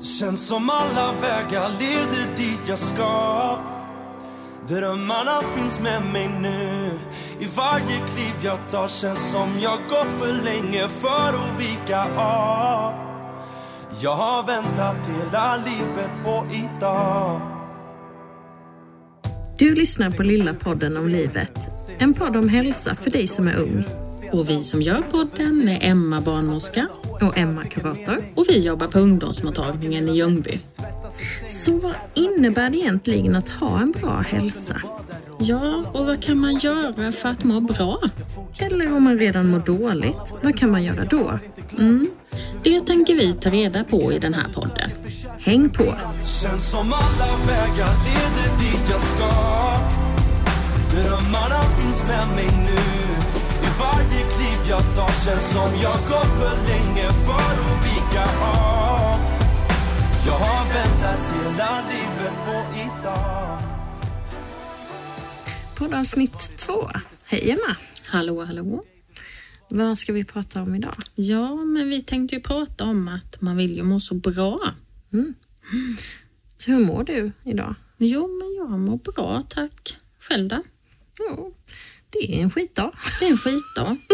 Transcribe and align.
Känns 0.00 0.46
som 0.46 0.70
alla 0.70 1.12
vägar 1.12 1.68
leder 1.68 2.36
dit 2.36 2.60
jag 2.66 2.78
ska. 2.78 3.58
Drömmarna 4.68 5.42
finns 5.56 5.80
med 5.80 6.02
mig 6.12 6.28
nu. 6.28 6.90
I 7.38 7.46
varje 7.56 7.98
kliv 8.08 8.34
jag 8.42 8.68
tar 8.68 8.88
känns 8.88 9.30
som 9.30 9.60
jag 9.60 9.78
gått 9.88 10.12
för 10.12 10.32
länge 10.32 10.88
för 10.88 11.28
att 11.28 11.60
vika 11.60 12.04
av. 12.16 12.92
Jag 14.00 14.16
har 14.16 14.42
väntat 14.42 14.96
hela 15.08 15.56
livet 15.56 16.10
på 16.24 16.46
idag. 16.52 17.57
Du 19.58 19.74
lyssnar 19.74 20.10
på 20.10 20.22
Lilla 20.22 20.54
podden 20.54 20.96
om 20.96 21.08
livet. 21.08 21.68
En 21.98 22.14
podd 22.14 22.36
om 22.36 22.48
hälsa 22.48 22.94
för 22.94 23.10
dig 23.10 23.26
som 23.26 23.48
är 23.48 23.56
ung. 23.56 23.84
Och 24.32 24.48
vi 24.48 24.62
som 24.64 24.82
gör 24.82 25.02
podden 25.10 25.68
är 25.68 25.90
Emma 25.90 26.20
barnmorska 26.20 26.88
Och 27.20 27.38
Emma 27.38 27.64
kurator. 27.64 28.24
och 28.34 28.44
vi 28.48 28.58
jobbar 28.58 28.86
på 28.86 28.98
ungdomsmottagningen 28.98 30.08
i 30.08 30.16
Ljungby. 30.16 30.60
Så 31.46 31.78
vad 31.78 31.94
innebär 32.14 32.70
det 32.70 32.78
egentligen 32.78 33.36
att 33.36 33.48
ha 33.48 33.80
en 33.80 33.92
bra 33.92 34.24
hälsa? 34.28 34.80
Ja, 35.40 35.84
och 35.92 36.06
vad 36.06 36.22
kan 36.22 36.38
man 36.38 36.58
göra 36.58 37.12
för 37.12 37.28
att 37.28 37.44
må 37.44 37.60
bra? 37.60 38.00
Eller 38.58 38.96
om 38.96 39.02
man 39.02 39.18
redan 39.18 39.48
mår 39.50 39.58
dåligt, 39.58 40.34
vad 40.42 40.56
kan 40.56 40.70
man 40.70 40.84
göra 40.84 41.04
då? 41.04 41.38
Mm. 41.78 42.10
Det 42.62 42.80
tänker 42.80 43.14
vi 43.14 43.32
ta 43.32 43.50
reda 43.50 43.84
på 43.84 44.12
i 44.12 44.18
den 44.18 44.34
här 44.34 44.46
podden. 44.54 44.90
Häng 45.40 45.70
på! 45.70 45.84
Känns 46.42 46.70
som 46.70 46.92
alla 46.92 47.36
vägar 47.46 47.94
leder 48.04 48.58
dit 48.58 48.90
jag 48.90 49.00
ska 49.00 49.30
Drömmarna 50.90 51.62
finns 51.62 52.02
med 52.02 52.28
mig 52.36 52.46
nu 52.66 52.82
I 53.66 53.70
varje 53.80 54.22
kliv 54.22 54.58
jag 54.68 54.94
tar 54.94 55.24
känns 55.24 55.52
som 55.52 55.80
jag 55.82 55.98
gått 55.98 56.32
för 56.40 56.68
länge 56.68 57.08
för 57.24 57.54
att 57.54 57.84
vika 57.84 58.24
av 58.44 59.20
Jag 60.26 60.32
har 60.32 60.74
väntat 60.74 61.34
hela 61.34 61.82
livet 61.90 62.34
på 62.46 62.78
idag 62.80 63.58
Poddavsnitt 65.76 66.56
två. 66.58 66.90
Hej 67.26 67.50
Emma! 67.50 67.76
Hallå, 68.04 68.44
hallå. 68.44 68.84
Vad 69.70 69.98
ska 69.98 70.12
vi 70.12 70.24
prata 70.24 70.62
om 70.62 70.74
idag? 70.74 70.94
Ja, 71.14 71.54
men 71.54 71.88
vi 71.88 72.02
tänkte 72.02 72.34
ju 72.34 72.40
prata 72.40 72.84
om 72.84 73.08
att 73.08 73.40
man 73.40 73.56
vill 73.56 73.76
ju 73.76 73.82
må 73.82 74.00
så 74.00 74.14
bra. 74.14 74.60
Så 76.58 76.70
hur 76.70 76.86
mår 76.86 77.04
du 77.04 77.32
idag? 77.44 77.74
Jo, 77.98 78.38
men 78.38 78.54
jag 78.54 78.78
mår 78.80 78.96
bra, 79.12 79.42
tack. 79.48 79.96
Själv 80.20 80.48
då? 80.48 80.62
Jo, 81.18 81.54
det 82.10 82.34
är 82.38 82.42
en 82.42 82.50
skitdag. 82.50 82.92
Det 83.20 83.26
är 83.26 83.30
en 83.30 83.38
skitdag. 83.38 83.96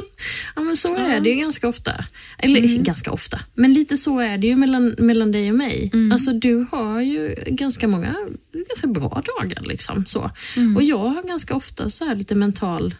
Ja 0.56 0.62
men 0.62 0.76
så 0.76 0.96
är 0.96 1.20
det 1.20 1.28
ju 1.30 1.34
ganska 1.36 1.68
ofta. 1.68 2.04
Eller 2.38 2.78
ganska 2.78 3.12
ofta, 3.12 3.40
men 3.54 3.72
lite 3.72 3.96
så 3.96 4.18
är 4.20 4.38
det 4.38 4.46
ju 4.46 4.56
mellan, 4.56 4.94
mellan 4.98 5.32
dig 5.32 5.50
och 5.50 5.56
mig. 5.56 5.90
Alltså 6.12 6.32
du 6.32 6.66
har 6.72 7.00
ju 7.00 7.34
ganska 7.46 7.88
många 7.88 8.16
ganska 8.68 8.86
bra 8.86 9.22
dagar 9.38 9.62
liksom. 9.62 10.06
Så. 10.06 10.30
Och 10.76 10.82
jag 10.82 10.98
har 10.98 11.22
ganska 11.22 11.54
ofta 11.54 11.90
så 11.90 12.04
här 12.04 12.14
lite 12.14 12.34
mental 12.34 12.94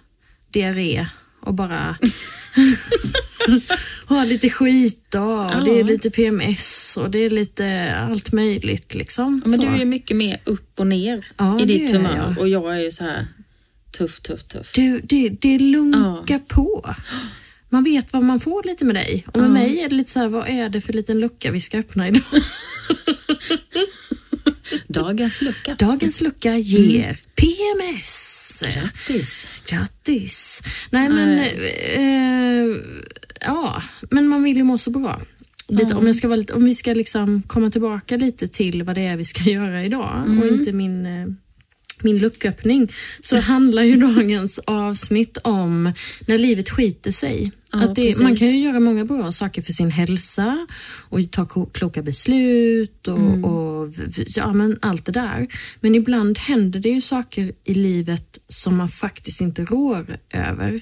diarré 0.50 1.06
och 1.40 1.54
bara 1.54 1.96
har 4.06 4.26
lite 4.26 4.50
skitdag 4.50 5.52
och 5.58 5.64
det 5.64 5.70
är 5.70 5.78
Ja. 5.78 5.84
lite 5.86 6.10
PMS 6.10 6.96
och 7.00 7.10
det 7.10 7.18
är 7.18 7.30
lite 7.30 7.94
allt 7.96 8.32
möjligt 8.32 8.94
liksom. 8.94 9.42
Men 9.46 9.56
så. 9.60 9.62
du 9.62 9.68
är 9.80 9.84
mycket 9.84 10.16
mer 10.16 10.40
upp 10.44 10.80
och 10.80 10.86
ner 10.86 11.26
Ja, 11.36 11.60
i 11.60 11.64
ditt 11.64 11.90
humör 11.90 12.16
jag. 12.16 12.38
och 12.38 12.48
jag 12.48 12.76
är 12.76 12.80
ju 12.80 12.90
så 12.90 13.04
här 13.04 13.26
tuff, 13.90 14.20
tuff, 14.20 14.42
tuff. 14.44 14.72
Du, 14.74 15.00
det, 15.00 15.28
det 15.28 15.58
lunkar 15.58 16.38
på. 16.38 16.94
Man 17.68 17.84
vet 17.84 18.12
vad 18.12 18.22
man 18.22 18.40
får 18.40 18.62
lite 18.62 18.84
med 18.84 18.94
dig. 18.94 19.24
Och 19.32 19.40
med 19.40 19.50
mig 19.50 19.80
är 19.80 19.88
det 19.88 19.94
lite 19.94 20.10
så 20.10 20.18
här, 20.18 20.28
vad 20.28 20.48
är 20.48 20.68
det 20.68 20.80
för 20.80 20.92
liten 20.92 21.20
lucka 21.20 21.50
vi 21.50 21.60
ska 21.60 21.78
öppna 21.78 22.08
idag? 22.08 22.22
Dagens 24.88 25.42
lucka. 25.42 25.74
Dagens 25.78 26.20
lucka 26.20 26.56
ger 26.56 27.18
PMS. 27.34 28.62
Grattis. 28.74 29.48
Grattis. 29.66 30.62
Nej 30.90 31.08
men, 31.08 31.38
eh, 31.38 32.76
ja, 33.44 33.82
men 34.10 34.28
man 34.28 34.42
vill 34.42 34.56
ju 34.56 34.62
må 34.62 34.78
så 34.78 34.90
bra. 34.90 35.20
Lite, 35.68 35.94
om, 35.94 36.06
jag 36.06 36.16
ska 36.16 36.28
vara 36.28 36.36
lite, 36.36 36.52
om 36.52 36.64
vi 36.64 36.74
ska 36.74 36.94
liksom 36.94 37.42
komma 37.42 37.70
tillbaka 37.70 38.16
lite 38.16 38.48
till 38.48 38.82
vad 38.82 38.96
det 38.96 39.06
är 39.06 39.16
vi 39.16 39.24
ska 39.24 39.42
göra 39.50 39.84
idag 39.84 40.38
och 40.42 40.48
inte 40.48 40.72
min, 40.72 41.06
eh, 41.06 41.26
min 42.02 42.18
lucköppning 42.18 42.92
så 43.20 43.40
handlar 43.40 43.82
ju 43.82 43.96
dagens 44.16 44.58
avsnitt 44.58 45.38
om 45.42 45.92
när 46.26 46.38
livet 46.38 46.70
skiter 46.70 47.12
sig. 47.12 47.52
Ja, 47.82 47.88
att 47.88 47.94
det, 47.94 48.18
man 48.20 48.36
kan 48.36 48.48
ju 48.48 48.58
göra 48.58 48.80
många 48.80 49.04
bra 49.04 49.32
saker 49.32 49.62
för 49.62 49.72
sin 49.72 49.90
hälsa 49.90 50.66
och 51.08 51.30
ta 51.30 51.46
kloka 51.72 52.02
beslut 52.02 53.08
och, 53.08 53.18
och 53.44 53.98
v- 53.98 54.04
v- 54.16 54.24
ja, 54.28 54.52
men 54.52 54.78
allt 54.82 55.06
det 55.06 55.12
där. 55.12 55.46
Men 55.80 55.94
ibland 55.94 56.38
händer 56.38 56.80
det 56.80 56.88
ju 56.88 57.00
saker 57.00 57.52
i 57.64 57.74
livet 57.74 58.38
som 58.48 58.76
man 58.76 58.88
faktiskt 58.88 59.40
inte 59.40 59.64
rår 59.64 60.18
över. 60.30 60.80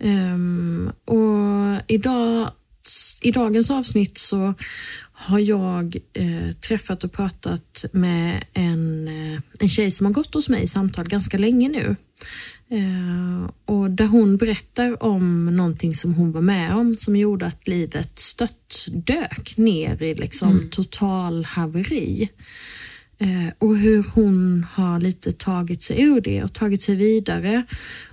Ehm, 0.00 0.90
och 1.04 1.82
idag, 1.86 2.50
i 3.22 3.30
dagens 3.30 3.70
avsnitt 3.70 4.18
så 4.18 4.54
har 5.12 5.38
jag 5.38 5.96
eh, 6.14 6.52
träffat 6.68 7.04
och 7.04 7.12
pratat 7.12 7.84
med 7.92 8.44
en, 8.52 9.08
eh, 9.08 9.40
en 9.60 9.68
tjej 9.68 9.90
som 9.90 10.06
har 10.06 10.12
gått 10.12 10.34
hos 10.34 10.48
mig 10.48 10.62
i 10.62 10.66
samtal 10.66 11.08
ganska 11.08 11.38
länge 11.38 11.68
nu. 11.68 11.96
Eh, 12.70 13.50
och 13.64 13.90
där 13.90 14.06
hon 14.06 14.36
berättar 14.36 15.02
om 15.02 15.46
någonting 15.46 15.94
som 15.94 16.14
hon 16.14 16.32
var 16.32 16.40
med 16.40 16.74
om 16.74 16.96
som 16.96 17.16
gjorde 17.16 17.46
att 17.46 17.68
livet 17.68 18.18
stött 18.18 18.86
dök 18.88 19.56
ner 19.56 20.02
i 20.02 20.14
liksom 20.14 20.68
total 20.70 21.44
haveri. 21.44 22.28
Eh, 23.18 23.52
och 23.58 23.76
hur 23.76 24.04
hon 24.14 24.66
har 24.72 25.00
lite 25.00 25.32
tagit 25.32 25.82
sig 25.82 26.02
ur 26.02 26.20
det 26.20 26.44
och 26.44 26.52
tagit 26.52 26.82
sig 26.82 26.94
vidare. 26.94 27.64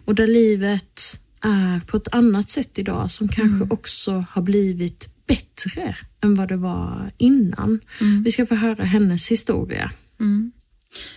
Och 0.05 0.15
där 0.15 0.27
livet 0.27 1.19
är 1.41 1.79
på 1.79 1.97
ett 1.97 2.07
annat 2.11 2.49
sätt 2.49 2.79
idag 2.79 3.11
som 3.11 3.27
kanske 3.27 3.73
också 3.73 4.25
har 4.29 4.41
blivit 4.41 5.09
bättre 5.27 5.97
än 6.23 6.35
vad 6.35 6.47
det 6.47 6.57
var 6.57 7.11
innan. 7.17 7.79
Vi 8.23 8.31
ska 8.31 8.45
få 8.45 8.55
höra 8.55 8.83
hennes 8.83 9.31
historia. 9.31 9.91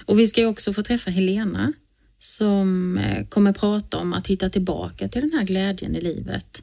Och 0.05 0.19
vi 0.19 0.27
ska 0.27 0.47
också 0.47 0.73
få 0.73 0.83
träffa 0.83 1.11
Helena 1.11 1.73
som 2.19 2.99
eh, 2.99 3.27
kommer 3.27 3.53
prata 3.53 3.99
om 3.99 4.12
att 4.12 4.27
hitta 4.27 4.50
tillbaka 4.50 5.09
till 5.09 5.21
den 5.21 5.32
här 5.32 5.44
glädjen 5.44 5.97
i 5.97 6.00
livet. 6.00 6.62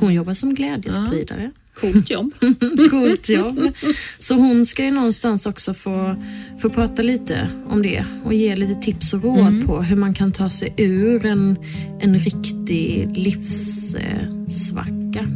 Hon 0.00 0.14
jobbar 0.14 0.34
som 0.34 0.54
glädjespridare. 0.54 1.50
Coolt 1.80 2.10
jobb. 2.10 2.34
Coolt 2.90 3.28
jobb. 3.28 3.72
Så 4.18 4.34
hon 4.34 4.66
ska 4.66 4.84
ju 4.84 4.90
någonstans 4.90 5.46
också 5.46 5.74
få, 5.74 6.22
få 6.58 6.70
prata 6.70 7.02
lite 7.02 7.48
om 7.68 7.82
det 7.82 8.04
och 8.24 8.34
ge 8.34 8.56
lite 8.56 8.74
tips 8.74 9.14
och 9.14 9.22
råd 9.22 9.66
på 9.66 9.82
hur 9.82 9.96
man 9.96 10.14
kan 10.14 10.32
ta 10.32 10.50
sig 10.50 10.74
ur 10.76 11.26
en, 11.26 11.56
en 12.00 12.18
riktig 12.18 13.16
livssvacka. 13.16 15.26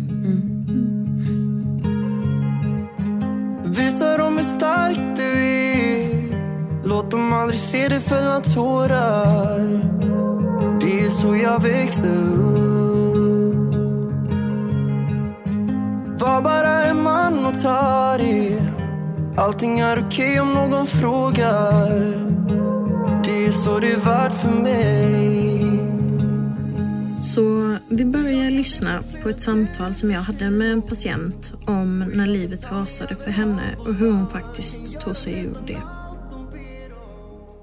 Visa 3.64 4.16
dem 4.18 4.36
hur 4.36 4.44
stark 4.44 5.16
du 5.16 5.22
är 5.22 5.59
Låt 6.90 7.10
dem 7.10 7.32
aldrig 7.32 7.60
se 7.60 7.88
dig 7.88 8.00
fälla 8.00 8.40
tårar. 8.40 9.58
Det 10.80 11.00
är 11.00 11.10
så 11.10 11.36
jag 11.36 11.62
växte 11.62 12.08
upp. 12.08 13.74
Var 16.20 16.42
bara 16.42 16.84
en 16.84 17.02
man 17.02 17.46
och 17.46 17.62
ta 17.62 18.16
det 18.18 18.62
Allting 19.36 19.78
är 19.78 20.06
okej 20.06 20.40
om 20.40 20.54
någon 20.54 20.86
frågar. 20.86 21.90
Det 23.24 23.46
är 23.46 23.52
så 23.52 23.78
det 23.78 23.92
är 23.92 24.00
värt 24.00 24.34
för 24.34 24.50
mig. 24.50 25.70
Så 27.22 27.76
vi 27.88 28.04
börjar 28.04 28.50
lyssna 28.50 29.02
på 29.22 29.28
ett 29.28 29.40
samtal 29.40 29.94
som 29.94 30.10
jag 30.10 30.20
hade 30.20 30.50
med 30.50 30.72
en 30.72 30.82
patient 30.82 31.52
om 31.66 31.98
när 31.98 32.26
livet 32.26 32.72
rasade 32.72 33.16
för 33.16 33.30
henne 33.30 33.76
och 33.78 33.94
hur 33.94 34.12
hon 34.12 34.26
faktiskt 34.26 35.00
tog 35.00 35.16
sig 35.16 35.40
ur 35.40 35.56
det. 35.66 35.99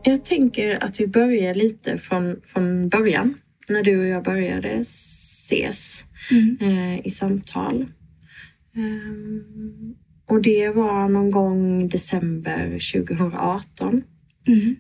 Jag 0.07 0.25
tänker 0.25 0.83
att 0.83 0.99
vi 0.99 1.07
börjar 1.07 1.53
lite 1.53 1.97
från, 1.97 2.41
från 2.43 2.89
början, 2.89 3.33
när 3.69 3.83
du 3.83 3.99
och 3.99 4.07
jag 4.07 4.23
började 4.23 4.69
ses 4.69 6.03
eh, 6.59 7.05
i 7.05 7.09
samtal. 7.09 7.85
Ehm, 8.75 9.95
och 10.25 10.41
det 10.41 10.69
var 10.69 11.09
någon 11.09 11.31
gång 11.31 11.89
december 11.89 12.79
2018. 12.93 14.03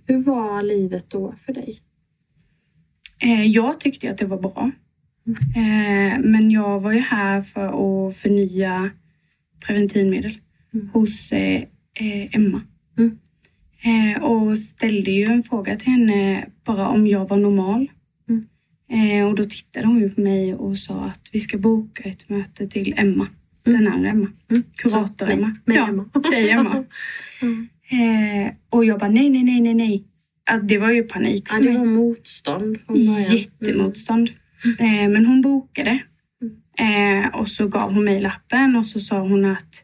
Hur 0.05 0.23
var 0.23 0.63
livet 0.63 1.09
då 1.09 1.35
för 1.45 1.53
dig? 1.53 1.79
Eh, 3.19 3.45
jag 3.45 3.79
tyckte 3.79 4.11
att 4.11 4.17
det 4.17 4.25
var 4.25 4.41
bra. 4.41 4.71
Eh, 5.55 6.19
men 6.19 6.51
jag 6.51 6.79
var 6.79 6.91
ju 6.91 6.99
här 6.99 7.41
för 7.41 8.07
att 8.07 8.17
förnya 8.17 8.89
preventivmedel 9.65 10.31
hos 10.93 11.31
eh, 11.31 11.61
eh, 11.93 12.35
Emma. 12.35 12.61
Mm. 13.83 14.15
Eh, 14.15 14.23
och 14.23 14.59
ställde 14.59 15.11
ju 15.11 15.23
en 15.25 15.43
fråga 15.43 15.75
till 15.75 15.87
henne 15.91 16.45
bara 16.65 16.87
om 16.87 17.07
jag 17.07 17.29
var 17.29 17.37
normal. 17.37 17.87
Eh, 18.91 19.27
och 19.27 19.35
då 19.35 19.43
tittade 19.45 19.87
hon 19.87 19.99
ju 19.99 20.09
på 20.09 20.21
mig 20.21 20.53
och 20.55 20.77
sa 20.77 20.93
att 21.05 21.29
vi 21.33 21.39
ska 21.39 21.57
boka 21.57 22.03
ett 22.03 22.29
möte 22.29 22.67
till 22.67 22.93
Emma. 22.97 23.27
Den 23.63 23.87
andra 23.87 24.09
Emma. 24.09 24.27
Mm. 24.49 24.63
Kurator 24.75 25.25
Så, 25.25 25.31
Emma. 25.31 25.47
mig- 25.47 25.55
mig 25.65 25.77
ja, 25.77 25.87
Emma. 25.87 26.05
dig 26.31 26.49
Emma. 26.49 26.75
eh, 27.89 28.53
och 28.69 28.85
jag 28.85 28.99
bara 28.99 29.09
nej, 29.09 29.29
nej, 29.29 29.43
nej, 29.43 29.61
nej, 29.61 29.73
nej. 29.73 30.03
Att 30.49 30.67
det 30.67 30.77
var 30.77 30.91
ju 30.91 31.03
panik 31.03 31.47
Ja, 31.49 31.55
för 31.55 31.63
det 31.63 31.69
mig. 31.69 31.77
var 31.77 31.85
motstånd 31.85 32.77
från 32.85 32.95
början. 32.95 33.15
Mm. 33.25 33.37
Jättemotstånd. 33.37 34.29
Eh, 34.79 35.09
men 35.09 35.25
hon 35.25 35.41
bokade. 35.41 35.99
Eh, 36.79 37.35
och 37.35 37.47
så 37.47 37.67
gav 37.67 37.93
hon 37.93 38.03
mig 38.05 38.19
lappen 38.19 38.75
och 38.75 38.85
så 38.85 38.99
sa 38.99 39.19
hon 39.19 39.45
att 39.45 39.83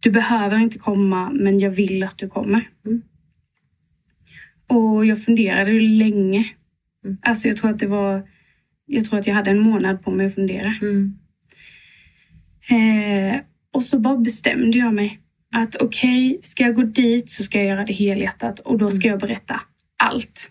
du 0.00 0.10
behöver 0.10 0.58
inte 0.58 0.78
komma 0.78 1.30
men 1.30 1.58
jag 1.58 1.70
vill 1.70 2.02
att 2.02 2.18
du 2.18 2.28
kommer. 2.28 2.68
Mm. 2.86 3.02
Och 4.68 5.06
jag 5.06 5.22
funderade 5.24 5.72
ju 5.72 5.80
länge. 5.80 6.44
Mm. 7.04 7.16
Alltså 7.22 7.48
jag 7.48 7.56
tror 7.56 7.70
att 7.70 7.78
det 7.78 7.86
var 7.86 8.28
jag 8.86 9.04
tror 9.04 9.18
att 9.18 9.26
jag 9.26 9.34
hade 9.34 9.50
en 9.50 9.58
månad 9.58 10.02
på 10.02 10.10
mig 10.10 10.26
att 10.26 10.34
fundera. 10.34 10.74
Mm. 10.82 11.18
Eh, 12.70 13.40
och 13.72 13.82
så 13.82 13.98
bara 13.98 14.16
bestämde 14.16 14.78
jag 14.78 14.94
mig 14.94 15.18
att 15.54 15.76
okej, 15.76 16.38
ska 16.42 16.64
jag 16.64 16.74
gå 16.74 16.82
dit 16.82 17.30
så 17.30 17.42
ska 17.42 17.58
jag 17.58 17.66
göra 17.66 17.84
det 17.84 17.92
helhjärtat 17.92 18.58
och 18.58 18.78
då 18.78 18.90
ska 18.90 19.08
jag 19.08 19.20
berätta 19.20 19.60
allt. 19.96 20.50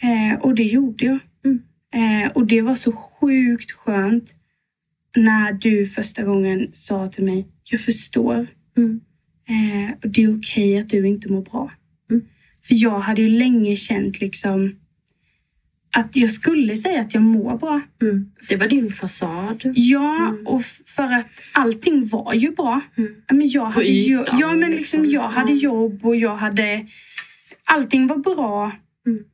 Eh, 0.00 0.40
och 0.40 0.54
det 0.54 0.62
gjorde 0.62 1.04
jag. 1.04 1.18
Mm. 1.44 1.62
Eh, 1.94 2.32
och 2.32 2.46
det 2.46 2.60
var 2.62 2.74
så 2.74 2.92
sjukt 2.92 3.72
skönt 3.72 4.34
när 5.16 5.52
du 5.52 5.86
första 5.86 6.22
gången 6.22 6.68
sa 6.72 7.08
till 7.08 7.24
mig, 7.24 7.48
jag 7.64 7.80
förstår. 7.80 8.46
Mm. 8.76 9.00
Eh, 9.48 9.94
och 10.02 10.08
det 10.08 10.22
är 10.22 10.38
okej 10.38 10.78
att 10.78 10.88
du 10.88 11.08
inte 11.08 11.32
mår 11.32 11.42
bra. 11.42 11.70
Mm. 12.70 12.78
För 12.80 12.84
jag 12.84 12.98
hade 13.00 13.22
ju 13.22 13.28
länge 13.28 13.76
känt 13.76 14.20
liksom 14.20 14.76
att 15.96 16.16
jag 16.16 16.30
skulle 16.30 16.76
säga 16.76 17.00
att 17.00 17.14
jag 17.14 17.22
mår 17.22 17.58
bra. 17.58 17.80
Mm. 18.02 18.30
Det 18.48 18.56
var 18.56 18.68
din 18.68 18.90
fasad. 18.90 19.62
Ja, 19.74 20.34
och 20.46 20.60
f- 20.60 20.80
för 20.86 21.02
att 21.14 21.28
allting 21.52 22.08
var 22.08 22.34
ju 22.34 22.50
bra. 22.50 22.80
Mm. 22.96 23.14
Men 23.32 23.48
jag 23.48 23.64
hade 23.66 23.86
ytan, 23.88 24.38
ja, 24.40 24.54
men 24.54 24.70
liksom, 24.70 25.02
liksom. 25.02 25.06
jag 25.14 25.28
hade 25.28 25.52
Ja. 25.52 25.58
jobb 25.58 26.04
och 26.06 26.16
jag 26.16 26.36
hade... 26.36 26.86
Allting 27.64 28.06
var 28.06 28.16
bra 28.16 28.72
Mm. 29.06 29.24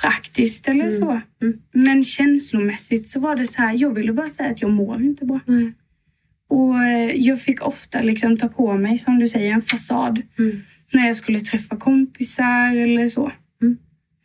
praktiskt 0.00 0.68
eller 0.68 0.90
så. 0.90 1.20
Mm. 1.42 1.58
Men 1.72 2.04
känslomässigt 2.04 3.08
så 3.08 3.20
var 3.20 3.36
det 3.36 3.46
så 3.46 3.62
här, 3.62 3.74
jag 3.78 3.94
ville 3.94 4.12
bara 4.12 4.28
säga 4.28 4.50
att 4.50 4.62
jag 4.62 4.70
mår 4.70 5.02
inte 5.02 5.24
bra. 5.24 5.40
Och 6.48 6.82
eh, 6.84 7.10
jag 7.16 7.40
fick 7.40 7.66
ofta 7.66 8.00
liksom 8.02 8.36
ta 8.36 8.48
på 8.48 8.74
mig, 8.74 8.98
som 8.98 9.18
du 9.18 9.28
säger, 9.28 9.52
en 9.52 9.62
fasad. 9.62 10.22
Mm. 10.94 11.02
När 11.02 11.06
jag 11.06 11.16
skulle 11.16 11.40
träffa 11.40 11.76
kompisar 11.76 12.76
eller 12.76 13.08
så. 13.08 13.32
Mm. 13.62 13.76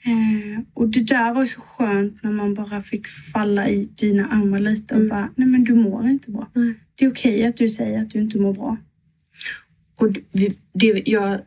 Eh, 0.06 0.60
och 0.74 0.88
det 0.89 1.07
där 1.07 1.33
var 1.33 1.45
så 1.45 1.62
skönt 1.62 2.24
när 2.24 2.31
man 2.31 2.54
bara 2.54 2.81
fick 2.81 3.07
falla 3.07 3.69
i 3.69 3.86
dina 3.95 4.27
armar 4.27 4.60
lite 4.60 4.94
och 4.94 5.00
Mm. 5.00 5.10
bara, 5.10 5.30
nej 5.36 5.48
men 5.48 5.63
du 5.63 5.75
mår 5.75 6.07
inte 6.10 6.31
bra. 6.31 6.50
Nej. 6.54 6.74
Det 6.95 7.06
är 7.06 7.12
okej 7.12 7.45
att 7.45 7.57
du 7.57 7.69
säger 7.69 8.00
att 8.01 8.10
du 8.10 8.19
inte 8.19 8.38
mår 8.38 8.54
bra. 8.54 8.77
Och 9.95 10.12
det- 10.12 10.60
det, 10.74 11.01
jag, 11.06 11.39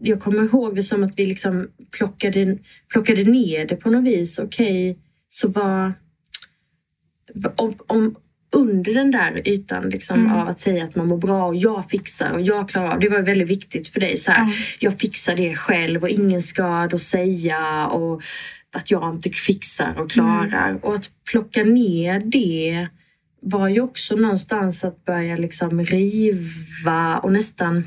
jag 0.00 0.20
kommer 0.20 0.42
ihåg 0.44 0.74
det 0.76 0.82
som 0.82 1.02
att 1.04 1.18
vi 1.18 1.26
liksom 1.26 1.68
plockade, 1.98 2.58
plockade 2.92 3.24
ner 3.24 3.66
det 3.66 3.76
på 3.76 3.90
något 3.90 4.04
vis. 4.04 4.38
Okej, 4.38 4.98
så 5.28 5.48
var... 5.48 5.92
Om, 7.56 7.74
om, 7.86 8.16
under 8.56 8.94
den 8.94 9.10
där 9.10 9.48
ytan 9.48 9.88
liksom, 9.90 10.20
Mm. 10.20 10.32
av 10.32 10.48
att 10.48 10.58
säga 10.58 10.84
att 10.84 10.94
man 10.94 11.08
mår 11.08 11.18
bra 11.18 11.46
och 11.46 11.56
jag 11.56 11.90
fixar 11.90 12.30
och 12.30 12.40
jag 12.40 12.68
klarar 12.68 12.92
av. 12.94 13.00
Det 13.00 13.08
var 13.08 13.22
väldigt 13.22 13.48
viktigt 13.48 13.88
för 13.88 14.00
dig. 14.00 14.16
Så 14.16 14.30
här, 14.32 14.44
Ja. 14.46 14.52
Jag 14.80 14.98
fixar 14.98 15.36
det 15.36 15.54
själv 15.54 16.02
och 16.02 16.08
ingen 16.08 16.42
ska 16.42 16.86
då 16.90 16.98
säga 16.98 17.86
och 17.86 18.22
att 18.74 18.90
jag 18.90 19.14
inte 19.14 19.30
fixar 19.30 19.94
och 20.00 20.10
klarar. 20.10 20.78
Och 20.82 20.94
att 20.94 21.10
plocka 21.30 21.64
ner 21.64 22.20
det 22.24 22.88
var 23.42 23.68
ju 23.68 23.80
också 23.80 24.16
någonstans 24.16 24.84
att 24.84 25.04
börja 25.04 25.36
liksom 25.36 25.84
riva 25.84 27.18
och 27.18 27.32
nästan, 27.32 27.84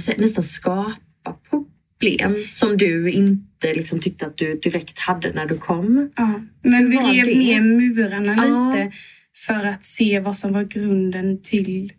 säga, 0.00 0.16
nästan 0.18 0.44
skapa 0.44 1.32
problem 1.50 2.36
som 2.46 2.76
du 2.76 3.10
inte 3.10 3.74
liksom 3.74 3.98
tyckte 3.98 4.26
att 4.26 4.36
du 4.36 4.54
direkt 4.62 4.98
hade 4.98 5.32
när 5.32 5.46
du 5.46 5.56
kom. 5.58 6.10
Ja. 6.16 6.40
Men 6.62 6.90
vi 6.90 6.96
rev 6.96 7.36
ner 7.38 7.60
murarna 7.60 8.34
Ja. 8.46 8.74
lite 8.74 8.96
för 9.46 9.66
att 9.66 9.84
se 9.84 10.20
vad 10.20 10.36
som 10.36 10.52
var 10.52 10.64
grunden 10.64 11.42
till 11.42 11.92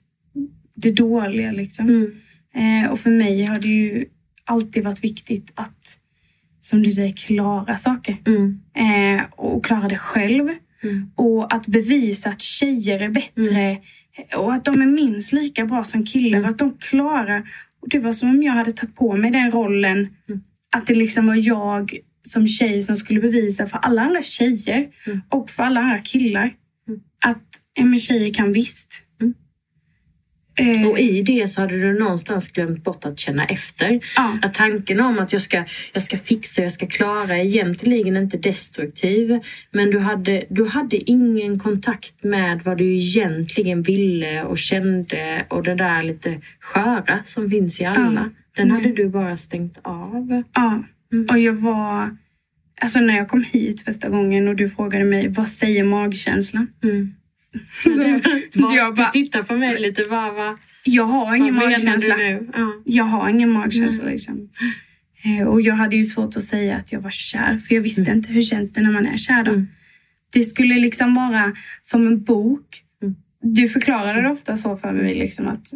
det 0.75 0.91
dåliga. 0.91 1.51
Liksom. 1.51 1.89
Mm. 1.89 2.13
Eh, 2.55 2.91
och 2.91 2.99
för 2.99 3.09
mig 3.09 3.43
har 3.43 3.59
det 3.59 3.67
ju 3.67 4.05
alltid 4.45 4.83
varit 4.83 5.03
viktigt 5.03 5.51
att, 5.55 5.97
som 6.59 6.83
du 6.83 6.91
säger, 6.91 7.13
klara 7.13 7.75
saker. 7.77 8.17
Mm. 8.25 8.59
Eh, 8.75 9.25
och 9.31 9.65
klara 9.65 9.87
det 9.87 9.97
själv. 9.97 10.49
Mm. 10.83 11.11
Och 11.15 11.53
att 11.53 11.67
bevisa 11.67 12.29
att 12.29 12.41
tjejer 12.41 12.99
är 12.99 13.09
bättre 13.09 13.77
och 14.35 14.53
att 14.53 14.65
de 14.65 14.81
är 14.81 14.85
minst 14.85 15.33
lika 15.33 15.65
bra 15.65 15.83
som 15.83 16.05
killar. 16.05 16.37
Mm. 16.37 16.43
Och 16.43 16.51
att 16.51 16.57
de 16.57 16.77
klarar... 16.77 17.49
Och 17.81 17.89
det 17.89 17.99
var 17.99 18.11
som 18.11 18.29
om 18.29 18.43
jag 18.43 18.53
hade 18.53 18.71
tagit 18.71 18.95
på 18.95 19.15
mig 19.15 19.31
den 19.31 19.51
rollen. 19.51 20.07
Att 20.71 20.87
det 20.87 20.95
liksom 20.95 21.27
var 21.27 21.47
jag 21.47 21.97
som 22.21 22.47
tjej 22.47 22.81
som 22.81 22.95
skulle 22.95 23.19
bevisa 23.21 23.65
för 23.65 23.77
alla 23.77 24.01
andra 24.01 24.21
tjejer 24.21 24.87
Mm. 25.07 25.21
och 25.29 25.49
för 25.49 25.63
alla 25.63 25.79
andra 25.79 25.99
killar 25.99 26.41
Mm. 26.43 26.53
Att 27.29 27.43
men 27.79 27.99
tjejer 27.99 28.33
kan 28.33 28.51
visst. 28.53 29.03
Mm. 29.21 29.33
Eh, 30.83 30.89
Och 30.89 30.99
i 30.99 31.21
det 31.21 31.47
så 31.47 31.61
hade 31.61 31.81
du 31.81 31.99
någonstans 31.99 32.51
glömt 32.51 32.83
bort 32.83 33.05
att 33.05 33.19
känna 33.19 33.45
efter. 33.45 33.99
ja, 34.15 34.37
Att 34.41 34.53
tanken 34.53 34.99
om 34.99 35.19
att 35.19 35.33
jag 35.33 35.41
ska, 35.41 35.63
jag 35.93 36.03
ska 36.03 36.17
fixa, 36.17 36.61
jag 36.61 36.71
ska 36.71 36.85
klara 36.87 37.37
är 37.37 37.45
egentligen 37.45 38.17
inte 38.17 38.37
destruktiv. 38.37 39.39
Men 39.71 39.91
du 39.91 39.99
hade, 39.99 40.43
du 40.49 40.65
hade 40.67 41.09
ingen 41.11 41.59
kontakt 41.59 42.23
med 42.23 42.61
vad 42.61 42.77
du 42.77 42.95
egentligen 42.95 43.81
ville 43.81 44.43
och 44.43 44.57
kände 44.57 45.45
och 45.49 45.63
det 45.63 45.75
där 45.75 46.03
lite 46.03 46.41
sköra 46.59 47.23
som 47.25 47.49
finns 47.49 47.81
i 47.81 47.85
alla. 47.85 48.21
Ja. 48.21 48.29
Den 48.55 48.67
Nej. 48.67 48.77
hade 48.77 48.93
du 48.95 49.09
bara 49.09 49.37
stängt 49.37 49.77
av. 49.81 50.43
ja. 50.53 50.83
Mm. 51.13 51.27
Och 51.31 51.39
jag 51.39 51.53
var... 51.53 52.17
Alltså 52.81 52.99
när 52.99 53.17
jag 53.17 53.27
kom 53.29 53.43
hit 53.43 53.81
första 53.81 54.09
gången 54.09 54.47
och 54.47 54.55
du 54.55 54.69
frågade 54.69 55.05
mig 55.05 55.27
vad 55.27 55.47
säger 55.47 55.83
magkänslan? 55.83 56.67
Mm. 56.83 57.13
Jag, 58.75 58.95
bara, 58.95 59.09
du 59.13 59.23
tittar 59.23 59.43
på 59.43 59.57
mig 59.57 59.79
lite, 59.81 60.03
vad, 60.03 60.33
vad, 60.33 60.57
jag 60.83 61.03
har 61.05 61.35
ingen 61.35 61.55
magkänsla. 61.55 62.15
Ja. 62.19 62.73
Jag 62.85 63.03
har 63.03 63.29
ingen 63.29 63.51
magkänsla 63.51 64.05
liksom. 64.09 64.49
Eh, 65.23 65.47
Och 65.47 65.61
jag 65.61 65.75
hade 65.75 65.95
ju 65.95 66.03
svårt 66.03 66.37
att 66.37 66.43
säga 66.43 66.77
att 66.77 66.91
jag 66.91 66.99
var 66.99 67.09
kär, 67.11 67.57
för 67.57 67.75
jag 67.75 67.81
visste 67.81 68.11
inte 68.11 68.31
hur 68.31 68.41
känns 68.41 68.73
det 68.73 68.81
när 68.81 68.91
man 68.91 69.05
är 69.07 69.17
kär 69.17 69.43
då. 69.43 69.51
Mm. 69.51 69.67
Det 70.33 70.43
skulle 70.43 70.75
liksom 70.75 71.13
vara 71.15 71.55
som 71.81 72.07
en 72.07 72.23
bok. 72.23 72.83
Mm. 73.03 73.15
Du 73.41 73.69
förklarade 73.69 74.21
det 74.21 74.29
ofta 74.29 74.57
så 74.57 74.75
för 74.75 74.91
mig, 74.91 75.13
liksom 75.13 75.47
att 75.47 75.67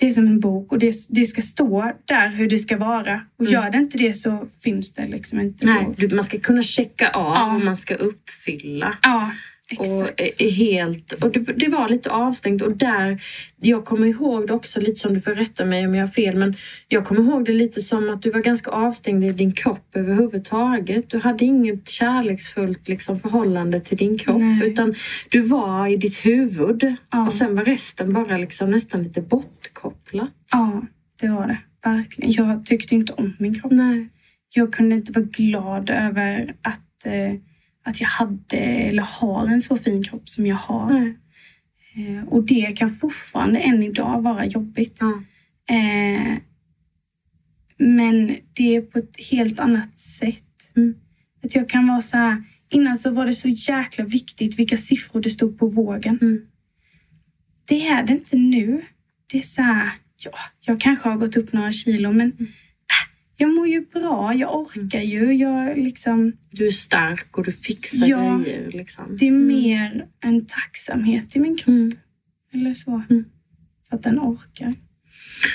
det 0.00 0.06
är 0.06 0.10
som 0.10 0.26
en 0.26 0.40
bok 0.40 0.72
och 0.72 0.78
det, 0.78 0.94
det 1.10 1.24
ska 1.24 1.40
stå 1.42 1.92
där 2.04 2.28
hur 2.28 2.48
det 2.48 2.58
ska 2.58 2.76
vara. 2.76 3.20
Och 3.38 3.46
Mm. 3.46 3.52
gör 3.52 3.70
det 3.70 3.78
inte 3.78 3.98
det 3.98 4.12
så 4.14 4.48
finns 4.62 4.92
det 4.92 5.06
liksom 5.08 5.40
inte. 5.40 5.66
Nej, 5.66 5.86
du, 5.96 6.14
man 6.14 6.24
ska 6.24 6.38
kunna 6.38 6.62
checka 6.62 7.08
av 7.08 7.34
Ja. 7.36 7.54
och 7.56 7.64
man 7.64 7.76
ska 7.76 7.94
uppfylla. 7.94 8.98
Ja, 9.02 9.30
exakt. 9.70 10.20
är 10.40 10.50
helt, 10.50 11.12
och 11.12 11.32
det, 11.32 11.40
det 11.40 11.68
var 11.68 11.88
lite 11.88 12.10
avstängt 12.10 12.62
och 12.62 12.76
där, 12.76 13.22
jag 13.56 13.84
kommer 13.84 14.06
ihåg 14.06 14.46
det 14.46 14.52
också 14.52 14.80
lite 14.80 14.94
som 15.00 15.14
du 15.14 15.20
får 15.20 15.30
rätta 15.30 15.64
mig 15.64 15.86
om 15.86 15.94
jag 15.94 16.06
har 16.06 16.12
fel, 16.12 16.36
men 16.36 16.56
jag 16.88 17.04
kommer 17.06 17.20
ihåg 17.20 17.44
det 17.44 17.52
lite 17.52 17.80
som 17.80 18.10
att 18.10 18.22
du 18.22 18.30
var 18.30 18.40
ganska 18.40 18.70
avstängd 18.70 19.24
i 19.24 19.32
din 19.32 19.52
kropp 19.52 19.96
överhuvudtaget. 19.96 21.10
Du 21.10 21.18
hade 21.18 21.44
inget 21.44 21.88
kärleksfullt 21.88 22.88
liksom, 22.88 23.18
förhållande 23.18 23.80
till 23.80 23.96
din 23.96 24.18
kropp 24.18 24.38
Nej. 24.40 24.66
utan 24.66 24.94
du 25.28 25.40
var 25.40 25.86
i 25.86 25.96
ditt 25.96 26.26
huvud 26.26 26.96
Ja. 27.10 27.26
och 27.26 27.32
sen 27.32 27.54
var 27.54 27.64
resten 27.64 28.12
bara 28.12 28.36
liksom 28.36 28.70
nästan 28.70 29.02
lite 29.02 29.20
bortkopplat. 29.20 30.30
Ja, 30.52 30.82
det 31.20 31.28
var 31.28 31.46
det. 31.46 31.58
Verkligen. 31.84 32.32
Jag 32.32 32.66
tyckte 32.66 32.94
inte 32.94 33.12
om 33.12 33.36
min 33.38 33.60
kropp. 33.60 33.72
Nej. 33.72 34.08
jag 34.54 34.72
kunde 34.72 34.94
inte 34.96 35.12
vara 35.12 35.24
glad 35.24 35.90
över 35.90 36.54
att, 36.62 37.06
eh, 37.06 37.34
att 37.88 38.00
jag 38.00 38.08
hade 38.08 38.56
eller 38.56 39.02
har 39.02 39.46
en 39.46 39.60
så 39.60 39.76
fin 39.76 40.04
kropp 40.04 40.28
som 40.28 40.46
jag 40.46 40.56
har. 40.56 40.92
Nej. 40.92 41.16
Eh, 41.96 42.28
och 42.28 42.44
det 42.46 42.76
kan 42.76 42.90
fortfarande 42.90 43.58
än 43.58 43.82
idag 43.82 44.22
vara 44.22 44.46
jobbigt. 44.46 45.00
Eh, 45.70 46.36
men 47.78 48.36
det 48.52 48.76
är 48.76 48.80
på 48.80 48.98
ett 48.98 49.16
helt 49.30 49.58
annat 49.58 49.96
sätt. 49.96 50.44
Mm. 50.76 50.94
Att 51.44 51.54
jag 51.54 51.68
kan 51.68 51.86
vara 51.86 52.00
så 52.00 52.16
här, 52.16 52.42
innan 52.68 52.96
så 52.96 53.10
var 53.10 53.26
det 53.26 53.32
så 53.32 53.48
jäkla 53.48 54.04
viktigt 54.04 54.58
vilka 54.58 54.76
siffror 54.76 55.20
det 55.20 55.30
stod 55.30 55.58
på 55.58 55.66
vågen. 55.66 56.18
Mm. 56.20 56.40
Det 57.64 57.86
är 57.86 58.02
det 58.02 58.12
inte 58.12 58.36
nu. 58.36 58.82
Det 59.32 59.38
är 59.38 59.42
så 59.42 59.62
här, 59.62 59.90
ja, 60.24 60.30
jag 60.60 60.80
kanske 60.80 61.08
har 61.08 61.16
gått 61.16 61.36
upp 61.36 61.52
några 61.52 61.72
kilo 61.72 62.12
men 62.12 62.32
Mm. 62.38 62.52
Jag 63.40 63.54
mår 63.54 63.68
ju 63.68 63.86
bra, 63.86 64.34
jag 64.34 64.56
orkar 64.56 65.00
ju. 65.00 65.32
Jag 65.32 65.76
liksom, 65.78 66.32
Du 66.50 66.66
är 66.66 66.70
stark 66.70 67.38
och 67.38 67.44
du 67.44 67.52
fixar 67.52 68.06
Ja. 68.06 68.40
grejer. 68.44 68.70
Liksom. 68.70 69.16
det 69.16 69.26
är 69.26 69.30
mer 69.30 70.06
en 70.20 70.46
tacksamhet 70.46 71.36
i 71.36 71.38
min 71.38 71.56
kropp. 71.56 71.68
Mm. 71.68 71.96
Eller 72.52 72.74
så. 72.74 73.02
Mm. 73.10 73.24
För 73.88 73.96
att 73.96 74.02
den 74.02 74.18
orkar. 74.18 74.74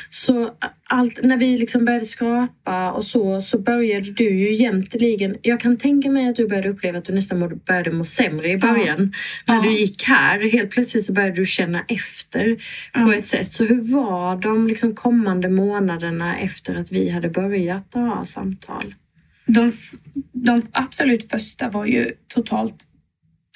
Så 0.09 0.51
allt, 0.93 1.23
när 1.23 1.37
vi 1.37 1.57
liksom 1.57 1.85
började 1.85 2.05
skrapa 2.05 2.91
och 2.91 3.03
så, 3.03 3.41
så 3.41 3.59
började 3.59 4.11
du 4.11 4.29
ju 4.39 4.53
egentligen... 4.53 5.37
Jag 5.41 5.59
kan 5.59 5.77
tänka 5.77 6.11
mig 6.11 6.29
att 6.29 6.35
du 6.35 6.47
började 6.47 6.69
uppleva 6.69 6.97
att 6.97 7.05
du 7.05 7.13
nästan 7.13 7.39
må, 7.39 7.47
började 7.49 7.91
må 7.91 8.05
sämre 8.05 8.49
i 8.49 8.57
början. 8.57 9.13
När 9.47 9.55
Ja. 9.55 9.61
du 9.61 9.73
gick 9.73 10.03
här. 10.03 10.51
Helt 10.51 10.71
plötsligt 10.71 11.03
så 11.05 11.13
började 11.13 11.35
du 11.35 11.45
känna 11.45 11.85
efter 11.87 12.57
på 13.05 13.11
ett 13.11 13.27
sätt. 13.27 13.51
Så 13.51 13.65
hur 13.65 13.93
var 13.95 14.35
de 14.41 14.67
liksom 14.67 14.95
kommande 14.95 15.49
månaderna 15.49 16.37
efter 16.39 16.75
att 16.75 16.91
vi 16.91 17.09
hade 17.09 17.29
börjat 17.29 17.93
ha 17.93 18.25
samtal? 18.25 18.95
De, 19.45 19.71
de 20.31 20.61
absolut 20.71 21.29
första 21.29 21.69
var 21.69 21.85
ju 21.85 22.11
totalt 22.27 22.83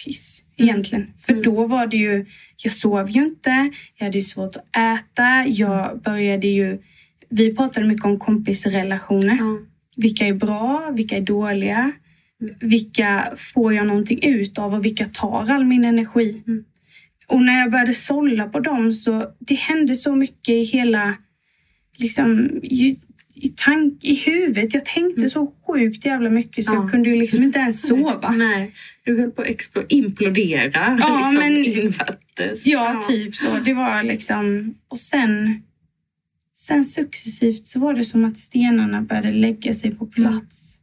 piss 0.06 0.44
egentligen. 0.58 1.08
För 1.18 1.34
då 1.34 1.68
var 1.68 1.88
det 1.88 1.98
ju, 1.98 2.26
jag 2.64 2.74
sov 2.74 3.10
ju 3.10 3.24
inte, 3.24 3.72
jag 3.98 4.06
hade 4.06 4.18
ju 4.18 4.24
svårt 4.24 4.56
att 4.56 4.66
äta, 4.78 5.46
jag 5.48 6.02
började 6.02 6.48
ju, 6.48 6.78
vi 7.30 7.56
pratade 7.56 7.88
mycket 7.88 8.06
om 8.06 8.20
kompisrelationer. 8.20 9.38
Ja. 9.40 9.58
Vilka 9.98 10.26
är 10.28 10.34
bra, 10.34 10.92
vilka 10.96 11.18
är 11.18 11.22
dåliga? 11.22 11.92
Vilka 12.60 13.28
får 13.54 13.74
jag 13.74 13.88
någonting 13.88 14.24
ut 14.24 14.58
av 14.58 14.74
och 14.74 14.86
vilka 14.86 15.06
tar 15.06 15.52
all 15.52 15.64
min 15.66 15.86
energi? 15.86 16.44
Mm. 16.48 16.64
Och 17.28 17.42
när 17.42 17.60
jag 17.60 17.72
började 17.72 17.94
sålla 17.94 18.48
på 18.48 18.60
dem 18.60 18.92
så 18.92 19.26
det 19.40 19.56
hände 19.56 19.96
så 19.96 20.16
mycket 20.16 20.50
i 20.50 20.64
hela, 20.64 21.16
liksom, 21.98 22.50
i, 22.64 22.98
i, 23.36 23.50
tank, 23.56 24.00
i 24.04 24.16
huvudet. 24.16 24.74
Jag 24.74 24.86
tänkte 24.86 25.30
så 25.30 25.54
sjukt 25.68 26.06
jävla 26.06 26.30
mycket 26.30 26.66
så 26.66 26.72
Mm. 26.72 26.80
Ja. 26.82 26.84
jag 26.86 26.92
kunde 26.92 27.10
ju 27.10 27.16
liksom 27.16 27.44
inte 27.44 27.60
ens 27.60 27.82
sova. 27.88 28.32
Nej, 28.32 28.72
du 29.04 29.20
höll 29.20 29.32
på 29.32 29.42
att 29.42 29.48
explo- 29.48 29.86
implodera 29.90 30.98
Ja, 31.02 31.18
liksom, 31.20 31.36
men- 31.40 31.66
invärtes. 31.66 32.68
Ja, 32.68 33.02
typ 33.10 33.36
så. 33.36 33.60
Det 33.66 33.74
var 33.74 34.04
liksom... 34.04 34.74
Och 34.88 35.00
sen, 35.00 35.62
sen 36.68 36.84
successivt 36.84 37.68
så 37.68 37.80
var 37.80 37.94
det 37.94 38.06
som 38.06 38.26
att 38.26 38.38
stenarna 38.38 39.02
började 39.02 39.32
lägga 39.32 39.74
sig 39.74 39.96
på 39.96 40.06
plats. 40.06 40.78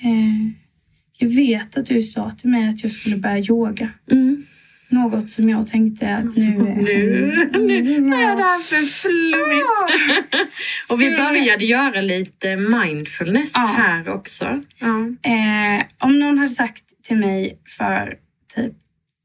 Eh, 0.00 0.52
jag 1.18 1.28
vet 1.28 1.76
att 1.76 1.86
du 1.86 2.02
sa 2.02 2.30
till 2.30 2.50
mig 2.50 2.68
att 2.68 2.82
jag 2.82 2.92
skulle 2.92 3.16
börja 3.16 3.38
yoga. 3.38 3.90
Mm. 4.10 4.46
Något 4.88 5.30
som 5.30 5.48
jag 5.48 5.66
tänkte 5.66 6.14
att 6.14 6.36
nu... 6.36 6.58
Nu, 6.58 7.50
nu, 7.52 8.00
nu 8.00 8.16
är 8.16 8.36
det 8.36 8.42
här 8.42 8.60
för 8.60 8.76
flummigt. 8.76 10.32
Och 10.92 11.00
vi 11.00 11.16
började 11.16 11.64
göra 11.64 12.00
lite 12.00 12.56
mindfulness 12.56 13.52
Ja. 13.54 13.66
här 13.76 14.08
också. 14.10 14.60
Ja. 14.78 14.98
Eh, 15.30 15.84
om 15.98 16.18
någon 16.18 16.38
hade 16.38 16.50
sagt 16.50 16.84
till 17.02 17.16
mig 17.16 17.58
för 17.78 18.16
typ 18.56 18.72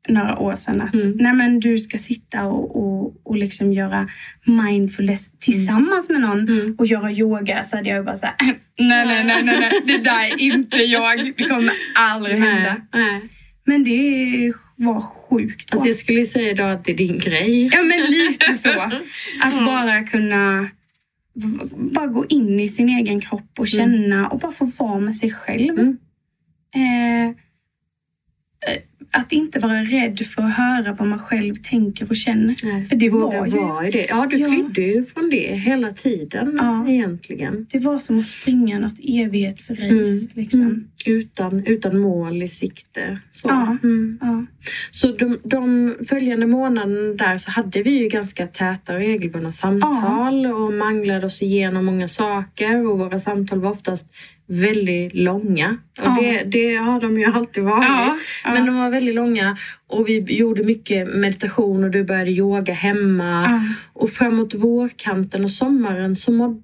några 0.08 0.40
år 0.40 0.56
sedan 0.56 0.82
att 0.82 0.94
Mm. 0.94 1.12
Nej, 1.20 1.34
men 1.34 1.60
du 1.60 1.78
ska 1.78 1.98
sitta 1.98 2.44
och, 2.44 2.76
och, 2.76 3.14
och 3.24 3.38
liksom 3.38 3.74
göra 3.74 4.08
mindfulness 4.46 5.32
tillsammans 5.40 6.10
med 6.10 6.22
någon 6.22 6.40
Mm. 6.50 6.76
och 6.78 6.86
göra 6.86 7.12
yoga 7.12 7.64
så 7.64 7.78
hade 7.78 7.90
jag 7.90 8.06
bara 8.06 8.16
såhär, 8.16 8.36
nej, 8.40 8.56
nej, 8.80 9.24
nej, 9.26 9.44
nej, 9.44 9.58
nej, 9.60 9.82
det 9.86 9.98
där 9.98 10.26
är 10.26 10.42
inte 10.42 10.78
jag. 10.78 11.34
Det 11.38 11.44
kommer 11.44 11.74
aldrig 11.96 12.38
hända. 12.40 12.76
Nej, 12.94 13.12
nej. 13.12 13.22
Men 13.66 13.84
det 13.84 14.54
var 14.76 15.02
sjukt 15.02 15.72
bra. 15.72 15.76
Alltså 15.78 15.88
jag 15.90 15.96
skulle 15.98 16.26
säga 16.26 16.54
då 16.54 16.64
att 16.64 16.84
det 16.86 16.92
är 16.92 16.98
din 16.98 17.20
grej. 17.20 17.70
Ja, 17.74 17.84
men 17.84 18.02
lite 18.02 18.54
så. 18.54 18.70
Att 19.44 19.66
bara 19.66 20.04
kunna 20.04 20.70
bara 21.76 22.08
gå 22.08 22.26
in 22.30 22.60
i 22.60 22.68
sin 22.68 22.90
egen 22.90 23.22
kropp 23.22 23.60
och 23.60 23.68
känna 23.68 24.28
och 24.28 24.40
bara 24.40 24.52
få 24.52 24.66
vara 24.66 25.00
med 25.00 25.16
sig 25.16 25.32
själv. 25.32 25.80
Mm. 25.80 25.98
Eh, 26.76 27.26
eh, 28.74 28.82
att 29.18 29.32
inte 29.32 29.60
vara 29.60 29.84
rädd 29.84 30.20
för 30.20 30.42
att 30.42 30.54
höra 30.58 30.94
vad 30.94 31.08
man 31.08 31.20
själv 31.20 31.56
tänker 31.56 32.10
och 32.10 32.16
känner. 32.16 32.56
För 32.90 32.96
det 32.96 33.10
Våga 33.10 33.40
var 33.40 33.48
ju 33.48 33.52
vara 33.54 33.88
i 33.88 33.92
det. 33.92 34.06
Ja, 34.10 34.28
du 34.30 34.38
Ja. 34.38 34.48
flydde 34.50 34.82
ju 34.82 35.04
från 35.06 35.30
det 35.30 35.56
hela 35.56 35.92
tiden 35.92 36.58
Ja. 36.62 36.88
egentligen. 36.90 37.66
det 37.72 37.80
var 37.80 37.98
som 37.98 38.18
att 38.20 38.26
springa 38.26 38.80
något 38.80 39.00
evighetsrace. 39.04 40.30
Liksom. 40.34 40.62
Mm. 40.62 40.88
Utan, 41.06 41.66
utan 41.66 41.98
mål 42.00 42.44
i 42.44 42.48
sikte. 42.48 43.20
Så. 43.32 43.48
Ja. 43.48 43.78
Mm. 43.84 44.18
Ja. 44.22 44.46
Så 44.92 45.12
de, 45.12 45.38
de 45.44 45.96
följande 46.10 46.48
månaderna 46.48 47.14
där 47.14 47.38
så 47.38 47.52
hade 47.52 47.84
vi 47.84 48.04
ju 48.04 48.08
ganska 48.10 48.48
täta 48.48 48.94
och 48.94 49.00
regelbundna 49.00 49.52
samtal 49.52 50.46
och 50.46 50.74
manglade 50.74 51.26
oss 51.26 51.42
igenom 51.42 51.86
många 51.86 52.08
saker 52.08 52.88
och 52.90 53.00
våra 53.00 53.20
samtal 53.20 53.60
var 53.60 53.70
oftast 53.70 54.08
väldigt 54.48 55.14
långa. 55.14 55.78
Och 56.00 56.06
Ja. 56.06 56.18
det, 56.22 56.44
det 56.44 56.76
har 56.76 57.02
de 57.02 57.20
ju 57.20 57.26
alltid 57.26 57.64
varit. 57.64 57.84
Ja, 57.84 58.18
ja. 58.44 58.54
Men 58.54 58.66
de 58.66 58.76
var 58.76 58.90
väldigt 58.90 59.16
långa 59.16 59.58
och 59.88 60.08
vi 60.10 60.20
gjorde 60.38 60.64
mycket 60.64 61.08
meditation 61.16 61.84
och 61.84 61.92
du 61.92 62.04
började 62.04 62.32
yoga 62.32 62.74
hemma. 62.74 63.42
Ja. 63.50 63.62
Och 63.94 64.10
framåt 64.10 64.54
vårkanten 64.54 65.44
och 65.44 65.52
sommaren 65.52 66.16
så 66.16 66.32
mådde 66.32 66.62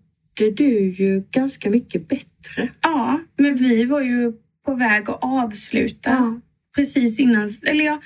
du 0.55 0.87
ju 0.89 1.23
ganska 1.31 1.69
mycket 1.69 2.07
bättre. 2.07 2.69
ja, 2.81 3.19
men 3.37 3.55
vi 3.55 3.85
var 3.85 4.01
ju 4.01 4.33
på 4.65 4.75
väg 4.75 5.09
att 5.09 5.19
avsluta 5.21 6.41
precis 6.75 7.19
innan... 7.19 7.49
Eller 7.65 7.85
ja, 7.85 8.01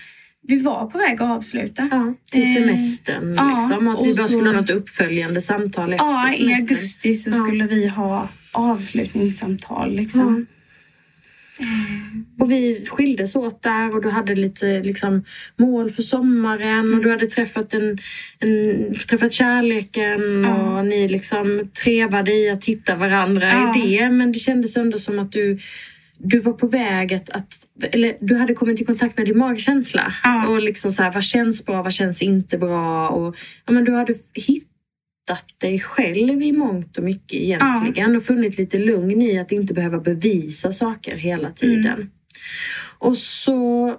vi 0.47 0.57
var 0.57 0.85
på 0.85 0.97
väg 0.97 1.21
att 1.21 1.29
avsluta. 1.37 1.87
Ja, 1.91 2.13
till 2.31 2.41
Eh, 2.41 2.53
semestern 2.53 3.35
ja, 3.35 3.55
liksom. 3.55 3.87
Att 3.87 3.99
vi 4.05 4.13
bara 4.13 4.13
så- 4.13 4.27
skulle 4.27 4.49
ha 4.49 4.55
något 4.61 4.69
uppföljande 4.69 5.41
samtal 5.41 5.93
efter 5.93 6.05
Ja, 6.05 6.29
i 6.33 6.37
semestern. 6.37 6.61
augusti 6.61 7.13
så 7.15 7.29
Ja. 7.29 7.33
skulle 7.33 7.67
vi 7.67 7.87
ha 7.87 8.29
avslutningssamtal. 8.57 9.95
Liksom. 9.95 10.45
Och 12.39 12.51
vi 12.51 12.85
skildes 12.89 13.35
åt 13.35 13.61
där 13.61 13.95
och 13.95 14.01
du 14.01 14.09
hade 14.09 14.35
lite 14.35 14.83
liksom, 14.83 15.23
mål 15.57 15.89
för 15.89 16.01
sommaren 16.01 16.93
och 16.93 17.03
du 17.03 17.11
hade 17.11 17.27
träffat, 17.27 17.73
en, 17.73 17.97
en, 18.39 18.93
träffat 19.09 19.33
kärleken 19.33 20.43
Ja. 20.43 20.79
och 20.79 20.85
ni 20.85 21.07
liksom 21.07 21.69
trevade 21.83 22.31
i 22.33 22.49
att 22.49 22.65
hitta 22.65 22.95
varandra 22.95 23.73
i 23.75 23.81
det. 23.81 24.09
Men 24.09 24.31
det 24.31 24.39
kändes 24.39 24.77
ändå 24.77 24.97
som 24.97 25.19
att 25.19 25.31
du, 25.31 25.57
du 26.17 26.39
var 26.39 26.53
på 26.53 26.67
väg 26.67 27.13
att, 27.13 27.29
att 27.29 27.67
eller 27.91 28.17
du 28.21 28.35
hade 28.35 28.53
kommit 28.53 28.81
i 28.81 28.85
kontakt 28.85 29.17
med 29.17 29.25
din 29.25 29.37
magkänsla. 29.37 30.13
Och 30.49 30.61
liksom 30.61 30.91
så 30.91 31.03
här, 31.03 31.11
vad 31.11 31.23
känns 31.23 31.65
bra, 31.65 31.83
vad 31.83 31.93
känns 31.93 32.21
inte 32.21 32.57
bra? 32.57 33.09
Och, 33.09 33.35
ja, 33.65 33.73
men 33.73 33.83
du 33.83 33.91
hade 33.91 34.13
hittat 35.27 35.45
dig 35.57 35.79
själv 35.79 36.41
i 36.41 36.51
mångt 36.51 36.97
och 36.97 37.03
mycket 37.03 37.33
egentligen 37.33 38.15
och 38.15 38.23
funnit 38.23 38.57
lite 38.57 38.79
lugn 38.79 39.21
i 39.21 39.39
att 39.39 39.51
inte 39.51 39.73
behöva 39.73 39.99
bevisa 39.99 40.71
saker 40.71 41.15
hela 41.15 41.51
tiden. 41.51 42.11
Och 42.99 43.17
så 43.17 43.95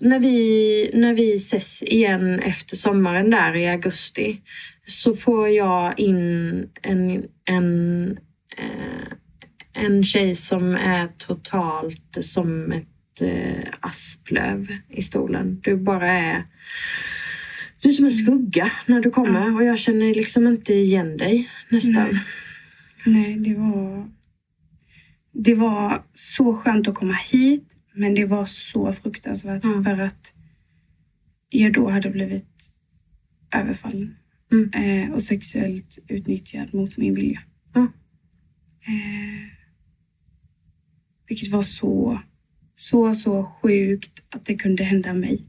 när 0.00 0.20
vi, 0.20 0.90
när 0.94 1.14
vi 1.14 1.34
ses 1.34 1.82
igen 1.82 2.38
efter 2.38 2.76
sommaren 2.76 3.30
där 3.30 3.56
i 3.56 3.68
augusti 3.68 4.40
så 4.86 5.14
får 5.14 5.48
jag 5.48 5.98
in 5.98 6.68
en, 6.82 7.24
en, 7.44 8.18
eh, 8.56 9.12
en 9.72 10.04
tjej 10.04 10.34
som 10.34 10.74
är 10.74 11.08
totalt 11.18 12.18
som 12.20 12.72
ett 12.72 13.22
eh, 13.22 13.68
asplöv 13.80 14.66
i 14.88 15.02
stolen. 15.02 15.60
Du 15.62 15.76
bara 15.76 16.08
är 16.08 16.44
du 17.82 17.88
är 17.88 17.92
som 17.92 18.04
en 18.04 18.10
skugga 18.10 18.70
när 18.86 19.00
du 19.00 19.10
kommer 19.10 19.54
och 19.56 19.64
jag 19.64 19.78
känner 19.78 20.14
liksom 20.14 20.46
inte 20.46 20.74
igen 20.74 21.16
dig 21.16 21.48
nästan. 21.70 22.18
Nej, 23.06 23.36
det 23.36 23.54
var... 23.54 24.10
Det 25.34 25.54
var 25.54 26.04
så 26.12 26.54
skönt 26.54 26.88
att 26.88 26.94
komma 26.94 27.12
hit, 27.32 27.76
men 27.94 28.14
det 28.14 28.24
var 28.24 28.44
så 28.44 28.92
fruktansvärt 28.92 29.64
Mm. 29.64 29.84
för 29.84 30.00
att 30.02 30.34
jag 31.48 31.72
då 31.72 31.88
hade 31.90 32.10
blivit 32.10 32.70
överfallen 33.54 34.16
Mm. 34.52 34.70
eh, 34.72 35.12
och 35.14 35.22
sexuellt 35.22 35.98
utnyttjad 36.08 36.74
mot 36.74 36.96
min 36.98 37.14
vilja. 37.14 37.40
Ja. 37.74 37.80
Eh, 38.86 39.48
vilket 41.28 41.50
var 41.52 41.62
så, 41.62 42.20
så, 42.74 43.14
så 43.14 43.44
sjukt 43.44 44.22
att 44.28 44.44
det 44.44 44.54
kunde 44.54 44.84
hända 44.84 45.14
mig. 45.14 45.44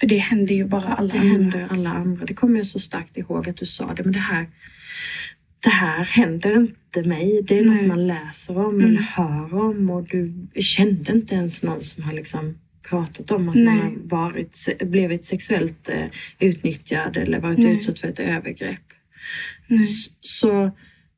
För 0.00 0.06
det 0.06 0.16
händer 0.18 0.54
ju 0.54 0.64
bara 0.64 0.82
alla 0.82 1.08
Det 1.12 1.18
andra. 1.18 1.32
händer 1.32 1.66
alla 1.70 1.90
andra. 1.90 2.24
Det 2.26 2.34
kommer 2.34 2.56
jag 2.56 2.66
så 2.66 2.78
starkt 2.78 3.16
ihåg 3.16 3.48
att 3.48 3.56
du 3.56 3.66
sa 3.66 3.94
det. 3.94 4.04
Men 4.04 4.12
det 4.12 4.18
här, 4.18 4.46
det 5.64 5.70
här 5.70 6.04
händer 6.04 6.56
inte 6.56 7.02
mig. 7.08 7.42
Det 7.48 7.58
är 7.58 7.64
Nej. 7.64 7.76
något 7.76 7.86
man 7.86 8.06
läser 8.06 8.58
om 8.58 8.74
Mm. 8.74 8.86
eller 8.90 9.00
hör 9.02 9.54
om. 9.54 9.90
Och 9.90 10.08
du 10.08 10.48
kände 10.62 11.12
inte 11.12 11.34
ens 11.34 11.62
någon 11.62 11.82
som 11.82 12.02
har 12.02 12.12
liksom 12.12 12.58
pratat 12.88 13.30
om 13.30 13.48
att 13.48 13.54
Nej. 13.54 13.64
man 13.64 13.78
har 13.78 13.92
varit, 14.04 14.68
blivit 14.80 15.24
sexuellt 15.24 15.88
eh, 15.88 16.06
utnyttjad 16.48 17.16
eller 17.16 17.40
varit 17.40 17.58
Nej. 17.58 17.72
utsatt 17.72 17.98
för 17.98 18.08
ett 18.08 18.20
övergrepp. 18.20 18.80
Nej. 19.66 19.86
Så, 20.20 20.70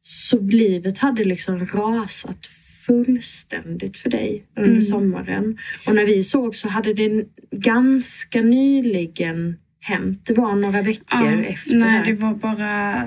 så 0.02 0.40
livet 0.40 0.98
hade 0.98 1.24
liksom 1.24 1.66
rasat 1.66 2.46
fullständigt 2.86 3.96
för 3.96 4.10
dig 4.10 4.44
under 4.56 4.70
Mm. 4.70 4.82
sommaren. 4.82 5.58
Och 5.86 5.94
när 5.94 6.06
vi 6.06 6.22
såg 6.22 6.54
så 6.54 6.68
hade 6.68 6.94
det 6.94 7.24
ganska 7.60 8.40
nyligen 8.40 9.56
hänt. 9.80 10.26
Det 10.26 10.34
var 10.34 10.54
några 10.54 10.82
veckor 10.82 11.44
efter 11.44 11.76
nej, 11.76 12.02
det. 12.04 12.10
det 12.10 12.16
var 12.16 12.34
bara, 12.34 13.06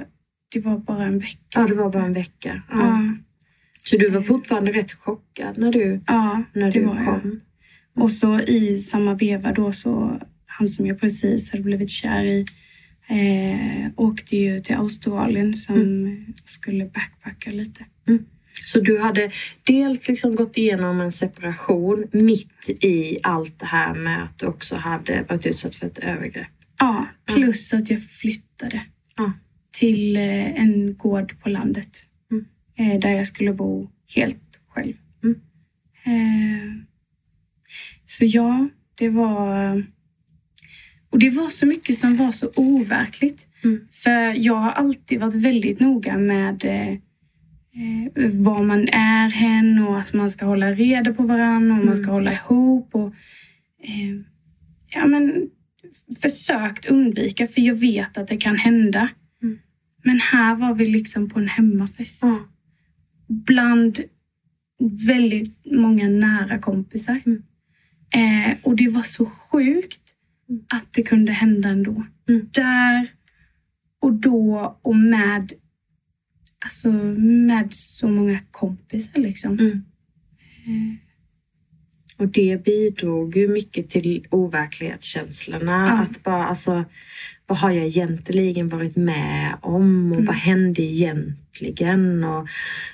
det 0.54 0.60
var 0.60 0.78
bara 0.78 1.04
en 1.06 1.20
vecka. 1.20 1.38
Ja, 1.56 1.68
det 1.68 1.74
var 1.74 1.92
bara 1.92 2.06
en 2.06 2.14
vecka. 2.14 2.62
Ja. 2.72 2.78
Ja, 2.80 3.14
Så 3.84 3.98
du 3.98 4.10
var 4.10 4.22
fortfarande 4.22 4.72
rätt 4.72 4.92
chockad 4.92 5.58
när 5.58 5.72
du, 5.72 6.02
ja 6.08 6.44
när 6.54 6.72
du 6.72 6.84
var 6.86 6.96
jag. 6.96 7.06
kom? 7.06 7.40
Och 7.96 8.12
så 8.12 8.40
i 8.40 8.78
samma 8.78 9.14
veva 9.14 9.52
då 9.52 9.72
så, 9.72 10.20
han 10.46 10.68
som 10.68 10.86
jag 10.86 11.00
precis 11.00 11.52
hade 11.52 11.64
blivit 11.64 11.90
kär 11.90 12.24
i, 12.24 12.46
Eh, 13.12 13.92
åkte 13.96 14.38
ju 14.38 14.60
till 14.60 14.76
Australien 14.76 15.54
som 15.54 16.18
skulle 16.46 16.86
backpacka 16.86 17.52
lite. 17.52 17.86
Så 18.64 18.80
du 18.80 19.00
hade 19.00 19.32
dels 19.64 20.08
liksom 20.08 20.36
gått 20.36 20.58
igenom 20.58 21.02
en 21.02 21.12
separation 21.12 22.08
mitt 22.12 22.70
i 22.84 23.18
allt 23.24 23.60
det 23.60 23.66
här 23.66 23.94
med 23.94 24.24
att 24.24 24.40
du 24.40 24.46
också 24.46 24.76
hade 24.76 25.26
varit 25.30 25.46
utsatt 25.46 25.76
för 25.76 25.88
ett 25.88 25.98
övergrepp. 25.98 26.48
Ja, 26.80 27.08
plus 27.26 27.74
att 27.74 27.90
jag 27.90 28.04
flyttade 28.04 28.82
Ja. 29.18 29.32
till 29.72 30.18
eh, 30.18 30.62
en 30.62 30.96
gård 30.98 31.42
på 31.42 31.50
landet. 31.50 32.04
Mm. 32.32 32.46
Eh, 32.78 33.00
där 33.00 33.10
jag 33.10 33.28
skulle 33.28 33.54
bo 33.54 33.90
helt 34.16 34.60
själv. 34.70 34.94
Mm. 35.24 35.36
Eh, 36.04 36.74
så 38.06 38.26
ja, 38.26 38.70
det 38.96 39.10
var... 39.10 39.84
Och 41.12 41.20
det 41.20 41.30
var 41.30 41.50
så 41.50 41.66
mycket 41.66 41.98
som 41.98 42.16
var 42.16 42.32
så 42.32 42.52
overkligt. 42.56 43.48
Mm. 43.64 43.88
För 43.92 44.34
jag 44.46 44.54
har 44.56 44.72
alltid 44.72 45.20
varit 45.20 45.36
väldigt 45.36 45.80
noga 45.80 46.18
med 46.18 46.66
var 48.34 48.64
man 48.64 48.88
är 48.88 49.30
hen 49.30 49.88
och 49.88 50.00
att 50.00 50.14
man 50.14 50.30
ska 50.30 50.46
hålla 50.46 50.72
reda 50.72 51.14
på 51.14 51.24
varandra 51.24 51.80
och 51.80 51.86
man 51.86 51.96
ska 51.96 52.12
hålla 52.12 52.34
ihop. 52.34 52.96
Och, 52.96 53.08
eh, 53.84 54.22
ja, 54.88 55.08
men, 55.08 55.50
försökt 56.22 56.86
undvika 56.86 57.48
för 57.48 57.62
jag 57.62 57.76
vet 57.76 58.18
att 58.18 58.28
det 58.28 58.38
kan 58.38 58.58
hända. 58.58 59.10
Mm. 59.44 59.60
Men 60.04 60.20
här 60.20 60.56
var 60.56 60.74
vi 60.76 60.86
liksom 60.86 61.30
på 61.30 61.40
en 61.40 61.48
hemmafest. 61.48 62.24
Ja. 62.24 62.40
Bland 63.28 64.00
väldigt 65.08 65.66
många 65.72 66.10
nära 66.10 66.60
kompisar. 66.60 67.22
Mm. 67.26 67.44
Eh, 68.14 68.58
och 68.64 68.76
det 68.76 68.88
var 68.88 69.02
så 69.02 69.26
sjukt 69.26 70.16
att 70.74 70.94
det 70.94 71.04
kunde 71.04 71.32
hända 71.32 71.70
ändå. 71.70 72.06
Mm. 72.30 72.50
Där 72.54 73.08
och 74.02 74.14
då 74.14 74.80
och 74.82 74.96
med, 74.96 75.52
alltså, 76.66 76.88
med 76.88 77.74
så 77.74 78.08
många 78.08 78.40
kompisar. 78.52 79.22
Liksom. 79.22 79.60
Mm. 79.60 80.98
Och 82.18 82.28
det 82.28 82.64
bidrog 82.64 83.38
ju 83.38 83.48
mycket 83.48 83.90
till 83.90 84.28
overklighetskänslorna. 84.30 85.88
Ja. 85.88 86.02
Att 86.04 86.24
bara, 86.24 86.46
alltså, 86.46 86.86
vad 87.48 87.58
har 87.58 87.72
jag 87.72 87.86
egentligen 87.86 88.70
varit 88.70 88.96
med 88.96 89.58
om 89.62 90.12
och 90.12 90.26
vad 90.26 90.36
hände 90.36 90.82
egentligen? 90.82 92.24
Och, 92.24 92.48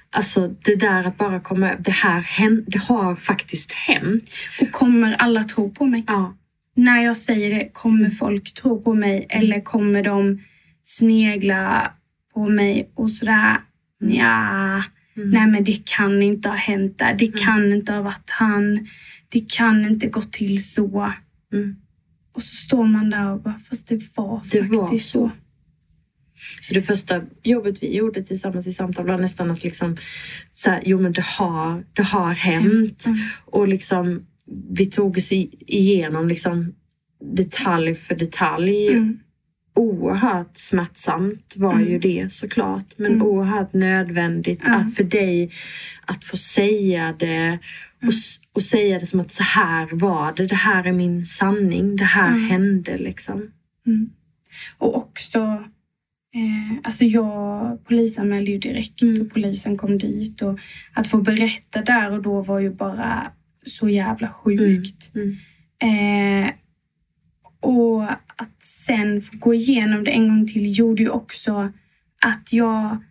alltså 0.09 0.47
det 0.47 0.75
där 0.75 1.03
att 1.03 1.17
bara 1.17 1.39
komma 1.39 1.75
det 1.79 1.91
här 1.91 2.25
det 2.67 2.79
har 2.79 3.15
faktiskt 3.15 3.71
hänt. 3.71 4.35
Och 4.61 4.71
kommer 4.71 5.13
alla 5.13 5.43
tro 5.43 5.71
på 5.71 5.85
mig? 5.85 6.03
Ja, 6.07 6.37
När 6.75 7.03
jag 7.03 7.17
säger 7.17 7.49
det, 7.49 7.69
kommer 7.73 8.09
folk 8.09 8.53
tro 8.53 8.81
på 8.81 8.93
mig 8.93 9.25
eller 9.29 9.61
kommer 9.61 10.03
de 10.03 10.41
snegla 10.83 11.91
på 12.35 12.49
mig 12.49 12.91
och 12.93 13.11
sådär? 13.11 13.57
Ja, 13.99 14.83
nej 15.15 15.47
men 15.47 15.63
det 15.63 15.85
kan 15.85 16.23
inte 16.23 16.49
ha 16.49 16.55
hänt 16.55 16.97
där. 16.97 17.13
Det 17.13 17.27
kan 17.27 17.73
inte 17.73 17.93
ha 17.93 18.01
varit 18.01 18.29
han. 18.29 18.87
Det 19.29 19.51
kan 19.51 19.85
inte 19.85 20.07
gå 20.07 20.21
till 20.21 20.65
så. 20.65 21.11
Mm. 21.53 21.75
Och 22.33 22.43
så 22.43 22.55
står 22.55 22.85
man 22.85 23.09
där 23.09 23.33
och 23.33 23.41
bara, 23.41 23.59
fast 23.69 23.87
det 23.87 24.01
var 24.15 24.41
Det 24.51 24.63
faktiskt 24.63 25.15
var 25.15 25.29
så. 25.29 25.31
Så 26.61 26.73
det 26.73 26.81
första 26.81 27.21
jobbet 27.43 27.83
vi 27.83 27.97
gjorde 27.97 28.23
tillsammans 28.23 28.67
i 28.67 28.73
samtal 28.73 29.05
var 29.05 29.17
nästan 29.17 29.51
att 29.51 29.63
liksom 29.63 29.97
så 30.53 30.69
här, 30.69 30.81
jo 30.85 31.01
men 31.01 31.11
det 31.11 31.25
har, 31.25 31.83
det 31.93 32.03
har 32.03 32.33
hänt. 32.33 33.05
Och 33.45 33.67
liksom 33.67 34.25
vi 34.71 34.85
tog 34.85 35.17
oss 35.17 35.31
igenom 35.31 36.27
liksom 36.27 36.73
detalj 37.35 37.95
för 37.95 38.15
detalj. 38.15 38.87
Mm. 38.87 39.19
Oerhört 39.75 40.57
smärtsamt 40.57 41.55
var 41.57 41.79
ju 41.79 41.99
det 41.99 42.31
såklart. 42.31 42.97
Men 42.97 43.21
oerhört 43.21 43.73
nödvändigt 43.73 44.61
att 44.63 44.95
för 44.95 45.03
dig 45.03 45.51
att 46.05 46.23
få 46.23 46.37
säga 46.37 47.15
det 47.19 47.59
och, 48.01 48.11
och 48.53 48.61
säga 48.61 48.99
det 48.99 49.05
som 49.05 49.19
att 49.19 49.31
så 49.31 49.43
här 49.43 49.87
var 49.91 50.33
det. 50.35 50.47
Det 50.47 50.55
här 50.55 50.87
är 50.87 50.91
min 50.91 51.25
sanning. 51.25 51.95
Det 51.95 52.03
här 52.03 52.37
hände 52.39 52.97
liksom. 52.97 53.51
Och 54.77 54.97
också, 54.97 55.39
eh, 56.33 56.77
alltså 56.83 57.05
jag 57.05 57.83
polisanmälde 57.83 58.51
ju 58.51 58.57
direkt 58.57 59.01
och 59.21 59.33
polisen 59.33 59.77
kom 59.77 59.97
dit. 59.97 60.41
Och 60.41 60.59
att 60.93 61.07
få 61.07 61.17
berätta 61.17 61.81
där 61.81 62.11
och 62.11 62.21
då 62.21 62.41
var 62.41 62.59
ju 62.59 62.69
bara 62.69 63.31
så 63.65 63.89
jävla 63.89 64.29
sjukt. 64.29 65.11
Mm. 65.15 65.37
Eh, 65.79 66.51
och 67.59 68.03
att 68.35 68.61
sen 68.63 69.21
få 69.21 69.37
gå 69.37 69.53
igenom 69.53 70.03
det 70.03 70.11
en 70.11 70.27
gång 70.27 70.47
till 70.47 70.79
gjorde 70.79 71.03
ju 71.03 71.09
också 71.09 71.71
att 72.21 72.53
jag 72.53 73.03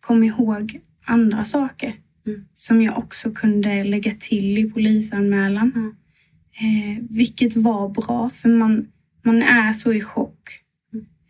kom 0.00 0.24
ihåg 0.24 0.80
andra 1.04 1.44
saker 1.44 1.92
Mm. 2.26 2.44
som 2.54 2.82
jag 2.82 2.98
också 2.98 3.30
kunde 3.30 3.84
lägga 3.84 4.12
till 4.12 4.58
i 4.58 4.70
polisanmälan. 4.70 5.72
Mm. 5.74 5.94
Eh, 6.60 7.04
vilket 7.10 7.56
var 7.56 7.88
bra 7.88 8.30
för 8.30 8.48
man, 8.48 8.86
man 9.24 9.42
är 9.42 9.72
så 9.72 9.92
i 9.92 10.00
chock. 10.00 10.60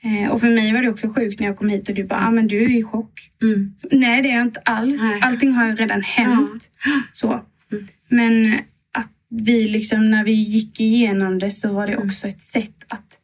Eh, 0.03 0.31
och 0.31 0.40
för 0.40 0.51
mig 0.51 0.72
var 0.72 0.83
det 0.83 0.88
också 0.90 1.09
sjukt 1.09 1.40
när 1.40 1.46
jag 1.46 1.57
kom 1.57 1.68
hit 1.68 1.88
och 1.88 1.94
du 1.94 2.05
bara, 2.05 2.27
ah, 2.27 2.31
men 2.31 2.46
du 2.48 2.62
är 2.62 2.79
i 2.79 2.83
chock. 2.83 3.31
Mm. 3.42 3.74
Så, 3.79 3.88
Nej, 3.92 4.22
det 4.22 4.31
är 4.31 4.35
jag 4.35 4.42
inte 4.46 4.61
alls. 4.61 5.03
Nej. 5.03 5.20
Allting 5.22 5.53
har 5.53 5.68
ju 5.68 5.74
redan 5.74 6.03
hänt. 6.03 6.70
Så. 7.12 7.40
Men 8.09 8.59
att 8.92 9.12
vi 9.31 9.68
liksom, 9.68 10.11
när 10.11 10.24
vi 10.24 10.33
gick 10.33 10.81
igenom 10.81 11.38
det 11.38 11.51
så 11.51 11.72
var 11.72 11.87
det 11.87 11.96
också 11.96 12.29
ett 12.29 12.40
sätt 12.42 12.85
att, 12.88 13.18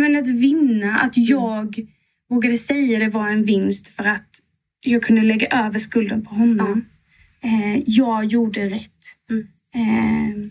menar, 0.00 0.20
att 0.20 0.26
vinna. 0.26 0.98
Att 0.98 1.16
jag 1.16 1.86
vågade 2.30 2.58
säga 2.58 2.98
det 2.98 3.08
var 3.08 3.28
en 3.28 3.44
vinst 3.44 3.88
för 3.88 4.04
att 4.04 4.28
jag 4.80 5.02
kunde 5.02 5.22
lägga 5.22 5.46
över 5.46 5.78
skulden 5.78 6.22
på 6.24 6.34
honom. 6.34 6.84
Eh, 7.42 7.82
jag 7.86 8.24
gjorde 8.24 8.68
rätt. 8.68 8.90
Mm. 9.30 9.46
Eh, 9.74 10.48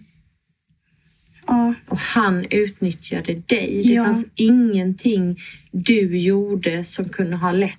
ja, 1.47 1.73
Och 1.87 1.97
han 1.97 2.45
utnyttjade 2.49 3.33
dig. 3.33 3.83
Det 3.85 3.93
Ja. 3.93 4.03
fanns 4.05 4.25
ingenting 4.35 5.37
du 5.71 6.17
gjorde 6.17 6.83
som 6.83 7.09
kunde 7.09 7.35
ha 7.35 7.51
lett 7.51 7.77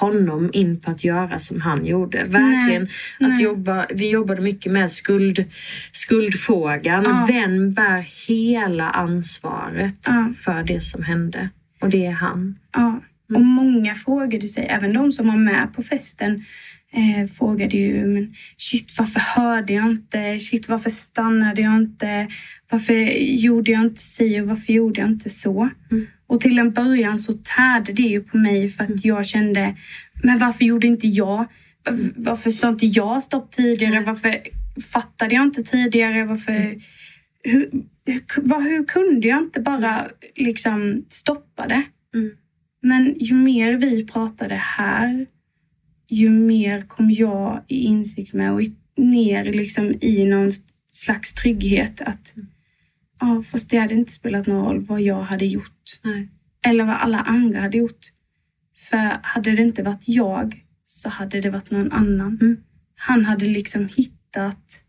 honom 0.00 0.50
in 0.52 0.80
på 0.80 0.90
att 0.90 1.04
göra 1.04 1.38
som 1.38 1.60
han 1.60 1.86
gjorde. 1.86 2.18
Verkligen. 2.18 2.82
Att 2.82 2.88
nej. 3.18 3.42
jobba, 3.42 3.86
vi 3.94 4.10
jobbade 4.10 4.42
mycket 4.42 4.72
med 4.72 4.92
skuld, 4.92 5.44
skuldfrågan. 5.92 7.04
Ja. 7.04 7.24
Vem 7.28 7.72
bär 7.72 8.06
hela 8.28 8.90
ansvaret 8.90 9.96
Ja. 10.06 10.32
för 10.36 10.62
det 10.64 10.80
som 10.80 11.02
hände? 11.02 11.48
Och 11.80 11.90
det 11.90 12.06
är 12.06 12.12
han. 12.12 12.58
Ja, 12.72 13.00
och 13.34 13.40
många 13.40 13.94
frågade 13.94 14.48
sig, 14.48 14.66
även 14.70 14.92
de 14.92 15.12
som 15.12 15.26
var 15.26 15.36
med 15.36 15.68
på 15.76 15.82
festen, 15.82 16.44
eh, 16.92 17.30
frågade 17.30 17.76
ju 17.76 18.06
men 18.06 18.34
shit 18.56 18.98
varför 18.98 19.20
hörde 19.20 19.72
jag 19.72 19.86
inte? 19.90 20.38
Shit 20.38 20.68
varför 20.68 20.90
stannade 20.90 21.62
jag 21.62 21.76
inte? 21.76 22.28
Varför 22.70 22.94
gjorde 23.20 23.70
jag 23.70 23.80
inte 23.80 24.00
si 24.00 24.40
och 24.40 24.46
varför 24.46 24.72
gjorde 24.72 25.00
jag 25.00 25.08
inte 25.10 25.30
så? 25.30 25.70
Och 26.32 26.40
till 26.40 26.58
en 26.58 26.70
början 26.70 27.16
så 27.18 27.32
tärde 27.32 27.92
det 27.92 28.02
ju 28.02 28.20
på 28.20 28.36
mig 28.36 28.68
för 28.68 28.84
att 28.84 29.04
jag 29.04 29.26
kände, 29.26 29.76
men 30.22 30.38
varför 30.38 30.64
gjorde 30.64 30.86
inte 30.86 31.06
jag? 31.08 31.46
Varför, 32.16 32.50
sa 32.50 32.68
inte 32.68 32.86
jag 32.86 33.22
stopp 33.22 33.50
tidigare? 33.50 34.00
Varför 34.00 34.36
fattade 34.92 35.34
jag 35.34 35.44
inte 35.44 35.62
tidigare? 35.62 36.24
Varför... 36.24 36.80
Hur, 37.44 37.70
hur, 38.06 38.48
vad- 38.48 38.62
hur 38.62 38.84
kunde 38.84 39.28
jag 39.28 39.42
inte 39.42 39.60
bara 39.60 40.08
liksom 40.36 41.04
stoppa 41.08 41.66
det? 41.68 41.82
Men 42.82 43.14
ju 43.18 43.34
mer 43.34 43.74
vi 43.74 44.06
pratade 44.06 44.54
här, 44.54 45.26
ju 46.08 46.30
mer 46.30 46.80
kom 46.80 47.10
jag 47.10 47.62
i 47.68 47.78
insikt 47.84 48.32
med 48.34 48.52
och 48.52 48.62
ner 48.96 49.44
liksom 49.44 49.94
i 50.00 50.24
någon 50.24 50.50
slags 50.92 51.34
trygghet 51.34 52.00
att 52.00 52.34
ja, 53.20 53.42
fast 53.50 53.70
det 53.70 53.78
hade 53.78 53.94
inte 53.94 54.12
spelat 54.12 54.46
någon 54.46 54.64
roll 54.64 54.84
vad 54.84 55.00
jag 55.00 55.22
hade 55.22 55.46
gjort. 55.46 55.71
Nej. 56.02 56.28
Eller 56.64 56.84
vad 56.84 56.96
alla 56.96 57.20
andra 57.20 57.60
hade 57.60 57.78
gjort. 57.78 58.06
För 58.76 59.18
hade 59.22 59.50
det 59.50 59.62
inte 59.62 59.82
varit 59.82 60.08
jag 60.08 60.64
så 60.84 61.08
hade 61.08 61.40
det 61.40 61.50
varit 61.50 61.70
någon 61.70 61.92
annan. 61.92 62.38
Mm. 62.40 62.56
Han 62.94 63.24
hade 63.24 63.46
liksom 63.46 63.88
hittat... 63.88 64.84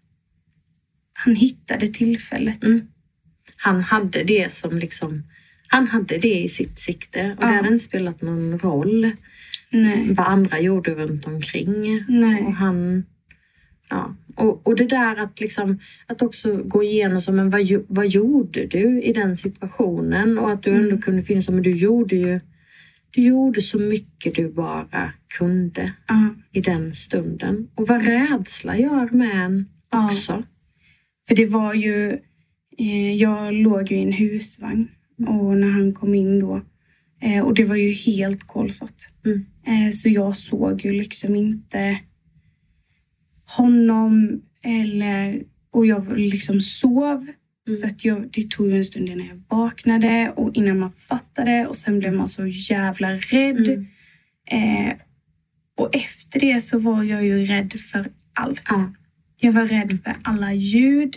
Han 1.14 1.36
hittade 1.36 1.88
tillfället. 1.88 2.64
Mm. 2.64 2.88
Han 3.58 3.82
hade 3.84 4.24
det 4.24 4.52
som 4.52 4.78
liksom 4.80 5.24
han 5.68 5.88
hade 5.88 6.18
det 6.18 6.40
i 6.40 6.48
sitt 6.48 6.80
sikte 6.80 7.36
och 7.38 7.44
Ja. 7.44 7.48
det 7.48 7.54
hade 7.54 7.68
inte 7.68 7.84
spelat 7.84 8.22
någon 8.22 8.60
roll 8.60 9.12
Nej. 9.70 10.14
vad 10.14 10.28
andra 10.28 10.60
gjorde 10.60 10.96
runt 10.96 11.28
omkring. 11.28 12.06
Nej. 12.08 12.42
Och 12.42 12.54
han, 12.54 13.06
ja. 13.90 14.16
Och, 14.36 14.68
och 14.68 14.76
det 14.76 14.86
där 14.86 15.16
att, 15.16 15.40
liksom, 15.40 15.80
att 16.08 16.22
också 16.22 16.58
gå 16.64 16.84
igenom 16.84 17.22
som, 17.22 17.36
men 17.36 17.50
vad, 17.50 17.62
vad 17.88 18.08
gjorde 18.08 18.66
du 18.66 19.02
i 19.02 19.14
den 19.14 19.38
situationen? 19.38 20.38
Och 20.38 20.52
att 20.52 20.64
du 20.64 20.72
ändå 20.72 20.98
kunde 20.98 21.22
finna 21.22 21.42
som, 21.42 21.56
men 21.56 21.64
du 21.64 21.72
gjorde 21.72 22.16
ju 22.16 22.40
du 23.12 23.22
gjorde 23.22 23.62
så 23.62 23.80
mycket 23.80 24.36
du 24.36 24.52
bara 24.52 25.14
kunde 25.38 25.94
Ja. 26.08 26.36
i 26.52 26.62
den 26.62 26.94
stunden. 26.94 27.68
Och 27.76 27.88
vad 27.88 28.06
rädsla 28.06 28.78
gör 28.78 29.10
med 29.10 29.46
en 29.46 29.70
Ja. 29.92 30.06
också. 30.06 30.44
För 31.28 31.36
det 31.36 31.46
var 31.46 31.74
ju... 31.74 32.20
Eh, 32.78 33.16
jag 33.16 33.54
låg 33.54 33.92
ju 33.92 33.98
i 33.98 34.04
en 34.04 34.12
husvagn 34.12 34.88
och 35.28 35.58
när 35.58 35.70
han 35.70 35.94
kom 35.94 36.16
in 36.16 36.40
då 36.40 36.62
Eh, 37.24 37.40
och 37.46 37.54
det 37.54 37.64
var 37.64 37.76
ju 37.76 37.92
helt 37.92 38.48
kolsvart. 38.48 39.10
Mm. 39.26 39.46
Eh, 39.68 39.92
så 39.92 40.10
jag 40.10 40.38
såg 40.38 40.86
ju 40.86 40.92
liksom 40.92 41.36
inte 41.36 42.00
honom 43.56 44.42
eller... 44.64 45.44
Och 45.72 45.86
jag 45.86 46.18
liksom 46.18 46.62
sov. 46.62 47.28
Så 47.70 47.86
att 47.86 48.06
jag, 48.06 48.30
det 48.32 48.52
tog 48.52 48.72
en 48.72 48.84
stund 48.84 49.10
innan 49.10 49.28
jag 49.28 49.58
vaknade 49.58 50.34
och 50.36 50.56
innan 50.56 50.80
man 50.80 50.92
fattade 50.92 51.68
och 51.68 51.76
sen 51.78 52.00
blev 52.00 52.14
man 52.14 52.28
så 52.28 52.48
jävla 52.48 53.14
rädd. 53.14 53.70
Mm. 53.70 53.88
Eh, 54.88 54.94
och 55.78 55.96
efter 55.96 56.40
det 56.40 56.60
så 56.60 56.80
var 56.80 57.04
jag 57.04 57.26
ju 57.26 57.46
rädd 57.46 57.74
för 57.74 58.12
allt. 58.34 58.62
Ja. 58.70 58.94
Jag 59.40 59.52
var 59.52 59.68
rädd 59.68 60.00
för 60.04 60.16
alla 60.24 60.54
ljud, 60.54 61.16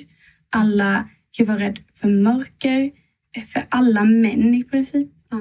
alla... 0.50 1.08
Jag 1.38 1.46
var 1.46 1.56
rädd 1.56 1.78
för 1.94 2.08
mörker, 2.08 2.90
för 3.46 3.66
alla 3.68 4.04
män 4.04 4.54
i 4.54 4.64
princip. 4.64 5.08
Ja. 5.30 5.36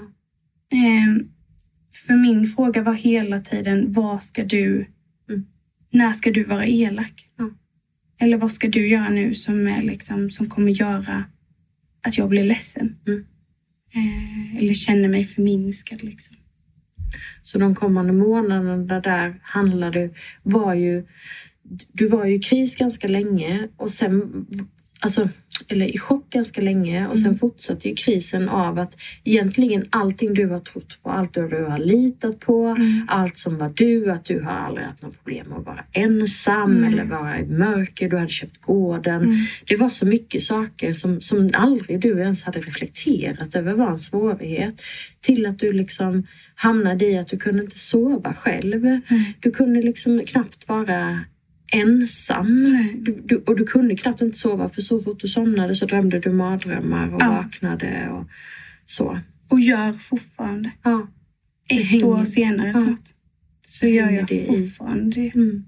Eh, 0.78 1.26
för 2.08 2.14
min 2.14 2.46
fråga 2.46 2.82
var 2.82 2.94
hela 2.94 3.42
tiden, 3.42 3.94
vad 3.94 4.24
ska 4.24 4.44
du... 4.44 4.88
Mm. 5.94 6.06
När 6.06 6.14
ska 6.14 6.32
du 6.32 6.44
vara 6.44 6.66
elak? 6.66 7.28
Ja. 7.38 7.50
Eller 8.20 8.38
vad 8.38 8.52
ska 8.52 8.68
du 8.68 8.88
göra 8.88 9.10
nu 9.10 9.36
som, 9.36 9.68
är 9.68 9.82
liksom, 9.82 10.30
som 10.30 10.50
kommer 10.50 10.72
göra 10.72 11.24
att 12.02 12.18
jag 12.18 12.30
blir 12.30 12.44
ledsen? 12.44 12.96
Mm. 13.08 13.26
Eh, 13.94 14.58
eller 14.58 14.74
känner 14.74 15.08
mig 15.08 15.24
förminskad. 15.24 16.04
Liksom. 16.04 16.38
Så 17.44 17.58
de 17.58 17.76
kommande 17.76 18.14
månaderna 18.14 19.00
där 19.00 19.40
handlade, 19.44 20.10
var 20.44 20.74
ju, 20.74 21.06
du 21.92 22.08
var 22.08 22.26
ju 22.26 22.36
i 22.36 22.40
kris 22.40 22.76
ganska 22.76 23.08
länge 23.08 23.68
och 23.78 23.90
sen, 23.90 24.46
alltså, 25.00 25.30
eller 25.68 25.86
i 25.86 25.98
chock 25.98 26.30
ganska 26.30 26.62
länge. 26.62 27.08
Och 27.08 27.18
sen 27.18 27.36
fortsatte 27.36 27.90
ju 27.90 27.96
krisen 27.96 28.50
av 28.50 28.80
att 28.80 28.98
egentligen 29.24 29.86
allting 29.90 30.34
du 30.34 30.48
har 30.48 30.60
trott 30.60 30.98
på, 31.04 31.10
allt 31.10 31.34
du 31.34 31.42
har 31.42 31.78
litat 31.78 32.40
på, 32.40 32.78
allt 33.08 33.38
som 33.38 33.58
var 33.58 33.72
du, 33.76 34.12
att 34.12 34.26
du 34.26 34.42
har 34.42 34.52
aldrig 34.52 34.88
haft 34.88 35.02
något 35.02 35.24
problem 35.24 35.54
att 35.54 35.66
vara 35.66 35.84
ensam 35.92 36.84
eller 36.84 37.04
vara 37.04 37.40
i 37.40 37.46
mörker, 37.46 38.10
du 38.10 38.18
hade 38.18 38.30
köpt 38.30 38.62
gården. 38.62 39.36
Det 39.68 39.76
var 39.76 39.90
så 39.90 40.06
mycket 40.06 40.42
saker 40.42 40.94
som, 40.94 41.22
som 41.22 41.50
aldrig 41.54 42.02
du 42.02 42.20
ens 42.20 42.44
hade 42.44 42.60
reflekterat 42.60 43.56
över 43.56 43.74
var 43.74 43.90
en 43.90 44.00
svårighet. 44.00 44.82
Till 45.22 45.46
att 45.46 45.60
du 45.60 45.72
liksom 45.72 46.24
hamnade 46.56 47.06
i 47.06 47.18
att 47.18 47.28
du 47.28 47.38
kunde 47.38 47.64
inte 47.64 47.80
sova 47.80 48.34
själv. 48.34 49.02
Du 49.40 49.52
kunde 49.52 49.82
liksom 49.82 50.22
knappt 50.26 50.68
vara 50.68 51.20
ensam. 51.72 52.78
Du, 52.96 53.22
du, 53.26 53.36
och 53.36 53.56
du 53.58 53.66
kunde 53.66 53.96
knappt 53.96 54.22
inte 54.22 54.38
sova 54.38 54.70
för 54.70 54.82
så 54.82 55.00
fort 55.00 55.20
du 55.20 55.28
somnade 55.28 55.76
så 55.76 55.86
drömde 55.86 56.20
du 56.20 56.30
mardrömmar 56.30 57.14
och 57.14 57.22
Ja. 57.22 57.28
vaknade 57.32 58.10
och 58.10 58.28
så. 58.86 59.20
Och 59.48 59.60
gör 59.60 59.94
fortfarande. 59.94 60.72
Ja. 60.84 61.08
Ett 61.70 61.84
hänger- 61.86 62.06
år 62.06 62.24
senare 62.24 62.68
Ja. 62.68 62.74
snart. 62.74 63.10
Så 63.62 63.88
gör 63.88 64.10
jag 64.10 64.28
det 64.28 64.46
fortfarande 64.48 65.22
det. 65.22 65.32
Mm. 65.36 65.66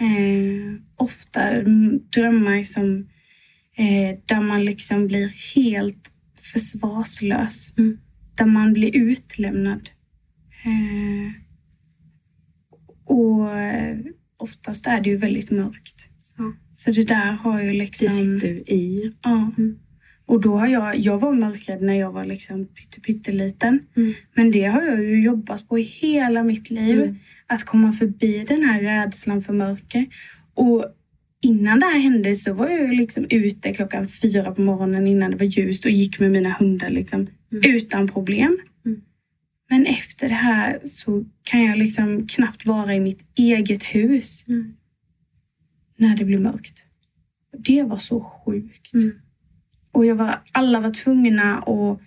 Eh, 0.00 0.80
ofta 0.96 1.42
mm, 1.50 2.00
drömmar 2.14 2.62
som 2.62 3.08
eh, 3.76 4.18
där 4.26 4.40
man 4.40 4.64
liksom 4.64 5.06
blir 5.06 5.28
helt 5.54 6.10
försvarslös. 6.52 7.72
Mm. 7.78 7.98
Där 8.34 8.46
man 8.46 8.72
blir 8.72 8.96
utlämnad. 8.96 9.90
Eh, 10.64 11.32
och 13.04 13.58
eh, 13.58 13.96
oftast 14.38 14.86
är 14.86 15.00
det 15.00 15.10
ju 15.10 15.16
väldigt 15.16 15.50
mörkt. 15.50 16.08
Ja. 16.38 16.52
Så 16.74 16.90
det 16.90 17.04
där 17.04 17.32
har 17.32 17.62
ju 17.62 17.72
liksom... 17.72 18.08
Det 18.08 18.12
sitter 18.14 18.72
i. 18.72 19.14
Ja. 19.22 19.50
Mm. 19.58 19.78
Och 20.26 20.40
då 20.40 20.56
har 20.56 20.66
jag, 20.66 20.98
jag 20.98 21.18
var 21.18 21.32
mörkrädd 21.32 21.82
när 21.82 21.94
jag 21.94 22.12
var 22.12 22.24
liksom 22.24 22.66
pytte, 22.66 23.00
pytteliten. 23.00 23.80
Mm. 23.96 24.14
Men 24.34 24.50
det 24.50 24.64
har 24.64 24.82
jag 24.82 25.04
ju 25.04 25.22
jobbat 25.22 25.68
på 25.68 25.78
i 25.78 25.82
hela 25.82 26.42
mitt 26.42 26.70
liv. 26.70 27.02
Mm. 27.02 27.16
Att 27.46 27.64
komma 27.64 27.92
förbi 27.92 28.44
den 28.48 28.62
här 28.62 28.82
rädslan 28.82 29.42
för 29.42 29.52
mörker. 29.52 30.06
Och 30.54 30.84
innan 31.42 31.80
det 31.80 31.86
här 31.86 31.98
hände 31.98 32.34
så 32.34 32.52
var 32.52 32.68
jag 32.68 32.80
ju 32.80 32.92
liksom 32.92 33.26
ute 33.30 33.72
klockan 33.72 34.08
fyra 34.08 34.52
på 34.52 34.60
morgonen 34.60 35.06
innan 35.06 35.30
det 35.30 35.36
var 35.36 35.46
ljust 35.46 35.84
och 35.84 35.90
gick 35.90 36.20
med 36.20 36.30
mina 36.30 36.50
hundar 36.50 36.90
liksom 36.90 37.26
utan 37.64 38.08
problem. 38.08 38.58
Men 39.70 39.86
efter 39.86 40.28
det 40.28 40.34
här 40.34 40.80
så 40.84 41.24
kan 41.50 41.64
jag 41.64 41.78
liksom 41.78 42.26
knappt 42.26 42.66
vara 42.66 42.94
i 42.94 43.00
mitt 43.00 43.20
eget 43.38 43.82
hus 43.82 44.44
Mm. 44.48 44.74
när 45.96 46.16
det 46.16 46.24
blir 46.24 46.38
mörkt. 46.38 46.82
Det 47.58 47.82
var 47.82 47.96
så 47.96 48.20
sjukt. 48.20 48.94
Mm. 48.94 49.12
Och 49.92 50.06
jag 50.06 50.14
var, 50.14 50.42
alla 50.52 50.80
var 50.80 50.90
tvungna 50.90 51.58
att, 51.58 52.00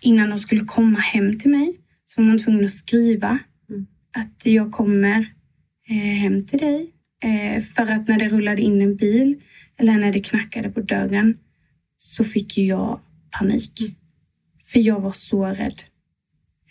innan 0.00 0.30
de 0.30 0.38
skulle 0.38 0.60
komma 0.64 0.98
hem 0.98 1.38
till 1.38 1.50
mig, 1.50 1.80
så 2.04 2.20
var 2.22 2.28
man 2.28 2.38
tvungen 2.38 2.64
att 2.64 2.70
skriva 2.72 3.38
Mm. 3.70 3.86
att 4.12 4.46
jag 4.46 4.72
kommer 4.72 5.26
eh, 5.88 5.96
hem 5.96 6.44
till 6.46 6.58
dig. 6.58 6.90
Eh, 7.24 7.62
för 7.62 7.90
att 7.90 8.08
när 8.08 8.18
det 8.18 8.28
rullade 8.28 8.62
in 8.62 8.82
en 8.82 8.96
bil 8.96 9.40
eller 9.76 9.92
när 9.98 10.12
det 10.12 10.20
knackade 10.20 10.70
på 10.70 10.80
dörren 10.80 11.38
så 11.98 12.24
fick 12.24 12.58
jag 12.58 13.00
panik. 13.38 13.80
Mm. 13.80 13.94
För 14.64 14.80
jag 14.80 15.00
var 15.00 15.12
så 15.12 15.46
rädd. 15.46 15.82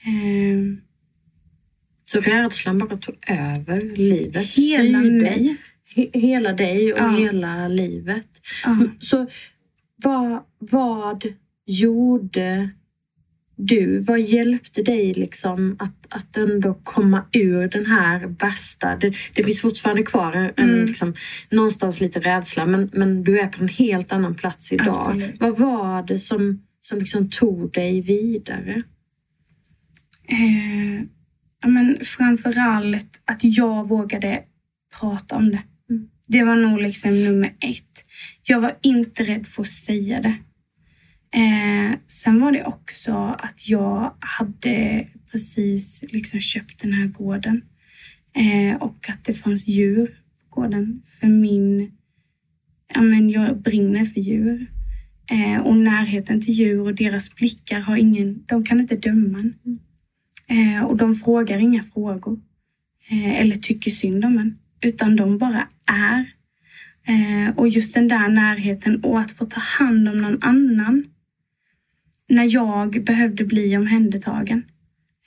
Eh, 0.05 0.77
Så 2.03 2.19
rädslan 2.21 2.77
bara 2.77 2.97
tog 2.97 3.15
över 3.27 3.81
livet. 3.97 4.55
hela 4.57 4.99
styrde 5.01 5.55
he- 5.95 6.09
hela 6.19 6.53
dig 6.53 6.93
och 6.93 6.99
Ja. 6.99 7.09
hela 7.09 7.67
livet. 7.67 8.27
Ja. 8.65 8.77
Så 8.99 9.27
vad, 10.03 10.43
vad 10.59 11.25
gjorde 11.65 12.69
du? 13.55 13.99
Vad 13.99 14.21
hjälpte 14.21 14.83
dig 14.83 15.13
liksom 15.13 15.75
att, 15.79 16.05
att 16.09 16.37
ändå 16.37 16.73
komma 16.83 17.25
ur 17.33 17.67
den 17.67 17.85
här 17.85 18.25
värsta... 18.39 18.95
Det, 18.95 19.13
det 19.35 19.43
finns 19.43 19.61
fortfarande 19.61 20.03
kvar 20.03 20.33
en, 20.33 20.51
en 20.57 20.69
Mm. 20.69 20.85
liksom, 20.85 21.13
någonstans 21.49 22.01
lite 22.01 22.19
rädsla 22.19 22.65
men, 22.65 22.89
men 22.93 23.23
du 23.23 23.39
är 23.39 23.47
på 23.47 23.61
en 23.63 23.67
helt 23.69 24.11
annan 24.11 24.35
plats 24.35 24.71
idag. 24.73 24.87
Absolut. 24.95 25.35
Vad 25.39 25.57
var 25.59 26.03
det 26.07 26.17
som, 26.19 26.61
som 26.81 26.99
liksom 26.99 27.29
tog 27.29 27.71
dig 27.71 28.01
vidare? 28.01 28.83
Eh, 30.27 31.03
ja, 31.62 31.67
men 31.67 31.97
framför 32.01 32.60
allt 32.60 33.21
att 33.25 33.43
jag 33.43 33.88
vågade 33.88 34.43
prata 34.99 35.36
om 35.36 35.49
det. 35.49 35.63
Mm. 35.89 36.07
Det 36.27 36.43
var 36.43 36.55
nog 36.55 36.81
liksom 36.81 37.23
nummer 37.23 37.53
ett. 37.60 38.05
Jag 38.43 38.60
var 38.62 38.77
inte 38.81 39.23
rädd 39.23 39.47
för 39.47 39.62
att 39.62 39.69
säga 39.69 40.21
det. 40.21 40.36
Eh, 41.34 41.97
sen 42.07 42.41
var 42.41 42.51
det 42.51 42.63
också 42.63 43.13
att 43.39 43.69
jag 43.69 44.13
hade 44.19 45.07
precis 45.31 46.03
liksom 46.10 46.39
köpt 46.39 46.81
den 46.81 46.93
här 46.93 47.07
gården. 47.07 47.62
Eh, 48.36 48.81
och 48.81 49.10
att 49.10 49.23
det 49.23 49.34
fanns 49.34 49.67
djur 49.67 50.07
på 50.07 50.62
gården. 50.62 51.01
För 51.19 51.27
min... 51.27 51.91
Ja, 52.93 53.01
men 53.01 53.29
jag 53.29 53.62
brinner 53.62 54.05
för 54.05 54.21
djur. 54.21 54.65
Eh, 55.31 55.62
och 55.62 55.77
närheten 55.77 56.41
till 56.41 56.53
djur 56.53 56.81
och 56.81 56.95
deras 56.95 57.36
blickar 57.36 57.79
har 57.79 57.97
ingen... 57.97 58.43
De 58.45 58.63
kan 58.63 58.79
inte 58.79 58.95
döma 58.95 59.39
en. 59.39 59.79
Eh, 60.51 60.83
och 60.83 60.97
de 60.97 61.15
frågar 61.15 61.57
inga 61.57 61.83
frågor. 61.83 62.39
Eh, 63.09 63.39
eller 63.39 63.55
tycker 63.55 63.91
synd 63.91 64.25
om 64.25 64.37
en. 64.37 64.57
Utan 64.81 65.15
de 65.15 65.37
bara 65.37 65.67
är. 65.87 66.33
Eh, 67.07 67.57
och 67.57 67.67
just 67.67 67.93
den 67.93 68.07
där 68.07 68.29
närheten 68.29 69.03
och 69.03 69.19
att 69.19 69.31
få 69.31 69.45
ta 69.45 69.59
hand 69.59 70.09
om 70.09 70.21
någon 70.21 70.43
annan. 70.43 71.05
När 72.29 72.53
jag 72.53 73.03
behövde 73.03 73.45
bli 73.45 73.77
omhändertagen. 73.77 74.63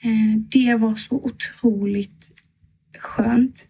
Eh, 0.03 0.39
det 0.51 0.75
var 0.75 0.95
så 0.95 1.15
otroligt 1.15 2.31
skönt. 2.97 3.67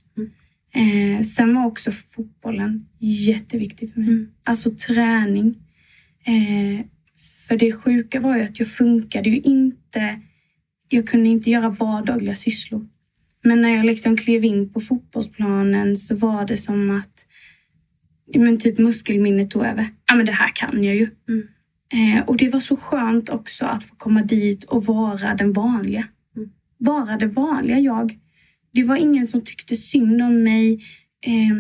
Eh, 0.74 1.22
sen 1.22 1.56
var 1.56 1.66
också 1.66 1.92
fotbollen 1.92 2.88
jätteviktig 3.00 3.94
för 3.94 4.00
mig. 4.00 4.10
Mm. 4.10 4.28
Alltså 4.44 4.72
träning. 4.88 5.56
Eh, 6.26 6.86
för 7.48 7.58
det 7.58 7.72
sjuka 7.72 8.20
var 8.20 8.38
ju 8.38 8.44
att 8.44 8.60
jag 8.60 8.68
funkade 8.68 9.30
ju 9.30 9.40
inte 9.40 10.22
jag 10.90 11.08
kunde 11.08 11.30
inte 11.30 11.50
göra 11.50 11.70
vardagliga 11.70 12.36
sysslor. 12.36 12.88
Men 13.44 13.62
när 13.62 13.70
jag 13.70 13.86
liksom 13.86 14.18
klev 14.18 14.44
in 14.44 14.74
på 14.74 14.80
fotbollsplanen 14.80 15.96
så 15.96 16.16
var 16.16 16.46
det 16.46 16.58
som 16.58 16.92
att 16.92 17.26
men 18.36 18.58
typ 18.58 18.78
muskelminnet 18.78 19.52
tog 19.52 19.66
över. 19.66 19.90
Ja, 20.06 20.16
men 20.16 20.26
det 20.26 20.32
här 20.32 20.52
kan 20.56 20.84
jag 20.84 20.96
ju. 20.96 21.10
Mm. 21.30 21.48
Eh, 21.94 22.24
och 22.26 22.38
det 22.38 22.50
var 22.50 22.60
så 22.60 22.76
skönt 22.76 23.30
också 23.30 23.66
att 23.66 23.84
få 23.84 23.96
komma 23.96 24.22
dit 24.22 24.64
och 24.64 24.84
vara 24.84 25.34
den 25.34 25.54
vanliga. 25.54 26.08
Mm. 26.36 26.50
Vara 26.78 27.18
det 27.18 27.28
vanliga 27.28 27.80
jag. 27.80 28.20
Det 28.74 28.84
var 28.84 28.96
ingen 28.96 29.28
som 29.28 29.42
tyckte 29.42 29.76
synd 29.76 30.22
om 30.22 30.44
mig. 30.44 30.74
Eh, 31.26 31.58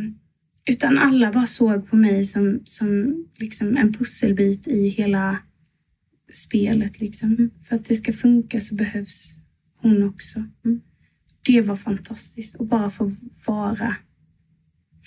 utan 0.69 0.97
alla 0.97 1.31
bara 1.31 1.45
såg 1.45 1.89
på 1.89 1.95
mig 1.95 2.23
som, 2.23 2.61
som 2.65 3.15
liksom 3.39 3.77
en 3.77 3.93
pusselbit 3.93 4.67
i 4.67 4.89
hela 4.89 5.38
spelet. 6.36 7.00
Liksom. 7.00 7.30
Mm. 7.30 7.52
För 7.63 7.76
att 7.76 7.86
det 7.86 7.95
ska 7.95 8.13
funka 8.13 8.60
så 8.60 8.76
behövs 8.76 9.36
hon 9.82 10.04
också. 10.04 10.43
Mm. 10.65 10.82
Det 11.45 11.62
var 11.62 11.76
fantastiskt. 11.76 12.56
Och 12.56 12.67
bara 12.67 12.89
få 12.89 13.12
vara 13.48 13.95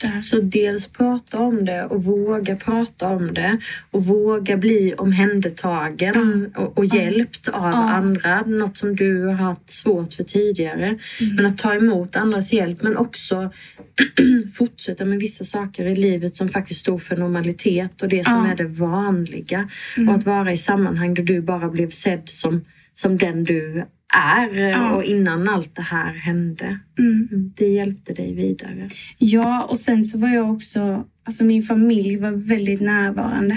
där. 0.00 0.22
Så 0.22 0.40
dels 0.40 0.86
prata 0.88 1.38
om 1.38 1.64
det 1.64 1.84
och 1.84 2.04
våga 2.04 2.56
prata 2.56 3.08
om 3.08 3.34
det 3.34 3.58
och 3.90 4.04
våga 4.04 4.56
bli 4.56 4.94
omhändertagen 4.98 6.52
och, 6.56 6.78
och 6.78 6.84
hjälpt 6.84 7.48
av 7.48 7.70
Ja. 7.72 7.90
andra. 7.90 8.40
Något 8.42 8.76
som 8.76 8.96
du 8.96 9.24
har 9.24 9.32
haft 9.32 9.70
svårt 9.72 10.12
för 10.12 10.22
tidigare. 10.24 10.84
Mm. 10.86 11.36
Men 11.36 11.46
att 11.46 11.58
ta 11.58 11.74
emot 11.74 12.16
andras 12.16 12.52
hjälp 12.52 12.82
men 12.82 12.96
också 12.96 13.50
fortsätta 14.54 15.04
med 15.04 15.18
vissa 15.20 15.44
saker 15.44 15.84
i 15.86 15.96
livet 15.96 16.36
som 16.36 16.48
faktiskt 16.48 16.80
står 16.80 16.98
för 16.98 17.16
normalitet 17.16 18.02
och 18.02 18.08
det 18.08 18.24
som. 18.24 18.34
Mm. 18.38 18.50
är 18.50 18.56
det 18.56 18.64
vanliga. 18.66 19.68
Och 20.08 20.14
att 20.14 20.26
vara 20.26 20.52
i 20.52 20.56
sammanhang 20.56 21.14
där 21.14 21.22
du 21.22 21.40
bara 21.40 21.68
blev 21.68 21.90
sedd 21.90 22.22
som, 22.28 22.64
som 22.94 23.16
den 23.18 23.44
du 23.44 23.84
är 24.14 24.54
Ja. 24.68 24.94
och 24.94 25.04
innan 25.04 25.48
allt 25.48 25.76
det 25.76 25.82
här 25.82 26.12
hände. 26.14 26.78
Mm. 26.98 27.28
Mm, 27.32 27.52
Det 27.56 27.66
hjälpte 27.68 28.14
dig 28.14 28.34
vidare. 28.34 28.88
Ja, 29.18 29.64
och 29.64 29.78
sen 29.78 30.04
så 30.04 30.18
var 30.18 30.28
jag 30.28 30.50
också... 30.52 31.04
Alltså 31.24 31.44
min 31.44 31.62
familj 31.62 32.16
var 32.16 32.30
väldigt 32.32 32.80
närvarande. 32.80 33.54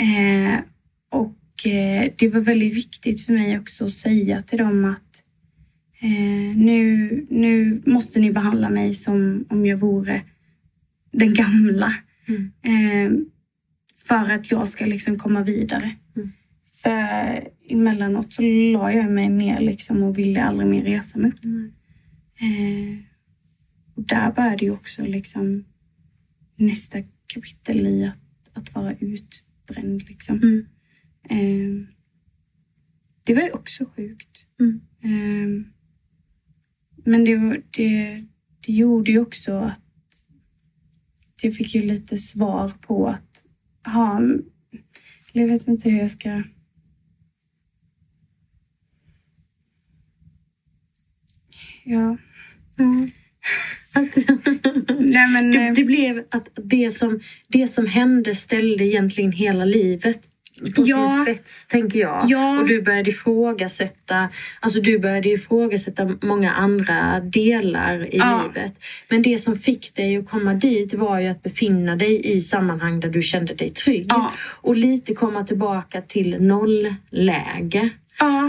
Eh, 0.00 0.58
och 1.10 1.66
eh, 1.66 2.12
det 2.18 2.28
var 2.28 2.40
väldigt 2.40 2.74
viktigt 2.74 3.26
för 3.26 3.32
mig 3.32 3.58
också 3.58 3.84
att 3.84 3.90
säga 3.90 4.40
till 4.40 4.58
dem 4.58 4.84
att 4.84 5.22
eh, 6.00 6.56
nu, 6.56 7.26
nu 7.30 7.82
måste 7.86 8.20
ni 8.20 8.32
behandla 8.32 8.70
mig 8.70 8.94
som 8.94 9.44
om 9.48 9.66
jag 9.66 9.76
vore 9.76 10.22
den 11.12 11.34
gamla. 11.34 11.94
Mm. 12.28 12.52
Eh, 12.62 13.18
för 14.08 14.32
att 14.32 14.50
jag 14.50 14.68
ska 14.68 14.86
liksom 14.86 15.18
komma 15.18 15.42
vidare. 15.42 15.90
Mm. 16.16 16.32
För 16.82 17.48
emellanåt 17.68 18.32
så 18.32 18.42
la 18.42 18.92
jag 18.92 19.10
mig 19.10 19.28
ner 19.28 19.60
liksom 19.60 20.02
och 20.02 20.18
ville 20.18 20.44
aldrig 20.44 20.68
mer 20.68 20.84
resa 20.84 21.18
mig 21.18 21.30
upp. 21.30 21.44
Mm. 21.44 21.72
Eh, 22.40 22.98
och 23.94 24.02
där 24.02 24.32
började 24.32 24.64
ju 24.64 24.70
också 24.70 25.02
liksom 25.02 25.64
nästa 26.56 26.98
kapitel 27.26 27.86
i 27.86 28.04
att, 28.04 28.56
att 28.56 28.74
vara 28.74 28.94
utbränd. 29.00 30.08
Liksom. 30.08 30.40
Mm. 30.42 30.66
Eh, 31.30 31.88
det 33.24 33.34
var 33.34 33.42
ju 33.42 33.50
också 33.50 33.84
sjukt. 33.84 34.46
Mm. 34.60 34.80
Eh, 35.02 35.66
men 37.04 37.24
det, 37.24 37.62
det, 37.70 38.24
det 38.66 38.72
gjorde 38.72 39.10
ju 39.10 39.18
också 39.18 39.52
att 39.52 39.82
jag 41.42 41.54
fick 41.54 41.74
ju 41.74 41.82
lite 41.82 42.18
svar 42.18 42.72
på 42.80 43.08
att, 43.08 43.44
aha, 43.86 44.20
jag 45.32 45.46
vet 45.46 45.68
inte 45.68 45.90
hur 45.90 45.98
jag 45.98 46.10
ska... 46.10 46.42
Ja. 51.86 52.16
Att, 53.94 54.16
Nej, 54.98 55.28
men, 55.28 55.52
det, 55.52 55.66
eh, 55.66 55.72
det 55.72 55.84
blev 55.84 56.24
att 56.30 56.48
det 56.64 56.90
som, 56.90 57.20
det 57.48 57.66
som 57.68 57.86
hände 57.86 58.34
ställde 58.34 58.84
egentligen 58.84 59.32
hela 59.32 59.64
livet 59.64 60.20
på 60.76 60.82
Ja. 60.86 61.08
sin 61.16 61.24
spets, 61.24 61.66
tänker 61.66 61.98
jag. 61.98 62.24
Ja. 62.28 62.60
Och 62.60 62.68
du 62.68 62.82
började 62.82 63.10
ifrågasätta, 63.10 64.28
alltså 64.60 64.80
du 64.80 64.98
började 64.98 65.28
ifrågasätta 65.28 66.10
många 66.22 66.52
andra 66.52 67.20
delar 67.20 68.14
i 68.14 68.16
Ja. 68.16 68.42
livet. 68.54 68.72
Men 69.10 69.22
det 69.22 69.38
som 69.38 69.56
fick 69.58 69.94
dig 69.94 70.16
att 70.16 70.28
komma 70.28 70.54
dit 70.54 70.94
var 70.94 71.20
ju 71.20 71.26
att 71.26 71.42
befinna 71.42 71.96
dig 71.96 72.26
i 72.36 72.40
sammanhang 72.40 73.00
där 73.00 73.08
du 73.08 73.22
kände 73.22 73.54
dig 73.54 73.70
trygg. 73.70 74.06
Ja. 74.08 74.32
Och 74.60 74.76
lite 74.76 75.14
komma 75.14 75.44
tillbaka 75.44 76.00
till 76.00 76.36
nollläge. 76.42 77.90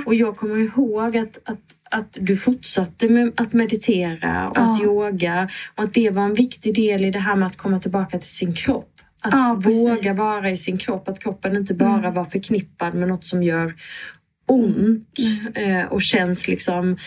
Och 0.06 0.16
jag 0.16 0.38
kommer 0.38 0.58
ihåg 0.60 1.18
att, 1.18 1.40
att, 1.44 1.60
att 1.92 2.18
du 2.20 2.36
fortsatte 2.36 3.10
med 3.10 3.32
att 3.38 3.54
meditera 3.54 4.50
och 4.50 4.58
Ja. 4.58 4.72
att 4.72 4.82
yoga 4.82 5.50
och 5.76 5.84
att 5.84 5.94
det 5.94 6.10
var 6.10 6.24
en 6.24 6.34
viktig 6.34 6.76
del 6.76 7.06
i 7.06 7.12
det 7.12 7.20
här 7.20 7.36
med 7.36 7.46
att 7.48 7.58
komma 7.58 7.80
tillbaka 7.80 8.20
till 8.20 8.30
sin 8.30 8.54
kropp. 8.54 8.92
Att 9.24 9.34
Ja. 9.34 9.50
Mm. 9.50 9.60
våga 9.62 10.14
vara 10.14 10.50
i 10.52 10.58
sin 10.58 10.78
kropp, 10.78 11.08
att 11.08 11.20
kroppen 11.20 11.58
inte 11.58 11.74
bara 11.74 12.12
var 12.12 12.26
förknippad 12.26 12.94
med 12.94 13.08
något 13.08 13.26
som 13.26 13.44
gör 13.44 13.76
ont 14.48 15.08
Mm. 15.56 15.80
eh, 15.82 15.86
och 15.86 16.02
känns 16.02 16.48
liksom 16.48 16.98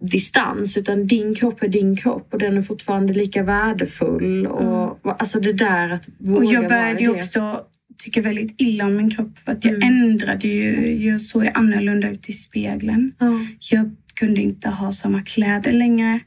distans 0.00 0.76
utan 0.76 1.06
din 1.06 1.34
kropp 1.34 1.62
är 1.62 1.68
din 1.68 1.96
kropp 1.96 2.28
och 2.32 2.38
den 2.38 2.56
är 2.56 2.62
fortfarande 2.62 3.12
lika 3.12 3.42
värdefull. 3.42 4.46
Och, 4.46 4.98
Alltså 5.18 5.40
det 5.40 5.52
där 5.52 5.88
att 5.90 6.08
våga 6.18 6.38
Och 6.38 6.44
jag 6.44 6.60
vara 6.60 6.68
började 6.68 7.00
ju 7.00 7.06
det. 7.12 7.18
också 7.18 7.60
tycka 7.98 8.20
väldigt 8.22 8.54
illa 8.60 8.86
om 8.86 8.96
min 8.96 9.10
kropp 9.10 9.38
för 9.38 9.52
att 9.52 9.64
jag 9.64 9.74
Mm. 9.74 9.88
ändrade 10.02 10.48
ju. 10.48 10.94
Jag 11.04 11.20
såg 11.20 11.50
annorlunda 11.54 12.10
ut 12.10 12.28
i 12.28 12.32
spegeln. 12.32 13.12
Ja. 13.18 13.40
Jag 13.70 13.90
kunde 14.14 14.40
inte 14.40 14.68
ha 14.68 14.92
samma 14.92 15.22
kläder 15.22 15.72
längre. 15.72 16.20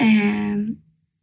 Ehm, 0.00 0.76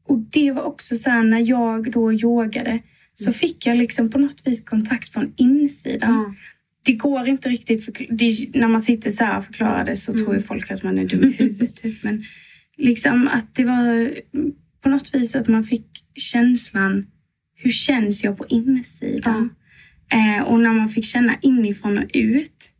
och 0.08 0.19
det 0.19 0.51
var 0.51 0.63
också 0.63 0.95
så 0.95 1.10
här 1.10 1.23
när 1.23 1.49
jag 1.49 1.91
då 1.91 2.13
yogade 2.13 2.79
så 3.13 3.34
fick 3.34 3.65
jag 3.65 3.77
liksom 3.77 4.10
på 4.10 4.17
något 4.19 4.47
vis 4.47 4.63
kontakt 4.63 5.10
från 5.13 5.34
insidan. 5.38 6.12
Ja. 6.13 6.34
Det 6.86 6.93
går 6.93 7.27
inte 7.27 7.49
riktigt, 7.49 7.86
förkl- 7.86 8.08
det, 8.17 8.60
när 8.60 8.67
man 8.67 8.82
sitter 8.82 9.10
så 9.12 9.23
här 9.23 9.38
och 9.38 9.45
förklarar 9.45 9.86
det 9.86 9.95
så 9.95 10.13
tror 10.13 10.36
ju 10.36 10.41
folk 10.41 10.71
att 10.71 10.84
man 10.84 10.97
är 10.99 11.08
dum 11.08 11.23
i 11.23 11.32
huvudet. 11.32 11.75
Typ. 11.82 12.03
Men 12.03 12.23
liksom 12.77 13.27
att 13.27 13.55
det 13.55 13.63
var 13.63 14.12
på 14.84 14.89
något 14.89 15.15
vis 15.15 15.36
att 15.36 15.47
man 15.47 15.63
fick 15.63 15.86
känslan, 16.15 17.05
hur 17.55 17.71
känns 17.71 18.23
jag 18.23 18.38
på 18.38 18.45
insidan? 18.49 19.49
Eh, 20.11 20.43
och 20.43 20.59
när 20.59 20.73
man 20.73 20.89
fick 20.89 21.05
känna 21.05 21.37
inifrån 21.41 21.97
och 21.97 22.09
ut 22.13 22.71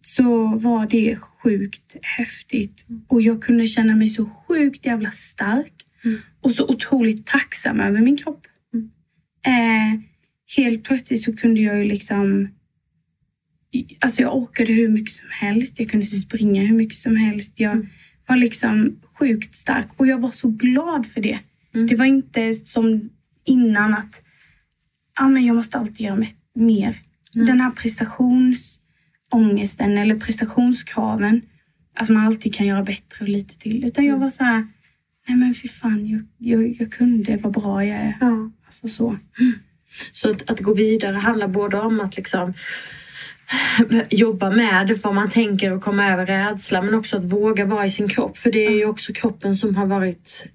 så 0.00 0.46
var 0.46 0.86
det 0.86 1.16
sjukt 1.16 1.96
häftigt. 2.02 2.86
Och 3.08 3.22
jag 3.22 3.42
kunde 3.42 3.66
känna 3.66 3.94
mig 3.94 4.08
så 4.08 4.26
sjukt 4.26 4.86
jävla 4.86 5.10
stark. 5.10 5.72
Och 6.40 6.50
så 6.50 6.68
otroligt 6.68 7.26
tacksam 7.26 7.80
över 7.80 8.00
min 8.00 8.16
kropp. 8.16 8.46
Eh, 9.46 10.00
helt 10.56 10.84
plötsligt 10.84 11.22
så 11.22 11.36
kunde 11.36 11.60
jag 11.60 11.78
ju 11.78 11.84
liksom... 11.84 12.48
Alltså 14.00 14.22
jag 14.22 14.36
orkade 14.36 14.72
hur 14.72 14.88
mycket 14.88 15.14
som 15.14 15.28
helst. 15.30 15.78
Jag 15.78 15.88
kunde 15.88 16.06
springa 16.06 16.62
hur 16.62 16.76
mycket 16.76 16.94
som 16.94 17.16
helst. 17.16 17.60
Jag 17.60 17.86
var 18.26 18.36
liksom 18.36 19.00
sjukt 19.18 19.54
stark. 19.54 19.88
Och 19.96 20.06
jag 20.06 20.20
var 20.20 20.30
så 20.30 20.48
glad 20.48 21.06
för 21.06 21.20
det. 21.20 21.38
Det 21.88 21.96
var 21.96 22.04
inte 22.04 22.52
som 22.52 23.10
innan 23.44 23.94
att 23.94 24.22
ah, 25.14 25.28
men 25.28 25.46
jag 25.46 25.56
måste 25.56 25.78
alltid 25.78 26.00
göra 26.00 26.16
me- 26.16 26.34
mer. 26.54 27.00
Den 27.32 27.60
här 27.60 27.70
prestationsångesten 27.70 29.98
eller 29.98 30.18
prestationskraven. 30.18 31.42
Att 31.94 32.08
man 32.08 32.26
alltid 32.26 32.54
kan 32.54 32.66
göra 32.66 32.82
bättre 32.82 33.16
och 33.20 33.28
lite 33.28 33.58
till. 33.58 33.84
Utan 33.84 34.04
jag 34.04 34.18
var 34.18 34.28
så 34.28 34.44
här, 34.44 34.66
nej 35.28 35.36
men 35.36 35.54
fy 35.54 35.68
fan, 35.68 36.06
jag, 36.06 36.22
jag, 36.38 36.76
jag 36.78 36.92
kunde 36.92 37.36
vad 37.36 37.52
bra 37.52 37.84
jag 37.84 37.98
är. 37.98 38.16
Ja. 38.20 38.50
Alltså 38.66 38.88
så. 38.88 39.16
Så 40.12 40.30
att, 40.30 40.50
att 40.50 40.60
gå 40.60 40.74
vidare 40.74 41.16
handlar 41.16 41.48
både 41.48 41.80
om 41.80 42.00
att 42.00 42.16
liksom 42.16 42.54
jobba 44.10 44.50
med 44.50 44.98
vad 45.02 45.14
man 45.14 45.30
tänker 45.30 45.72
och 45.72 45.82
komma 45.82 46.08
över 46.08 46.26
rädsla 46.26 46.82
men 46.82 46.94
också 46.94 47.16
att 47.16 47.32
våga 47.32 47.64
vara 47.64 47.86
i 47.86 47.90
sin 47.90 48.08
kropp. 48.08 48.38
För 48.38 48.52
det 48.52 48.66
är 48.66 48.76
ju 48.76 48.86
också 48.86 49.12
kroppen 49.12 49.54
som 49.54 49.76
har 49.76 49.86
varit 49.86 50.46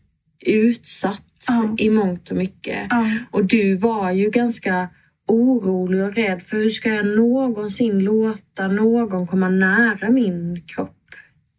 utsatt 0.45 1.23
Ja. 1.47 1.75
i 1.77 1.89
mångt 1.89 2.31
och 2.31 2.37
mycket. 2.37 2.87
Ja. 2.89 3.11
Och 3.31 3.45
du 3.45 3.77
var 3.77 4.11
ju 4.11 4.29
ganska 4.29 4.89
orolig 5.27 6.03
och 6.03 6.13
rädd 6.15 6.41
för 6.41 6.57
hur 6.57 6.69
ska 6.69 6.89
jag 6.93 7.05
någonsin 7.05 7.99
låta 8.03 8.67
någon 8.67 9.27
komma 9.27 9.49
nära 9.49 10.09
min 10.09 10.61
kropp 10.67 10.93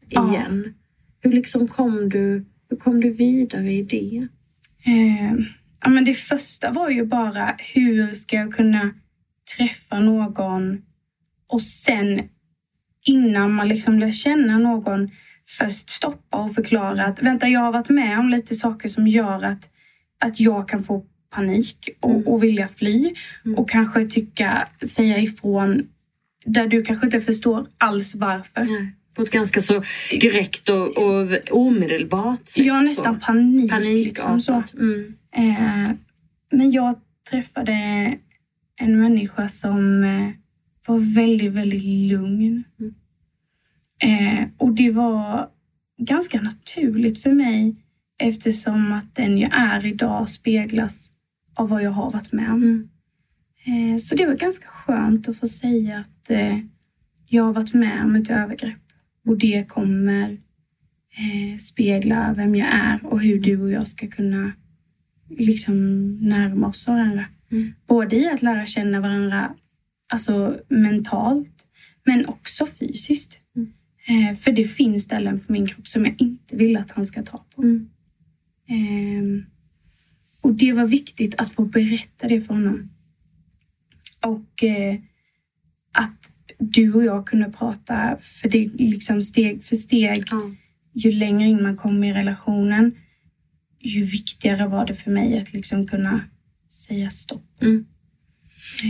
Ja. 0.09 0.31
igen? 0.33 0.75
Hur 1.21 1.33
liksom 1.33 1.69
kom 1.69 2.09
du, 2.09 2.45
hur 2.71 2.77
kom 2.77 3.01
du 3.01 3.11
vidare 3.11 3.73
i 3.73 3.83
det? 3.83 4.29
Eh, 4.87 5.33
ja, 5.81 5.88
men 5.91 6.05
det 6.05 6.14
första 6.14 6.71
var 6.73 6.91
ju 6.91 7.05
bara 7.05 7.57
hur 7.75 8.12
ska 8.12 8.37
jag 8.37 8.53
kunna 8.55 8.91
träffa 9.57 10.01
någon 10.01 10.83
och 11.49 11.62
sen 11.62 12.23
innan 13.07 13.53
man 13.55 13.69
liksom 13.69 13.99
lär 13.99 14.11
känna 14.11 14.59
någon 14.59 15.11
först 15.49 15.91
stoppa 15.91 16.39
och 16.39 16.55
förklara 16.55 17.05
att 17.05 17.23
vänta, 17.23 17.49
jag 17.49 17.61
har 17.61 17.73
varit 17.73 17.89
med 17.89 18.19
om 18.19 18.29
lite 18.29 18.55
saker 18.55 18.89
som 18.89 19.09
gör 19.09 19.45
att, 19.45 19.69
att 20.21 20.41
jag 20.41 20.69
kan 20.69 20.85
få 20.85 21.05
panik 21.31 21.89
och, 22.01 22.27
och 22.27 22.43
vilja 22.43 22.69
fly 22.69 23.15
och 23.57 23.71
kanske 23.71 24.05
tycka, 24.05 24.69
säga 24.87 25.19
ifrån 25.19 25.89
där 26.45 26.67
du 26.67 26.83
kanske 26.83 27.07
inte 27.07 27.21
förstår 27.21 27.67
alls 27.79 28.15
varför. 28.15 28.65
Nej, 28.65 28.95
På 29.15 29.23
ett 29.23 29.31
ganska 29.31 29.61
så 29.61 29.83
direkt 30.21 30.69
och, 30.69 30.99
och 30.99 31.39
omedelbart 31.51 32.49
sätt. 32.49 32.67
Jag 32.67 32.75
har 32.75 32.83
nästan 32.83 33.15
så. 33.15 33.21
panik. 33.21 33.73
Liksom, 34.05 34.41
så. 34.41 34.63
Mm. 34.75 35.15
Eh, 35.37 35.91
men 36.53 36.71
jag 36.71 37.01
träffade 37.31 37.73
en 38.81 39.01
människa 39.01 39.49
som 39.49 40.05
eh, 40.05 40.31
var 40.87 41.15
väldigt, 41.15 41.53
väldigt 41.53 41.85
lugn. 41.85 42.65
Eh, 44.03 44.49
och 44.57 44.73
det 44.75 44.91
var 44.91 45.49
ganska 45.99 46.41
naturligt 46.41 47.23
för 47.23 47.33
mig 47.33 47.77
eftersom 48.19 48.93
att 48.93 49.15
den 49.15 49.39
jag 49.39 49.51
är 49.55 49.87
idag 49.87 50.29
speglas 50.29 51.13
av 51.55 51.69
vad 51.69 51.83
jag 51.83 51.91
har 51.91 52.11
varit 52.11 52.33
med 52.33 52.51
om. 52.51 52.63
Mm. 52.63 52.89
Eh, 53.65 53.99
så 53.99 54.15
det 54.15 54.27
var 54.27 54.35
ganska 54.35 54.67
skönt 54.67 55.29
att 55.29 55.39
få 55.39 55.47
säga 55.47 55.99
att 55.99 56.31
eh, 56.31 56.59
jag 57.29 57.45
har 57.45 57.53
varit 57.53 57.75
med 57.75 58.05
om 58.05 58.17
ett 58.17 58.31
övergrepp 58.31 58.79
och 59.27 59.39
det 59.39 59.69
kommer 59.69 60.31
eh, 61.19 61.59
spegla 61.59 62.35
vem 62.37 62.55
jag 62.55 62.69
är 62.69 63.07
och 63.07 63.21
hur 63.21 63.41
du 63.41 63.63
och 63.63 63.71
jag 63.71 63.89
ska 63.89 64.07
kunna 64.07 64.53
liksom 65.29 65.77
närma 66.17 66.67
oss 66.67 66.89
varandra. 66.89 67.25
Mm. 67.51 67.75
Både 67.87 68.17
i 68.17 68.29
att 68.29 68.43
lära 68.43 68.67
känna 68.67 69.01
varandra 69.01 69.55
alltså 70.13 70.57
mentalt, 70.69 71.67
men 72.05 72.27
också 72.27 72.67
fysiskt. 72.67 73.41
Mm. 73.57 73.73
Eh, 74.09 74.37
för 74.37 74.53
det 74.53 74.64
finns 74.64 75.05
ställen 75.05 75.40
på 75.40 75.53
min 75.53 75.66
kropp 75.66 75.87
som 75.87 76.05
jag 76.05 76.14
inte 76.18 76.57
vill 76.57 76.77
att 76.77 76.90
han 76.90 77.07
ska 77.07 77.23
ta 77.23 77.44
på. 77.55 77.62
Mm. 77.62 77.88
Ehm, 78.68 79.44
och 80.40 80.55
det 80.55 80.73
var 80.73 80.87
viktigt 80.87 81.35
att 81.38 81.53
få 81.53 81.64
berätta 81.64 82.29
det 82.29 82.40
för 82.40 82.55
honom. 82.55 82.90
Och 84.21 84.64
eh, 84.64 84.97
att 85.92 86.33
du 86.59 86.92
och 86.92 87.05
jag 87.05 87.27
kunde 87.27 87.53
prata, 87.53 88.16
för 88.21 88.49
det 88.49 88.64
är 88.64 88.68
liksom 88.68 89.23
steg 89.23 89.62
för 89.64 89.77
steg. 89.77 90.25
Ja. 90.31 90.55
Ju 90.92 91.12
längre 91.12 91.49
in 91.49 91.62
man 91.62 91.77
kom 91.77 92.05
i 92.05 92.12
relationen, 92.12 92.94
ju 93.81 94.05
viktigare 94.05 94.66
var 94.66 94.87
det 94.87 94.94
för 94.94 95.11
mig 95.11 95.38
att 95.38 95.53
liksom 95.53 95.87
kunna 95.87 96.21
säga 96.68 97.11
stopp. 97.11 97.62
Mm. 97.62 97.87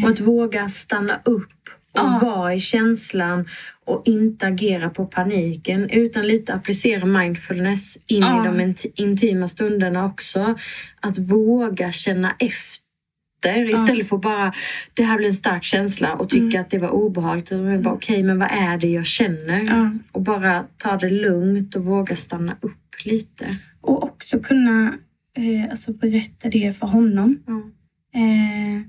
Och 0.04 0.10
att 0.10 0.20
våga 0.20 0.68
stanna 0.68 1.20
upp 1.24 1.57
och 1.92 1.98
Ja. 2.00 2.20
vara 2.22 2.54
i 2.54 2.60
känslan 2.60 3.46
och 3.84 4.02
inte 4.06 4.46
agera 4.46 4.90
på 4.90 5.06
paniken 5.06 5.90
utan 5.90 6.26
lite 6.26 6.54
applicera 6.54 7.04
mindfulness 7.06 7.96
in 8.06 8.20
Ja. 8.20 8.44
i 8.44 8.48
de 8.48 8.60
inti- 8.60 8.92
intima 8.94 9.48
stunderna 9.48 10.04
också. 10.04 10.54
Att 11.00 11.18
våga 11.18 11.92
känna 11.92 12.34
efter 12.38 13.70
istället 13.70 14.08
för 14.08 14.16
bara 14.18 14.52
det 14.94 15.02
här 15.02 15.16
blir 15.16 15.26
en 15.28 15.34
stark 15.34 15.64
känsla 15.64 16.14
och 16.14 16.28
tycka 16.28 16.60
att 16.60 16.70
det 16.70 16.78
var 16.78 16.88
obehagligt. 16.90 17.50
Man 17.50 17.82
bara 17.82 17.94
okej, 17.94 18.22
men 18.22 18.38
vad 18.38 18.48
är 18.50 18.78
det 18.78 18.88
jag 18.88 19.06
känner? 19.06 19.90
Och 20.12 20.22
bara 20.22 20.64
ta 20.76 20.96
det 20.96 21.10
lugnt 21.10 21.76
och 21.76 21.84
våga 21.84 22.16
stanna 22.16 22.56
upp 22.62 22.94
lite. 23.04 23.56
Och 23.80 24.02
också 24.04 24.38
kunna 24.40 24.94
eh, 25.36 25.70
alltså 25.70 25.92
berätta 25.92 26.48
det 26.48 26.78
för 26.78 26.86
honom. 26.86 27.38
Eh, 28.14 28.82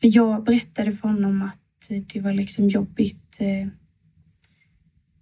för 0.00 0.16
jag 0.16 0.44
berättade 0.44 0.92
för 0.92 1.08
honom 1.08 1.42
att 1.42 1.58
det 2.12 2.20
var 2.20 2.32
liksom 2.32 2.68
jobbigt 2.68 3.38
eh, 3.40 3.68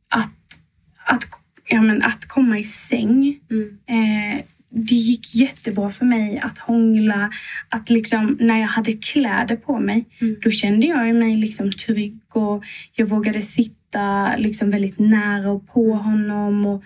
att, 0.09 0.61
att, 1.07 1.25
ja, 1.69 1.83
men 1.83 2.03
att 2.03 2.25
komma 2.29 2.59
i 2.59 2.63
säng. 2.63 3.41
Mm. 3.51 3.79
Eh, 3.87 4.43
det 4.71 4.95
gick 4.95 5.35
jättebra 5.35 5.91
för 5.91 6.05
mig 6.05 6.39
att 6.39 6.59
hångla. 6.59 7.31
Att 7.69 7.91
liksom, 7.91 8.37
när 8.41 8.61
jag 8.61 8.67
hade 8.67 8.93
kläder 8.93 9.57
på 9.57 9.79
mig, 9.81 10.05
Mm. 10.21 10.37
då 10.43 10.51
kände 10.51 10.87
jag 10.87 11.15
mig 11.15 11.37
liksom 11.37 11.73
trygg 11.73 12.21
och 12.37 12.65
jag 12.97 13.07
vågade 13.07 13.43
sitta 13.43 14.37
liksom 14.37 14.71
väldigt 14.71 14.99
nära 14.99 15.51
och 15.51 15.67
på 15.69 15.93
honom. 15.95 16.67
Och, 16.67 16.85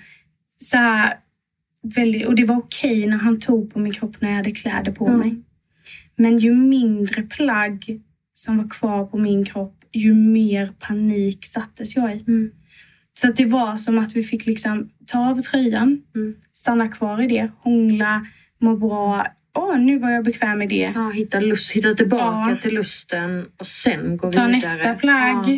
så 0.56 0.76
här, 0.76 1.14
väldigt, 1.82 2.26
och 2.26 2.34
det 2.34 2.44
var 2.44 2.56
okej 2.56 3.06
när 3.06 3.16
han 3.16 3.40
tog 3.40 3.72
på 3.72 3.78
min 3.78 3.92
kropp 3.92 4.20
när 4.20 4.28
jag 4.28 4.36
hade 4.36 4.50
kläder 4.50 4.92
på 4.92 5.06
Mm. 5.08 5.20
mig. 5.20 5.36
Men 6.20 6.38
ju 6.38 6.54
mindre 6.54 7.22
plagg 7.22 8.00
som 8.34 8.56
var 8.58 8.68
kvar 8.68 9.06
på 9.06 9.18
min 9.18 9.44
kropp, 9.44 9.76
ju 9.92 10.14
mer 10.14 10.72
panik 10.78 11.44
sattes 11.44 11.96
jag 11.96 12.16
i. 12.16 12.24
Mm. 12.28 12.50
Så 13.12 13.28
att 13.28 13.36
det 13.36 13.44
var 13.44 13.76
som 13.76 13.98
att 13.98 14.16
vi 14.16 14.22
fick 14.22 14.46
liksom 14.46 14.90
ta 15.06 15.30
av 15.30 15.40
tröjan, 15.40 16.02
Mm. 16.14 16.34
stanna 16.52 16.88
kvar 16.88 17.22
i 17.22 17.26
det, 17.26 17.50
hångla, 17.58 18.26
må 18.60 18.76
bra. 18.76 19.26
Åh, 19.54 19.78
nu 19.78 19.98
var 19.98 20.10
jag 20.10 20.24
bekväm 20.24 20.58
med 20.58 20.68
det. 20.68 20.92
Ja, 20.94 21.10
hitta, 21.10 21.40
lust, 21.40 21.72
hitta 21.72 21.94
tillbaka 21.94 22.50
Ja. 22.50 22.56
till 22.62 22.74
lusten 22.74 23.44
och 23.60 23.66
sen 23.66 24.16
gå 24.16 24.32
Ta 24.32 24.40
vidare. 24.46 24.52
nästa 24.52 24.94
plagg. 24.94 25.48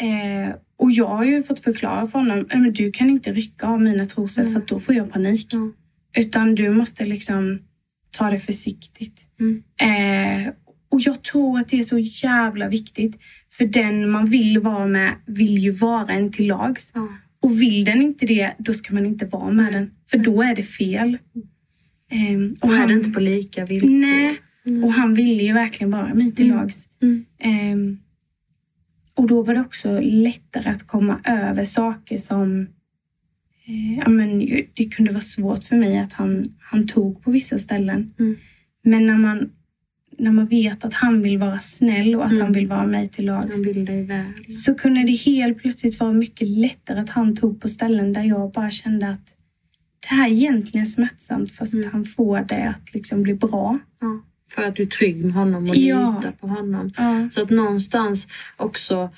Eh, 0.00 0.54
och 0.78 0.92
jag 0.92 1.08
har 1.08 1.24
ju 1.24 1.42
fått 1.42 1.60
förklara 1.60 2.06
för 2.06 2.18
honom, 2.18 2.38
"Nej, 2.50 2.58
men 2.60 2.72
du 2.72 2.92
kan 2.92 3.10
inte 3.10 3.32
rycka 3.32 3.66
av 3.66 3.80
mina 3.82 4.04
trosor 4.04 4.44
för 4.44 4.58
att 4.60 4.68
då 4.68 4.80
får 4.80 4.94
jag 4.94 5.12
panik. 5.12 5.46
Ja. 5.52 5.72
Utan 6.22 6.54
du 6.54 6.70
måste 6.70 7.04
liksom 7.04 7.58
ta 8.16 8.30
det 8.30 8.38
försiktigt. 8.38 9.22
Mm. 9.40 9.62
Eh, 10.46 10.52
och 10.88 11.00
jag 11.00 11.22
tror 11.22 11.58
att 11.58 11.68
det 11.68 11.78
är 11.78 11.82
så 11.82 11.98
jävla 11.98 12.68
viktigt. 12.68 13.18
För 13.52 13.66
den 13.66 14.10
man 14.10 14.26
vill 14.26 14.58
vara 14.58 14.86
med 14.86 15.14
vill 15.26 15.58
ju 15.58 15.70
vara 15.70 16.12
en 16.12 16.32
till 16.32 16.46
lags. 16.46 16.92
Ja. 16.94 17.08
Och 17.40 17.60
vill 17.62 17.84
den 17.84 18.02
inte 18.02 18.26
det, 18.26 18.52
då 18.58 18.72
ska 18.74 18.94
man 18.94 19.06
inte 19.06 19.26
vara 19.26 19.50
med 19.50 19.72
den. 19.72 19.90
För 20.10 20.18
då 20.18 20.42
är 20.42 20.56
det 20.56 20.62
fel. 20.62 21.18
Ehm, 22.10 22.54
Och 22.62 22.72
är 22.72 22.76
han- 22.76 22.88
det 22.88 22.94
inte 22.94 23.10
på 23.10 23.20
lika 23.20 23.64
villkor? 23.64 23.88
Nej. 23.88 24.40
Och 24.84 24.92
han 24.92 25.14
ville 25.14 25.42
ju 25.42 25.52
verkligen 25.52 25.90
vara 25.90 26.14
mig 26.14 26.32
till 26.34 26.48
lags. 26.48 26.88
Mm. 27.02 27.24
Ehm, 27.38 27.98
och 29.14 29.26
då 29.28 29.42
var 29.42 29.54
det 29.54 29.60
också 29.60 30.00
lättare 30.00 30.68
att 30.70 30.86
komma 30.86 31.20
över 31.24 31.64
saker 31.64 32.16
som... 32.16 32.66
Eh, 33.68 33.98
ja, 33.98 34.08
men, 34.08 34.38
det 34.74 34.84
kunde 34.84 35.12
vara 35.12 35.20
svårt 35.20 35.64
för 35.64 35.76
mig 35.76 35.98
att 35.98 36.12
han, 36.12 36.44
han 36.60 36.88
tog 36.88 37.22
på 37.22 37.30
vissa 37.30 37.58
ställen. 37.58 38.14
Mm. 38.18 38.36
Men 38.84 39.06
när 39.06 39.18
man, 39.18 39.50
när 40.18 40.32
man 40.32 40.46
vet 40.46 40.84
att 40.84 40.94
han 40.94 41.22
vill 41.22 41.38
vara 41.38 41.58
snäll 41.58 42.14
och 42.14 42.24
att 42.26 42.32
Mm. 42.32 42.42
han 42.44 42.52
vill 42.52 42.68
vara 42.68 42.86
mig 42.86 43.08
till 43.08 43.24
lags 43.26 43.54
Han 43.54 43.62
vill 43.62 43.84
dig 43.84 44.04
väl. 44.04 44.24
så 44.52 44.74
kunde 44.74 45.02
det 45.02 45.12
helt 45.12 45.58
plötsligt 45.58 46.00
vara 46.00 46.12
mycket 46.12 46.48
lättare 46.48 47.00
att 47.00 47.08
han 47.10 47.36
tog 47.36 47.60
på 47.60 47.68
ställen 47.68 48.12
där 48.12 48.22
jag 48.22 48.52
bara 48.52 48.70
kände 48.70 49.08
att 49.10 49.32
det 50.00 50.14
här 50.14 50.28
är 50.28 50.32
egentligen 50.32 50.86
smärtsamt 50.86 51.52
fast 51.52 51.74
Mm. 51.74 51.88
han 51.92 52.04
får 52.04 52.40
det 52.40 52.68
att 52.68 52.94
liksom 52.94 53.22
bli 53.22 53.34
bra. 53.34 53.78
Ja. 54.00 54.22
För 54.50 54.62
att 54.62 54.76
du 54.76 54.82
är 54.82 54.86
trygg 54.86 55.24
med 55.24 55.32
honom 55.32 55.70
och 55.70 55.76
Ja. 55.76 56.16
litar 56.16 56.32
på 56.32 56.46
honom. 56.46 56.90
Så 57.32 57.42
att 57.42 57.50
någonstans 57.50 58.28
också 58.56 59.10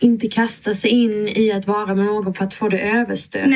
inte 0.00 0.28
kasta 0.28 0.74
sig 0.74 0.90
in 0.90 1.28
i 1.28 1.52
att 1.52 1.66
vara 1.66 1.94
med 1.94 2.06
någon 2.06 2.34
för 2.34 2.44
att 2.44 2.54
få 2.54 2.68
det 2.68 2.80
överstökat. 2.80 3.50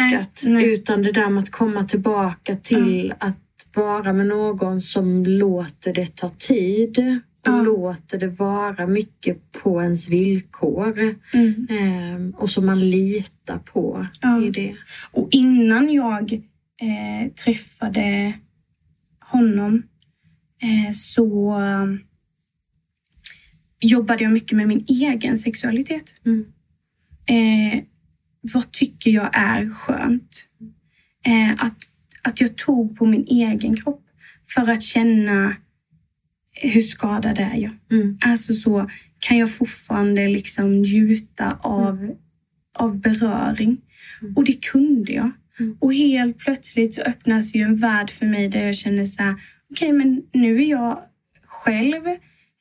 Nej, 0.44 0.52
nej. 0.55 0.72
Utan 0.74 1.02
det 1.02 1.12
där 1.12 1.28
med 1.28 1.42
att 1.42 1.50
komma 1.50 1.85
tillbaka 1.85 2.57
till 2.57 3.14
att 3.18 3.38
vara 3.76 4.12
med 4.12 4.26
någon 4.26 4.81
som 4.81 5.24
låter 5.26 5.92
det 5.94 6.16
ta 6.16 6.28
tid 6.28 6.98
och 7.46 7.48
Ja. 7.52 7.62
låter 7.62 8.18
det 8.18 8.28
vara 8.28 8.87
mycket 8.87 9.52
på 9.52 9.83
ens 9.83 10.09
villkor. 10.11 11.14
Mm. 11.35 11.66
Ehm, 11.70 12.31
och 12.38 12.50
som 12.50 12.66
man 12.66 12.90
litar 12.90 13.59
på 13.59 14.07
Ja. 14.20 14.42
i 14.42 14.50
det. 14.50 14.76
Och 15.12 15.28
innan 15.31 15.92
jag 15.92 16.33
eh, 16.83 17.33
träffade 17.44 18.33
honom 19.20 19.83
eh, 20.62 20.92
så 20.92 21.50
eh, 21.61 21.87
jobbade 23.83 24.25
jag 24.25 24.33
mycket 24.33 24.57
med 24.57 24.68
min 24.68 24.85
egen 24.88 25.38
sexualitet. 25.38 26.14
Mm. 26.27 26.45
Eh, 27.27 27.85
vad 28.53 28.73
tycker 28.73 29.11
jag 29.11 29.31
är 29.33 29.68
skönt? 29.68 30.47
Eh, 31.25 31.64
att, 31.64 31.77
att 32.23 32.40
jag 32.40 32.57
tog 32.57 32.99
på 32.99 33.07
min 33.07 33.27
egen 33.29 33.77
kropp 33.77 34.05
för 34.55 34.71
att 34.71 34.83
känna 34.83 35.57
hur 36.55 36.83
skadad 36.83 37.38
är 37.38 37.57
jag? 37.57 37.73
Mm. 37.90 38.18
Alltså 38.21 38.55
så, 38.55 38.90
kan 39.23 39.38
jag 39.38 39.55
fortfarande 39.55 40.29
liksom 40.29 40.75
njuta 40.77 41.59
av, 41.61 42.16
av 42.75 43.01
beröring? 43.01 43.81
Och 44.37 44.45
det 44.45 44.64
kunde 44.64 45.12
jag. 45.12 45.31
Mm. 45.61 45.77
Och 45.81 45.95
helt 45.95 46.38
plötsligt 46.38 46.95
så 46.95 47.03
öppnas 47.03 47.55
ju 47.55 47.61
en 47.61 47.77
värld 47.77 48.11
för 48.11 48.27
mig 48.27 48.49
där 48.49 48.66
jag 48.66 48.77
känner 48.77 49.05
så 49.05 49.23
här, 49.23 49.35
okej 49.71 49.92
men 49.92 50.23
nu 50.33 50.62
är 50.62 50.66
jag 50.66 50.99
själv. 51.42 52.03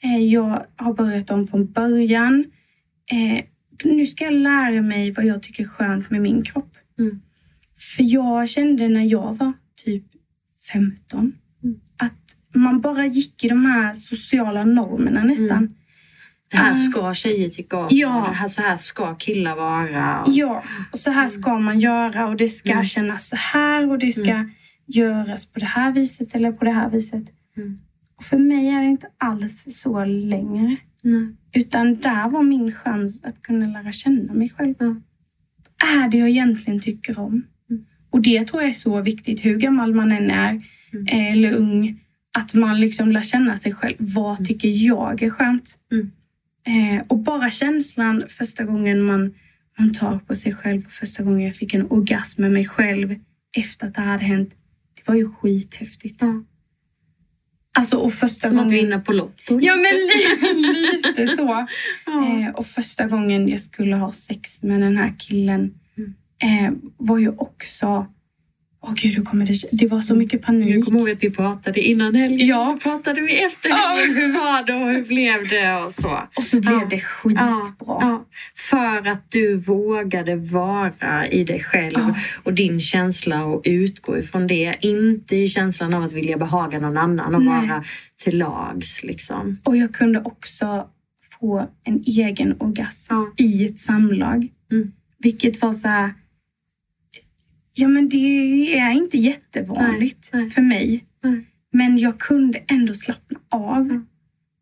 Eh, 0.03 0.17
jag 0.17 0.65
har 0.75 0.93
börjat 0.93 1.31
om 1.31 1.47
från 1.47 1.71
början. 1.71 2.45
Eh, 3.11 3.43
nu 3.83 4.05
ska 4.05 4.23
jag 4.23 4.33
lära 4.33 4.81
mig 4.81 5.11
vad 5.11 5.25
jag 5.25 5.43
tycker 5.43 5.63
är 5.63 5.67
skönt 5.67 6.09
med 6.09 6.21
min 6.21 6.41
kropp. 6.41 6.77
Mm. 6.99 7.21
För 7.95 8.03
jag 8.03 8.49
kände 8.49 8.87
när 8.89 9.03
jag 9.03 9.37
var 9.37 9.53
typ 9.85 10.03
15 10.73 11.33
Mm. 11.63 11.79
att 11.97 12.37
man 12.55 12.81
bara 12.81 13.05
gick 13.05 13.43
i 13.43 13.49
de 13.49 13.65
här 13.65 13.93
sociala 13.93 14.63
normerna 14.65 15.23
nästan. 15.23 15.75
Det 16.51 16.57
här 16.57 16.69
Ja. 16.69 16.75
ska 16.75 17.13
tjejer 17.13 17.49
tycka 17.49 17.77
om. 17.77 17.87
Ja. 17.89 18.25
Det 18.29 18.35
här, 18.35 18.47
så 18.47 18.61
här 18.61 18.77
ska 18.77 19.15
killar 19.15 19.55
vara. 19.55 20.21
Och, 20.23 20.31
Ja, 20.31 20.63
och 20.91 20.99
så 20.99 21.11
här 21.11 21.27
ska 21.27 21.59
man 21.59 21.79
göra 21.79 22.27
och 22.27 22.35
det 22.37 22.47
ska 22.49 22.71
Mm. 22.71 22.85
kännas 22.85 23.29
så 23.29 23.35
här 23.35 23.89
och 23.89 23.99
det 23.99 24.11
ska 24.11 24.45
göras 24.85 25.45
på 25.45 25.59
det 25.59 25.65
här 25.65 25.91
viset 25.91 26.35
eller 26.35 26.51
på 26.51 26.65
det 26.65 26.71
här 26.71 26.89
viset. 26.89 27.23
Mm. 28.21 28.29
För 28.29 28.37
mig 28.37 28.67
är 28.67 28.79
det 28.81 28.87
inte 28.87 29.07
alls 29.17 29.65
så 29.69 30.05
längre. 30.05 30.75
Nej. 31.03 31.35
Utan 31.55 31.95
där 31.95 32.29
var 32.29 32.43
min 32.43 32.71
chans 32.71 33.23
att 33.23 33.41
kunna 33.41 33.67
lära 33.81 33.91
känna 33.91 34.33
mig 34.33 34.49
själv. 34.49 34.75
Ja. 34.79 34.95
Vad 35.81 36.03
är 36.03 36.09
det 36.09 36.17
jag 36.17 36.29
egentligen 36.29 36.79
tycker 36.79 37.19
om? 37.19 37.43
Mm. 37.69 37.85
Och 38.09 38.21
det 38.21 38.47
tror 38.47 38.61
jag 38.61 38.69
är 38.69 38.73
så 38.73 39.01
viktigt, 39.01 39.45
hur 39.45 39.57
gammal 39.59 39.93
man 39.95 40.11
än 40.11 40.31
är 40.31 40.61
Mm. 40.93 41.07
eh, 41.07 41.31
eller 41.31 41.53
ung. 41.53 41.99
Att 42.33 42.53
man 42.53 42.79
liksom 42.79 43.11
lär 43.11 43.21
känna 43.21 43.57
sig 43.57 43.73
själv. 43.73 43.95
Vad 43.99 44.45
tycker 44.45 44.69
jag 44.69 45.23
är 45.23 45.29
skönt? 45.29 45.77
Mm. 45.91 46.11
Eh, 46.97 47.05
och 47.07 47.19
bara 47.19 47.51
känslan 47.51 48.23
första 48.27 48.63
gången 48.63 49.01
man, 49.01 49.33
man 49.79 49.93
tar 49.93 50.19
på 50.19 50.35
sig 50.35 50.53
själv 50.53 50.85
och 50.85 50.91
första 50.91 51.23
gången 51.23 51.41
jag 51.41 51.55
fick 51.55 51.73
en 51.73 51.87
orgasm 51.91 52.41
med 52.41 52.51
mig 52.51 52.65
själv 52.65 53.15
efter 53.57 53.87
att 53.87 53.93
det 53.95 54.01
hade 54.01 54.23
hänt. 54.23 54.49
Det 54.95 55.07
var 55.07 55.15
ju 55.15 55.29
skithäftigt. 55.29 56.21
Ja. 56.21 56.43
Alltså 57.73 57.97
och 57.97 58.13
första 58.13 58.47
Som 58.47 58.57
att 58.59 58.63
gången... 58.63 58.75
vinna 58.85 58.99
på 58.99 59.13
Lotto. 59.13 59.59
Ja 59.61 59.75
men 59.75 59.93
lite, 59.93 61.07
lite 61.07 61.27
så. 61.35 61.43
Ja. 62.05 62.39
Eh, 62.39 62.49
och 62.55 62.67
första 62.67 63.05
gången 63.05 63.47
jag 63.49 63.59
skulle 63.59 63.95
ha 63.95 64.11
sex 64.11 64.63
med 64.63 64.81
den 64.81 64.97
här 64.97 65.13
killen 65.19 65.73
Mm. 65.97 66.13
eh, 66.65 66.71
var 66.97 67.17
ju 67.17 67.29
också 67.29 68.05
Åh 68.83 68.93
gud, 68.95 69.15
hur 69.15 69.23
kommer 69.23 69.45
det... 69.45 69.55
Det 69.71 69.87
var 69.87 70.01
så 70.01 70.15
mycket 70.15 70.33
Jag 70.33 70.41
panik. 70.41 70.85
kommer 70.85 70.99
ihåg 70.99 71.09
att 71.09 71.23
vi 71.23 71.29
pratade 71.31 71.81
innan 71.81 72.15
helgen. 72.15 72.47
Ja. 72.47 72.77
Så 72.81 72.89
pratade 72.89 73.21
vi 73.21 73.43
efter 73.43 73.69
helgen. 73.69 74.15
Hur 74.15 74.33
var 74.33 74.63
det 74.65 74.73
och 74.73 74.89
hur 74.91 75.03
blev 75.05 75.49
det 75.49 75.73
och 75.85 75.91
så. 75.91 76.19
Och 76.37 76.43
så 76.43 76.59
blev 76.59 76.73
Ja. 76.73 76.87
det 76.89 76.99
skitbra. 76.99 77.69
Ja, 77.87 78.25
för 78.55 79.07
att 79.09 79.31
du 79.31 79.55
vågade 79.55 80.35
vara 80.35 81.27
i 81.27 81.43
dig 81.43 81.59
själv 81.63 81.99
och 82.43 82.53
din 82.53 82.81
känsla 82.81 83.45
och 83.45 83.61
utgå 83.65 84.17
ifrån 84.17 84.47
det. 84.47 84.75
Inte 84.81 85.35
i 85.35 85.47
känslan 85.47 85.93
av 85.93 86.03
att 86.03 86.11
vilja 86.13 86.37
behaga 86.37 86.79
någon 86.79 86.97
annan 86.97 87.35
och 87.35 87.41
Nej. 87.41 87.67
vara 87.67 87.83
till 88.23 88.37
lags. 88.37 89.03
Liksom. 89.03 89.57
Och 89.63 89.77
jag 89.77 89.93
kunde 89.93 90.19
också 90.19 90.85
få 91.39 91.67
en 91.83 92.03
egen 92.05 92.55
orgasm 92.59 93.13
i 93.37 93.65
ett 93.65 93.77
samlag. 93.79 94.47
Mm. 94.71 94.91
Vilket 95.19 95.61
var 95.61 95.73
så 95.73 95.87
här... 95.87 96.13
Ja, 97.73 97.87
men 97.87 98.09
det 98.09 98.77
är 98.77 98.91
inte 98.91 99.17
jättevanligt 99.17 100.29
Nej, 100.33 100.41
nej. 100.41 100.51
för 100.51 100.61
mig. 100.61 101.05
Nej. 101.23 101.45
Men 101.73 101.97
jag 101.97 102.19
kunde 102.19 102.63
ändå 102.67 102.93
slappna 102.93 103.39
av. 103.49 104.05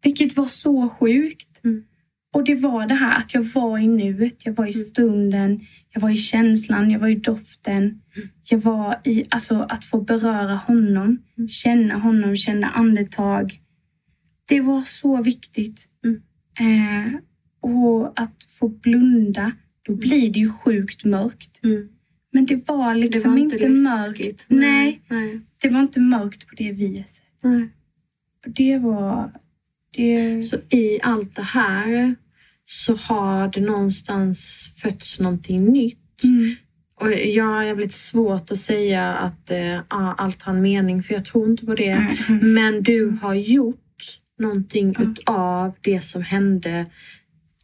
Vilket 0.03 0.38
var 0.38 0.45
så 0.45 0.89
sjukt. 0.89 1.64
Mm. 1.64 1.84
Och 2.34 2.43
det 2.43 2.55
var 2.55 2.88
det 2.88 2.93
här 2.93 3.18
att 3.18 3.34
jag 3.34 3.41
var 3.41 3.78
i 3.78 3.88
nuet, 3.88 4.45
jag 4.45 4.53
var 4.53 4.68
i 4.68 4.74
stunden, 4.74 5.60
jag 5.93 6.01
var 6.01 6.10
i 6.10 6.18
känslan, 6.18 6.91
jag 6.91 6.99
var 6.99 7.07
i 7.07 7.16
doften. 7.16 8.01
Jag 8.49 8.60
var 8.60 9.01
i 9.03 9.26
alltså, 9.30 9.55
att 9.70 9.86
få 9.86 10.01
beröra 10.01 10.55
honom, 10.55 11.18
känna 11.49 11.95
honom, 11.95 12.36
känna 12.36 12.68
andetag. 12.68 13.60
Det 14.47 14.62
var 14.62 14.82
så 14.82 15.22
viktigt. 15.22 15.86
Mm. 16.05 16.22
Eh, 16.60 17.14
och 17.62 18.20
att 18.20 18.43
få 18.60 18.68
blunda, 18.68 19.51
då 19.82 19.95
blir 19.95 20.34
det 20.34 20.39
ju 20.39 20.49
sjukt 20.51 21.05
mörkt. 21.05 21.64
Mm. 21.64 21.89
Men 22.32 22.46
det 22.46 22.68
var 22.68 22.94
Det 22.94 23.00
liksom 23.00 23.32
var 23.32 23.38
inte, 23.40 23.56
inte 23.56 23.70
mörkt. 23.70 24.46
Nej, 24.50 25.02
Nej. 25.08 25.40
det 25.62 25.70
var 25.70 25.82
inte 25.82 26.00
mörkt 26.00 26.48
på 26.48 26.56
det 26.56 26.72
viset. 26.72 27.24
Nej. 27.44 27.70
Och 28.46 28.52
det 28.52 28.78
var... 28.78 29.32
Det... 29.98 30.44
Så 30.44 30.58
i 30.70 31.00
allt 31.04 31.36
det 31.36 31.42
här 31.42 32.16
så 32.64 32.96
har 32.96 33.48
det 33.48 33.62
någonstans 33.62 34.72
fötts 34.78 35.20
någonting 35.20 35.66
nytt. 35.66 36.24
Mm. 36.24 36.56
Och 37.02 37.12
jag 37.12 37.46
har 37.46 37.64
jävligt 37.64 37.94
svårt 37.94 38.52
att 38.52 38.58
säga 38.58 39.14
att 39.14 39.52
ja, 39.90 40.16
allt 40.18 40.42
har 40.42 40.54
en 40.54 40.62
mening, 40.62 41.04
för 41.04 41.14
jag 41.14 41.26
tror 41.26 41.50
inte 41.50 41.66
på 41.66 41.76
det. 41.76 42.16
Mm. 42.30 42.54
Men 42.54 42.84
du 42.84 43.18
har 43.22 43.34
gjort 43.34 43.86
någonting 44.40 44.96
Ja. 44.98 45.04
utav 45.04 45.76
det 45.82 46.02
som 46.02 46.22
hände 46.22 46.86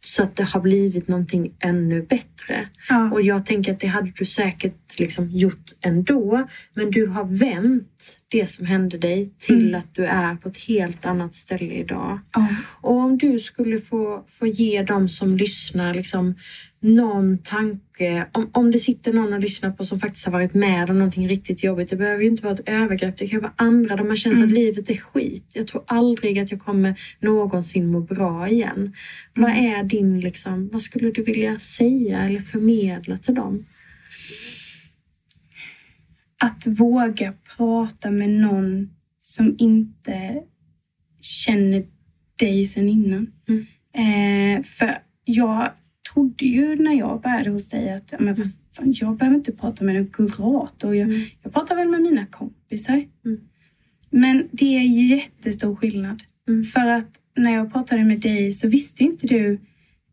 så 0.06 0.22
att 0.22 0.36
det 0.36 0.44
har 0.44 0.60
blivit 0.60 1.08
någonting 1.08 1.52
ännu 1.60 2.02
bättre. 2.02 2.68
Ja. 2.88 3.10
Och 3.12 3.22
jag 3.22 3.46
tänker 3.46 3.72
att 3.72 3.80
det 3.80 3.86
hade 3.86 4.12
du 4.14 4.24
säkert 4.24 4.85
liksom 5.00 5.30
gjort 5.30 5.72
ändå. 5.80 6.48
Men 6.74 6.90
du 6.90 7.06
har 7.06 7.24
vänt 7.24 8.18
det 8.28 8.46
som 8.46 8.66
hände 8.66 8.98
dig 8.98 9.30
till 9.38 9.68
Mm. 9.68 9.74
att 9.80 9.94
du 9.94 10.04
är 10.04 10.34
på 10.36 10.48
ett 10.48 10.56
helt 10.56 11.06
annat 11.06 11.34
ställe 11.34 11.74
idag. 11.74 12.20
Ja. 12.34 12.48
Och 12.80 12.96
om 12.96 13.18
du 13.18 13.38
skulle 13.38 13.78
få, 13.78 14.24
få 14.28 14.46
ge 14.46 14.82
dem 14.82 15.08
som 15.08 15.36
lyssnar 15.36 15.94
liksom 15.94 16.34
någon 16.80 17.38
tanke, 17.38 18.26
om, 18.32 18.50
om 18.52 18.70
det 18.70 18.78
sitter 18.78 19.12
någon 19.12 19.32
och 19.32 19.40
lyssnar 19.40 19.70
på 19.70 19.84
som 19.84 20.00
faktiskt 20.00 20.24
har 20.26 20.32
varit 20.32 20.54
med 20.54 20.90
om 20.90 20.98
någonting 20.98 21.28
riktigt 21.28 21.64
jobbigt. 21.64 21.90
Det 21.90 21.96
behöver 21.96 22.22
ju 22.22 22.28
inte 22.28 22.42
vara 22.42 22.54
ett 22.54 22.68
övergrepp, 22.68 23.16
det 23.16 23.26
kan 23.28 23.40
vara 23.40 23.52
andra 23.56 23.96
där 23.96 24.04
man 24.04 24.16
känner 24.16 24.44
att 24.44 24.50
livet 24.50 24.90
är 24.90 24.94
skit. 24.94 25.52
Jag 25.54 25.66
tror 25.66 25.84
aldrig 25.86 26.38
att 26.38 26.50
jag 26.50 26.60
kommer 26.60 27.00
någonsin 27.20 27.86
må 27.86 28.00
bra 28.00 28.48
igen. 28.48 28.92
Vad 29.34 29.50
är 29.50 29.84
din, 29.84 30.20
liksom, 30.20 30.68
vad 30.72 30.82
skulle 30.82 31.10
du 31.10 31.22
vilja 31.22 31.58
säga 31.58 32.18
eller 32.18 32.40
förmedla 32.40 33.16
till 33.18 33.34
dem? 33.34 33.64
Att 36.44 36.66
våga 36.66 37.32
prata 37.56 38.10
med 38.10 38.28
någon 38.30 38.90
som 39.18 39.54
inte 39.58 40.42
känner 41.20 41.84
dig 42.38 42.64
sen 42.64 42.88
innan. 42.88 43.30
Mm. 43.48 43.66
Eh, 43.94 44.62
för 44.62 44.98
jag 45.24 45.70
trodde 46.14 46.46
ju 46.46 46.76
när 46.76 46.92
jag 46.92 47.20
började 47.20 47.50
hos 47.50 47.66
dig 47.66 47.92
att 47.92 48.14
men 48.18 48.34
vad 48.34 48.46
fan, 48.76 48.92
jag 48.96 49.16
behöver 49.16 49.36
inte 49.36 49.52
prata 49.52 49.84
med 49.84 49.96
en 49.96 50.06
kurator. 50.06 50.94
Jag, 50.94 51.08
Mm. 51.08 51.20
jag 51.42 51.52
pratar 51.52 51.76
väl 51.76 51.88
med 51.88 52.02
mina 52.02 52.26
kompisar. 52.26 53.04
Mm. 53.24 53.40
Men 54.10 54.48
det 54.52 54.76
är 54.76 54.82
jättestor 54.82 55.74
skillnad. 55.74 56.22
Mm. 56.48 56.64
För 56.64 56.86
att 56.86 57.10
när 57.36 57.52
jag 57.54 57.72
pratade 57.72 58.04
med 58.04 58.20
dig 58.20 58.52
så 58.52 58.68
visste 58.68 59.04
inte 59.04 59.26
du 59.26 59.52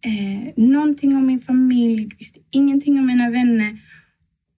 eh, 0.05 0.53
någonting 0.63 1.15
om 1.15 1.25
min 1.25 1.39
familj, 1.39 2.05
du 2.05 2.15
visste 2.15 2.39
ingenting 2.51 2.99
om 2.99 3.05
mina 3.05 3.29
vänner. 3.29 3.77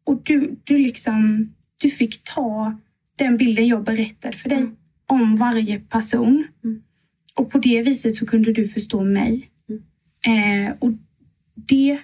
Och 0.03 0.21
du, 0.23 0.55
du 0.63 0.77
liksom, 0.77 1.53
du 1.81 1.89
fick 1.89 2.23
ta 2.23 2.77
den 3.17 3.37
bilden 3.37 3.67
jag 3.67 3.83
berättade 3.83 4.37
för 4.37 4.49
dig 4.49 4.57
Mm. 4.57 4.75
om 5.07 5.37
varje 5.37 5.79
person. 5.79 6.47
Mm. 6.63 6.81
Och 7.35 7.51
på 7.51 7.57
det 7.57 7.81
viset 7.81 8.15
så 8.15 8.25
kunde 8.25 8.53
du 8.53 8.67
förstå 8.67 9.03
mig. 9.03 9.49
Mm. 9.69 10.67
Eh, 10.67 10.73
och 10.79 10.91
det, 11.55 11.99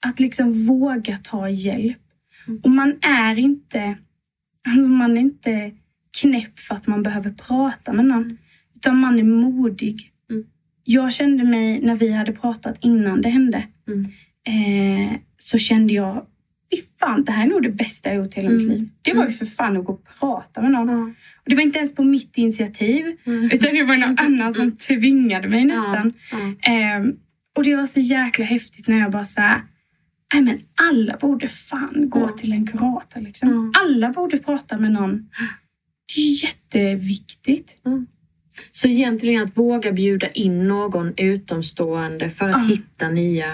att 0.00 0.20
liksom 0.20 0.66
våga 0.66 1.16
ta 1.18 1.48
hjälp. 1.48 1.98
Mm. 2.48 2.60
Och 2.64 2.70
man 2.70 2.98
är 3.02 3.38
inte, 3.38 3.96
alltså 4.68 4.88
man 4.88 5.16
är 5.16 5.20
inte 5.20 5.70
knäpp 6.20 6.58
för 6.58 6.74
att 6.74 6.86
man 6.86 7.02
behöver 7.02 7.30
prata 7.30 7.92
med 7.92 8.04
någon. 8.04 8.38
Utan 8.76 8.96
man 9.00 9.18
är 9.18 9.22
modig. 9.24 10.10
Mm. 10.30 10.44
Jag 10.84 11.12
kände 11.12 11.44
mig, 11.44 11.80
när 11.80 11.96
vi 11.96 12.12
hade 12.12 12.32
pratat 12.32 12.84
innan 12.84 13.22
det 13.22 13.28
hände, 13.28 13.66
Mm. 13.88 14.04
eh, 14.46 15.18
så 15.36 15.58
kände 15.58 15.94
jag, 15.94 16.26
fy 16.72 16.82
fan, 17.00 17.24
det 17.24 17.32
här 17.32 17.44
är 17.44 17.48
nog 17.50 17.62
det 17.62 17.70
bästa 17.70 18.08
jag 18.08 18.16
gjort 18.24 18.36
i 18.36 18.40
hela 18.40 18.50
mitt 18.50 18.62
Mm. 18.62 18.78
liv. 18.78 18.88
Det 19.02 19.12
var 19.12 19.26
ju 19.26 19.32
för 19.32 19.44
fan 19.46 19.76
att 19.76 19.84
gå 19.84 19.92
och 19.92 20.04
prata 20.20 20.62
med 20.62 20.70
någon. 20.70 20.88
Ja. 20.88 21.04
Och 21.44 21.50
det 21.50 21.54
var 21.54 21.62
inte 21.62 21.78
ens 21.78 21.94
på 21.94 22.04
mitt 22.04 22.36
initiativ, 22.38 23.04
Mm. 23.26 23.44
utan 23.52 23.74
det 23.74 23.82
var 23.84 23.96
någon 23.96 24.18
annan 24.18 24.54
som 24.54 24.76
tvingade 24.76 25.48
mig 25.48 25.64
nästan. 25.64 26.12
Ehm, 26.62 27.12
och 27.56 27.64
det 27.64 27.76
var 27.76 27.86
så 27.86 28.00
jäkla 28.00 28.44
häftigt 28.44 28.88
när 28.88 28.98
jag 28.98 29.10
bara 29.10 29.24
så 29.24 29.40
här, 29.40 29.62
nej 30.34 30.42
men 30.42 30.58
alla 30.90 31.16
borde 31.16 31.48
fan 31.48 32.08
gå 32.10 32.28
till 32.28 32.52
en 32.52 32.66
kurator. 32.66 33.20
Liksom. 33.20 33.72
Alla 33.82 34.10
borde 34.12 34.38
prata 34.38 34.78
med 34.78 34.92
någon. 34.92 35.28
Det 36.14 36.20
är 36.20 36.44
jätteviktigt. 36.44 37.78
Så 38.70 38.88
egentligen 38.88 39.42
att 39.42 39.56
våga 39.58 39.92
bjuda 39.92 40.28
in 40.30 40.68
någon 40.68 41.12
utomstående 41.16 42.30
för 42.30 42.48
att 42.48 42.62
Ja. 42.68 42.74
hitta 42.74 43.08
nya 43.08 43.46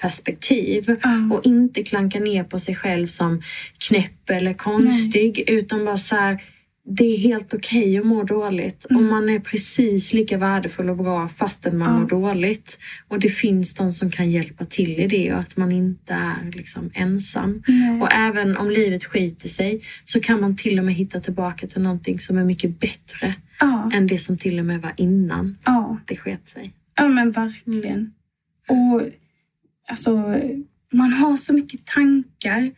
perspektiv 0.00 0.96
Ja. 1.02 1.36
och 1.36 1.46
inte 1.46 1.82
klanka 1.82 2.20
ner 2.20 2.44
på 2.44 2.58
sig 2.58 2.74
själv 2.74 3.06
som 3.06 3.42
knäpp 3.88 4.30
eller 4.30 4.54
konstig 4.54 5.44
utan 5.50 5.84
bara 5.84 5.96
så 5.96 6.16
här, 6.16 6.42
det 6.84 7.04
är 7.04 7.18
helt 7.18 7.54
okej 7.54 7.98
att 7.98 8.06
må 8.06 8.22
dåligt 8.24 8.84
och 8.84 9.02
man 9.02 9.28
är 9.28 9.38
precis 9.40 10.12
lika 10.12 10.38
värdefull 10.38 10.90
och 10.90 10.96
bra 10.96 11.28
fastän 11.28 11.78
man 11.78 11.88
Ja. 11.94 11.98
mår 12.00 12.08
dåligt. 12.08 12.78
Och 13.08 13.20
det 13.20 13.28
finns 13.28 13.74
de 13.74 13.92
som 13.92 14.10
kan 14.10 14.30
hjälpa 14.30 14.64
till 14.64 14.90
i 15.00 15.06
det 15.06 15.32
och 15.32 15.38
att 15.40 15.56
man 15.56 15.72
inte 15.72 16.12
är 16.14 16.50
liksom 16.52 16.90
ensam. 16.94 17.62
Nej. 17.68 18.00
Och 18.00 18.12
även 18.12 18.56
om 18.56 18.70
livet 18.70 19.04
skiter 19.04 19.48
sig 19.48 19.82
så 20.04 20.20
kan 20.20 20.40
man 20.40 20.56
till 20.56 20.78
och 20.78 20.84
med 20.84 20.94
hitta 20.94 21.20
tillbaka 21.20 21.66
till 21.66 21.82
någonting 21.82 22.18
som 22.18 22.38
är 22.38 22.44
mycket 22.44 22.80
bättre 22.80 23.34
Ja, 23.60 23.90
än 23.94 24.06
det 24.06 24.18
som 24.18 24.38
till 24.38 24.58
och 24.58 24.64
med 24.64 24.82
var 24.82 24.92
innan 24.96 25.56
ja. 25.64 25.98
det 26.06 26.16
sket 26.16 26.48
sig. 26.48 26.72
ja 26.96 27.08
men 27.08 27.30
verkligen. 27.30 28.12
Och 28.68 29.02
alltså, 29.88 30.40
man 30.92 31.12
har 31.12 31.36
så 31.36 31.52
mycket 31.52 31.86
tankar 31.86 32.70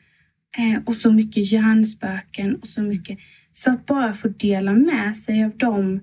eh, 0.59 0.83
och 0.85 0.95
så 0.97 1.13
mycket 1.13 1.53
hjärnspöken 1.53 2.55
och 2.57 2.69
så 2.69 2.81
mycket. 2.83 3.19
Så 3.57 3.71
att 3.71 3.87
bara 3.87 4.13
få 4.13 4.29
dela 4.29 4.73
med 4.73 5.17
sig 5.17 5.45
av 5.45 5.57
dem 5.57 6.01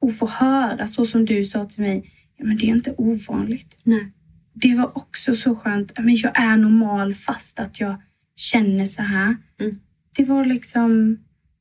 och 0.00 0.14
få 0.14 0.26
höra 0.26 0.86
så 0.86 1.04
som 1.04 1.24
du 1.24 1.44
sa 1.44 1.64
till 1.64 1.82
mig, 1.82 2.10
ja, 2.36 2.44
men 2.44 2.56
det 2.56 2.66
är 2.66 2.70
inte 2.74 2.94
ovanligt. 2.98 3.78
Nej. 3.84 4.12
det 4.54 4.74
var 4.74 4.98
också 4.98 5.34
så 5.34 5.54
skönt. 5.54 5.92
Men 5.98 6.16
jag 6.16 6.32
är 6.40 6.56
normal 6.56 7.14
fast 7.14 7.58
att 7.60 7.80
jag 7.80 7.94
känner 8.36 8.84
så 8.84 9.02
här. 9.02 9.36
Mm. 9.60 9.78
Det 10.16 10.24
var 10.24 10.44
liksom... 10.44 11.18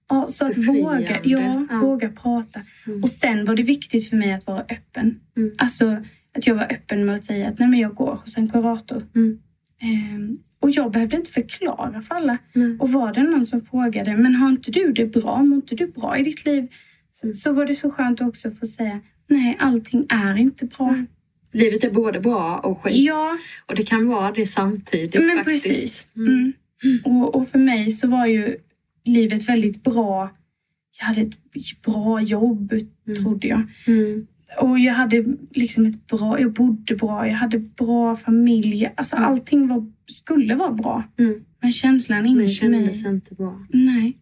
Ja, 0.09 0.27
så 0.27 0.45
att 0.45 0.57
våga, 0.57 1.19
ja, 1.23 1.65
Ja. 1.69 1.77
våga 1.81 2.09
prata. 2.09 2.61
Mm. 2.87 3.03
Och 3.03 3.09
sen 3.09 3.45
var 3.45 3.55
det 3.55 3.63
viktigt 3.63 4.09
för 4.09 4.17
mig 4.17 4.33
att 4.33 4.47
vara 4.47 4.61
öppen. 4.61 5.19
Mm. 5.37 5.51
Alltså 5.57 5.97
att 6.37 6.47
jag 6.47 6.55
var 6.55 6.63
öppen 6.73 7.05
med 7.05 7.15
att 7.15 7.25
säga 7.25 7.49
att 7.49 7.59
nej, 7.59 7.67
men 7.69 7.79
jag 7.79 7.95
går 7.95 8.15
hos 8.15 8.37
en 8.37 8.49
kurator. 8.49 9.03
Mm. 9.15 9.39
Ehm, 9.81 10.37
och 10.67 10.71
jag 10.73 10.91
behövde 10.91 11.15
inte 11.17 11.31
förklara 11.31 12.01
för 12.01 12.15
alla. 12.15 12.37
Nej. 12.53 12.77
Och 12.79 12.91
var 12.91 13.13
det 13.13 13.23
någon 13.23 13.45
som 13.45 13.61
frågade, 13.61 14.17
men 14.17 14.35
har 14.35 14.49
inte 14.49 14.71
du 14.71 14.91
det 14.91 15.05
bra? 15.05 15.43
Mår 15.43 15.55
inte 15.55 15.75
du 15.75 15.87
bra 15.87 16.17
i 16.17 16.23
ditt 16.23 16.45
liv? 16.45 16.67
Så, 17.11 17.33
så 17.33 17.53
var 17.53 17.65
det 17.65 17.75
så 17.75 17.91
skönt 17.91 18.21
också 18.21 18.47
att 18.47 18.59
få 18.59 18.65
säga, 18.65 18.99
nej, 19.27 19.57
allting 19.59 20.05
är 20.09 20.35
inte 20.37 20.65
bra. 20.65 20.89
Mm. 20.89 21.07
Livet 21.53 21.83
är 21.83 21.89
både 21.91 22.19
bra 22.19 22.57
och 22.57 22.81
skit. 22.83 22.95
Ja, 22.95 23.37
Och 23.67 23.75
det 23.75 23.83
kan 23.83 24.07
vara 24.07 24.31
det 24.31 24.47
samtidigt 24.47 25.21
men 25.21 25.37
faktiskt. 25.37 25.65
precis. 25.65 26.07
Mm. 26.15 26.53
Mm. 26.83 26.99
Och, 27.03 27.35
och 27.35 27.47
för 27.47 27.59
mig 27.59 27.91
så 27.91 28.07
var 28.07 28.25
ju 28.25 28.55
livet 29.05 29.49
väldigt 29.49 29.83
bra. 29.83 30.31
Jag 30.99 31.05
hade 31.05 31.21
ett 31.21 31.81
bra 31.85 32.21
jobb, 32.21 32.73
trodde 33.21 33.47
jag. 33.47 33.61
Mm. 34.59 34.71
och 34.71 34.79
jag 34.79 34.93
hade 34.93 35.25
liksom 35.51 35.85
ett 35.85 36.07
bra, 36.07 36.39
jag 36.39 36.53
bodde 36.53 36.95
bra, 36.95 37.27
jag 37.27 37.33
hade 37.35 37.59
bra 37.59 38.15
familj. 38.15 38.89
Alltså 38.97 39.15
allting 39.15 39.67
var, 39.67 39.91
skulle 40.05 40.55
vara 40.55 40.71
bra. 40.71 41.03
Mm. 41.19 41.39
Men 41.61 41.71
känslan 41.71 42.17
Men 42.17 42.27
inuti 42.31 42.43
mig, 42.45 42.49
kändes 42.55 43.05
inte 43.05 43.35
bra. 43.35 43.65
nej. 43.69 44.17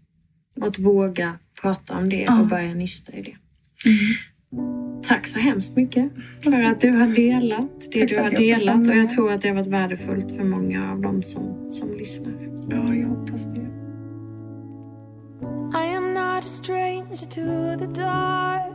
Och 0.61 0.67
att 0.67 0.80
våga 0.80 1.34
prata 1.61 1.97
om 1.97 2.09
det 2.09 2.21
Ja. 2.21 2.41
och 2.41 2.47
börja 2.47 2.73
nysta 2.73 3.13
i 3.13 3.21
det. 3.21 3.36
Tack 5.07 5.28
så 5.28 5.39
hemskt 5.39 5.76
mycket 5.76 6.11
för 6.43 6.63
att 6.63 6.80
du 6.80 6.91
har 6.91 7.07
delat 7.07 7.82
det 7.91 7.99
Tack 7.99 8.09
du 8.09 8.17
har 8.19 8.30
delat. 8.30 8.88
Och 8.88 8.95
jag 8.95 9.09
tror 9.09 9.32
att 9.32 9.41
det 9.41 9.47
har 9.47 9.55
varit 9.55 9.67
värdefullt 9.67 10.32
för 10.32 10.43
många 10.43 10.91
av 10.91 11.01
dem 11.01 11.23
som, 11.23 11.71
som 11.71 11.97
lyssnar. 11.97 12.34
Ja, 12.69 12.95
jag 12.95 13.07
hoppas 13.07 13.45
det. 13.45 13.61
I 15.84 15.95
am 15.95 16.13
not 16.13 16.43
a 16.43 16.47
stranger 16.47 17.15
to 17.15 17.86
the 17.86 18.01
dark. 18.01 18.74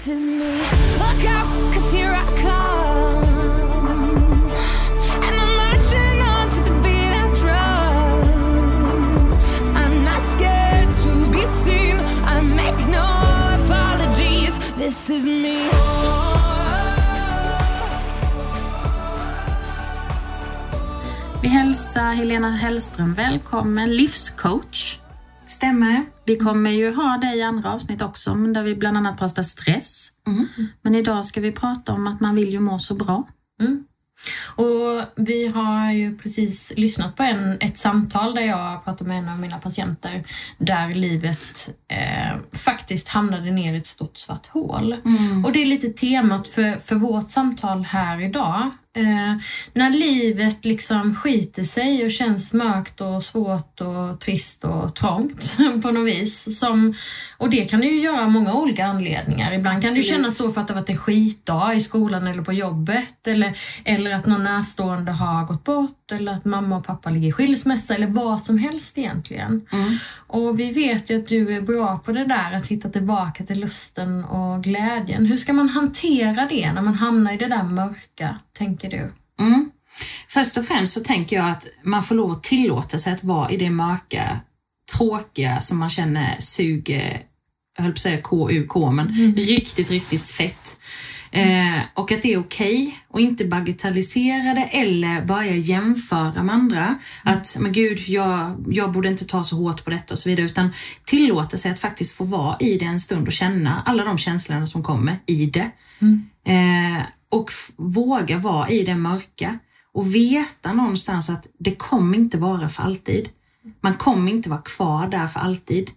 This 0.00 0.08
is 0.08 0.22
me. 0.22 0.52
Look 0.98 1.24
here 1.90 2.12
I 2.12 2.24
come. 2.42 3.24
And 5.24 5.34
I'm 5.40 5.52
marching 5.56 6.20
on 6.22 6.48
to 6.48 6.60
the 6.62 6.70
beat 6.82 7.12
I 7.12 7.26
drum. 7.34 8.22
I'm 9.76 10.04
not 10.04 10.22
scared 10.22 10.94
to 10.96 11.30
be 11.32 11.46
seen. 11.46 11.96
I 12.24 12.40
make 12.40 12.88
no 12.88 13.06
apologies. 13.64 14.58
This 14.74 15.10
is 15.10 15.24
me. 15.24 15.99
Vi 21.42 21.48
hälsar 21.48 22.12
Helena 22.12 22.50
Hellström 22.50 23.14
välkommen, 23.14 23.96
livscoach. 23.96 24.98
Stämmer. 25.46 26.04
Vi 26.24 26.36
kommer 26.36 26.70
ju 26.70 26.94
ha 26.94 27.18
dig 27.18 27.38
i 27.38 27.42
andra 27.42 27.72
avsnitt 27.72 28.02
också, 28.02 28.34
där 28.34 28.62
vi 28.62 28.74
bland 28.74 28.96
annat 28.96 29.18
pratar 29.18 29.42
stress. 29.42 30.08
Men 30.82 30.94
idag 30.94 31.24
ska 31.24 31.40
vi 31.40 31.52
prata 31.52 31.92
om 31.92 32.06
att 32.06 32.20
man 32.20 32.34
vill 32.34 32.52
ju 32.52 32.60
må 32.60 32.78
så 32.78 32.94
bra. 32.94 33.28
Och 34.56 35.02
vi 35.16 35.48
har 35.48 35.92
ju 35.92 36.18
precis 36.18 36.72
lyssnat 36.76 37.16
på 37.16 37.22
en, 37.22 37.56
ett 37.60 37.78
samtal 37.78 38.34
där 38.34 38.42
jag 38.42 38.84
pratade 38.84 39.08
med 39.08 39.18
en 39.18 39.28
av 39.28 39.38
mina 39.38 39.58
patienter 39.58 40.24
där 40.58 40.92
livet 40.92 41.70
eh, 41.88 42.58
faktiskt 42.58 43.08
hamnade 43.08 43.50
ner 43.50 43.74
i 43.74 43.76
ett 43.76 43.86
stort 43.86 44.16
svart 44.16 44.46
hål. 44.46 44.96
Och 45.44 45.52
det 45.52 45.62
är 45.62 45.66
lite 45.66 45.88
temat 45.88 46.48
för, 46.48 46.76
för 46.78 46.94
vårt 46.94 47.30
samtal 47.30 47.84
här 47.84 48.20
idag. 48.20 48.70
Eh, 48.96 49.36
när 49.72 49.90
livet 49.90 50.64
liksom 50.64 51.14
skiter 51.14 51.64
sig 51.64 52.04
och 52.04 52.10
känns 52.10 52.52
mörkt 52.52 53.00
och 53.00 53.24
svårt 53.24 53.80
och 53.80 54.20
trist 54.20 54.64
och 54.64 54.94
trångt 54.94 55.56
på 55.82 55.90
något 55.90 56.06
vis. 56.06 56.58
Som, 56.58 56.94
och 57.40 57.50
det 57.50 57.64
kan 57.64 57.80
det 57.80 57.86
ju 57.86 58.00
göra 58.00 58.24
av 58.24 58.30
många 58.30 58.54
olika 58.54 58.86
anledningar. 58.86 59.52
Ibland 59.52 59.82
kan 59.82 59.90
det 59.90 59.96
ju 59.96 60.02
kännas 60.02 60.36
så 60.36 60.50
för 60.50 60.60
att 60.60 60.66
det 60.66 60.74
har 60.74 60.80
varit 60.80 60.90
en 60.90 60.96
skitdag 60.96 61.74
i 61.74 61.80
skolan 61.80 62.26
eller 62.26 62.42
på 62.42 62.52
jobbet 62.52 63.26
eller, 63.26 63.58
eller 63.84 64.14
att 64.14 64.26
någon 64.26 64.44
närstående 64.44 65.12
har 65.12 65.46
gått 65.46 65.64
bort 65.64 66.12
eller 66.12 66.32
att 66.32 66.44
mamma 66.44 66.76
och 66.76 66.86
pappa 66.86 67.10
ligger 67.10 67.28
i 67.28 67.32
skilsmässa 67.32 67.94
eller 67.94 68.06
vad 68.06 68.42
som 68.42 68.58
helst 68.58 68.98
egentligen. 68.98 69.66
Och 70.26 70.60
vi 70.60 70.72
vet 70.72 71.10
ju 71.10 71.18
att 71.18 71.28
du 71.28 71.56
är 71.56 71.60
bra 71.60 71.98
på 71.98 72.12
det 72.12 72.24
där 72.24 72.52
att 72.52 72.66
hitta 72.66 72.88
tillbaka 72.88 73.44
till 73.44 73.60
lusten 73.60 74.24
och 74.24 74.64
glädjen. 74.64 75.26
Hur 75.26 75.36
ska 75.36 75.52
man 75.52 75.68
hantera 75.68 76.46
det 76.46 76.72
när 76.72 76.82
man 76.82 76.94
hamnar 76.94 77.32
i 77.32 77.36
det 77.36 77.46
där 77.46 77.62
mörka, 77.62 78.38
tänker 78.58 78.90
du? 78.90 79.10
Mm. 79.44 79.70
Först 80.28 80.56
och 80.56 80.64
främst 80.64 80.92
så 80.92 81.00
tänker 81.00 81.36
jag 81.36 81.50
att 81.50 81.66
man 81.82 82.02
får 82.02 82.14
lov 82.14 82.30
att 82.30 82.42
tillåta 82.42 82.98
sig 82.98 83.12
att 83.12 83.24
vara 83.24 83.50
i 83.50 83.56
det 83.56 83.70
mörka, 83.70 84.40
tråkiga 84.96 85.60
som 85.60 85.78
man 85.78 85.90
känner 85.90 86.36
suger, 86.38 87.29
jag 87.80 87.84
höll 87.84 87.92
på 87.92 87.96
att 87.96 88.00
säga 88.00 88.20
KUK, 88.22 88.92
men 88.92 89.08
riktigt, 89.36 89.90
riktigt 89.90 90.28
fett. 90.28 90.78
Eh, 91.32 91.80
och 91.94 92.12
att 92.12 92.22
det 92.22 92.32
är 92.32 92.38
okej 92.38 92.98
och 93.08 93.20
inte 93.20 93.44
bagatellisera 93.44 94.54
det 94.54 94.62
eller 94.62 95.24
börja 95.24 95.56
jämföra 95.56 96.42
med 96.42 96.54
andra. 96.54 96.98
Att, 97.24 97.56
men 97.60 97.72
gud, 97.72 97.98
jag, 98.08 98.64
jag 98.68 98.92
borde 98.92 99.08
inte 99.08 99.24
ta 99.24 99.44
så 99.44 99.56
hårt 99.56 99.84
på 99.84 99.90
detta 99.90 100.14
och 100.14 100.18
så 100.18 100.28
vidare. 100.28 100.46
Utan 100.46 100.70
tillåta 101.04 101.56
sig 101.56 101.72
att 101.72 101.78
faktiskt 101.78 102.16
få 102.16 102.24
vara 102.24 102.56
i 102.60 102.78
det 102.78 102.84
en 102.84 103.00
stund 103.00 103.26
och 103.26 103.32
känna 103.32 103.82
alla 103.86 104.04
de 104.04 104.18
känslorna 104.18 104.66
som 104.66 104.82
kommer 104.82 105.16
i 105.26 105.46
det. 105.46 105.70
Eh, 106.52 107.02
och 107.28 107.50
våga 107.76 108.38
vara 108.38 108.68
i 108.68 108.82
det 108.82 108.94
mörka 108.94 109.58
och 109.92 110.14
veta 110.14 110.72
någonstans 110.72 111.30
att 111.30 111.46
det 111.58 111.74
kommer 111.74 112.18
inte 112.18 112.38
vara 112.38 112.68
för 112.68 112.82
alltid. 112.82 113.28
Man 113.80 113.94
kommer 113.94 114.32
inte 114.32 114.50
vara 114.50 114.62
kvar 114.62 115.06
där 115.06 115.26
för 115.26 115.40
alltid. 115.40 115.90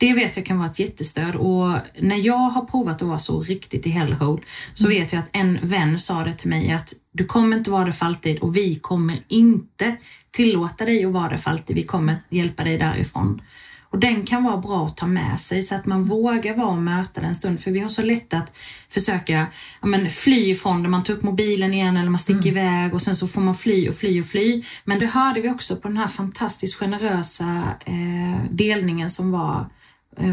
Det 0.00 0.12
vet 0.12 0.36
jag 0.36 0.46
kan 0.46 0.58
vara 0.58 0.70
ett 0.70 0.78
jättestöd 0.78 1.34
och 1.34 1.76
när 2.00 2.26
jag 2.26 2.36
har 2.36 2.64
provat 2.64 3.02
att 3.02 3.08
vara 3.08 3.18
så 3.18 3.40
riktigt 3.40 3.86
i 3.86 3.90
hellhole 3.90 4.42
så 4.72 4.88
vet 4.88 5.12
jag 5.12 5.20
att 5.20 5.28
en 5.32 5.58
vän 5.62 5.98
sa 5.98 6.24
det 6.24 6.32
till 6.32 6.48
mig 6.48 6.72
att 6.72 6.92
du 7.12 7.24
kommer 7.24 7.56
inte 7.56 7.70
vara 7.70 7.84
det 7.84 7.92
för 7.92 8.06
alltid 8.06 8.38
och 8.38 8.56
vi 8.56 8.74
kommer 8.74 9.18
inte 9.28 9.96
tillåta 10.30 10.84
dig 10.84 11.04
att 11.04 11.12
vara 11.12 11.28
det 11.28 11.38
för 11.38 11.50
alltid. 11.50 11.76
Vi 11.76 11.82
kommer 11.82 12.16
hjälpa 12.30 12.64
dig 12.64 12.78
därifrån. 12.78 13.42
Och 13.90 13.98
den 13.98 14.22
kan 14.22 14.44
vara 14.44 14.56
bra 14.56 14.86
att 14.86 14.96
ta 14.96 15.06
med 15.06 15.40
sig 15.40 15.62
så 15.62 15.74
att 15.74 15.86
man 15.86 16.04
vågar 16.04 16.56
vara 16.56 16.68
och 16.68 16.82
möta 16.82 17.20
den 17.20 17.28
en 17.28 17.34
stund. 17.34 17.60
För 17.60 17.70
vi 17.70 17.80
har 17.80 17.88
så 17.88 18.02
lätt 18.02 18.34
att 18.34 18.56
försöka 18.88 19.46
ja, 19.80 19.86
men, 19.86 20.10
fly 20.10 20.50
ifrån 20.50 20.82
det. 20.82 20.88
Man 20.88 21.02
tar 21.02 21.14
upp 21.14 21.22
mobilen 21.22 21.74
igen 21.74 21.96
eller 21.96 22.10
man 22.10 22.18
sticker 22.18 22.46
iväg 22.46 22.94
och 22.94 23.02
sen 23.02 23.16
så 23.16 23.28
får 23.28 23.40
man 23.40 23.54
fly 23.54 23.88
och 23.88 23.94
fly 23.94 24.20
och 24.20 24.26
fly. 24.26 24.64
Men 24.84 24.98
det 24.98 25.06
hörde 25.06 25.40
vi 25.40 25.48
också 25.48 25.76
på 25.76 25.88
den 25.88 25.96
här 25.96 26.06
fantastiskt 26.06 26.76
generösa 26.76 27.62
eh, 27.86 28.44
delningen 28.50 29.10
som 29.10 29.30
var 29.30 29.66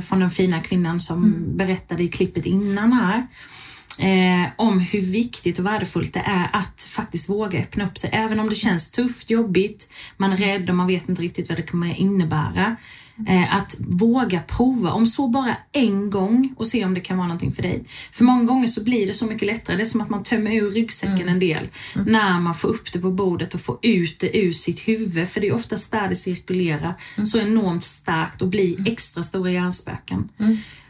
från 0.07 0.19
den 0.19 0.31
fina 0.31 0.61
kvinnan 0.61 0.99
som 0.99 1.43
berättade 1.57 2.03
i 2.03 2.07
klippet 2.07 2.45
innan 2.45 2.93
här. 2.93 3.27
Eh, 3.99 4.49
om 4.55 4.79
hur 4.79 5.01
viktigt 5.01 5.59
och 5.59 5.65
värdefullt 5.65 6.13
det 6.13 6.23
är 6.25 6.49
att 6.53 6.83
faktiskt 6.83 7.29
våga 7.29 7.59
öppna 7.59 7.85
upp 7.85 7.97
sig. 7.97 8.09
Även 8.13 8.39
om 8.39 8.49
det 8.49 8.55
känns 8.55 8.91
tufft, 8.91 9.29
jobbigt, 9.29 9.93
man 10.17 10.31
är 10.31 10.37
rädd 10.37 10.69
och 10.69 10.75
man 10.75 10.87
vet 10.87 11.09
inte 11.09 11.21
riktigt 11.21 11.49
vad 11.49 11.57
det 11.57 11.63
kommer 11.63 11.99
innebära. 11.99 12.75
Eh, 13.27 13.55
att 13.55 13.75
våga 13.79 14.39
prova, 14.39 14.91
om 14.91 15.05
så 15.05 15.27
bara 15.27 15.57
en 15.71 16.09
gång 16.09 16.53
och 16.57 16.67
se 16.67 16.85
om 16.85 16.93
det 16.93 16.99
kan 16.99 17.17
vara 17.17 17.27
någonting 17.27 17.51
för 17.51 17.63
dig. 17.63 17.83
För 18.11 18.23
många 18.23 18.43
gånger 18.43 18.67
så 18.67 18.83
blir 18.83 19.07
det 19.07 19.13
så 19.13 19.25
mycket 19.25 19.47
lättare. 19.47 19.77
Det 19.77 19.83
är 19.83 19.85
som 19.85 20.01
att 20.01 20.09
man 20.09 20.23
tömmer 20.23 20.55
ur 20.55 20.71
ryggsäcken 20.71 21.29
en 21.29 21.39
del 21.39 21.67
när 22.05 22.39
man 22.39 22.53
får 22.53 22.67
upp 22.67 22.91
det 22.93 22.99
på 22.99 23.11
bordet 23.11 23.53
och 23.53 23.61
får 23.61 23.77
ut 23.81 24.19
det 24.19 24.37
ur 24.37 24.51
sitt 24.51 24.87
huvud. 24.87 25.27
För 25.27 25.41
det 25.41 25.47
är 25.47 25.55
oftast 25.55 25.91
där 25.91 26.09
det 26.09 26.15
cirkulerar 26.15 26.93
så 27.25 27.37
enormt 27.37 27.83
starkt 27.83 28.41
och 28.41 28.47
blir 28.47 28.87
extra 28.87 29.23
stora 29.23 29.51
hjärnspöken. 29.51 30.29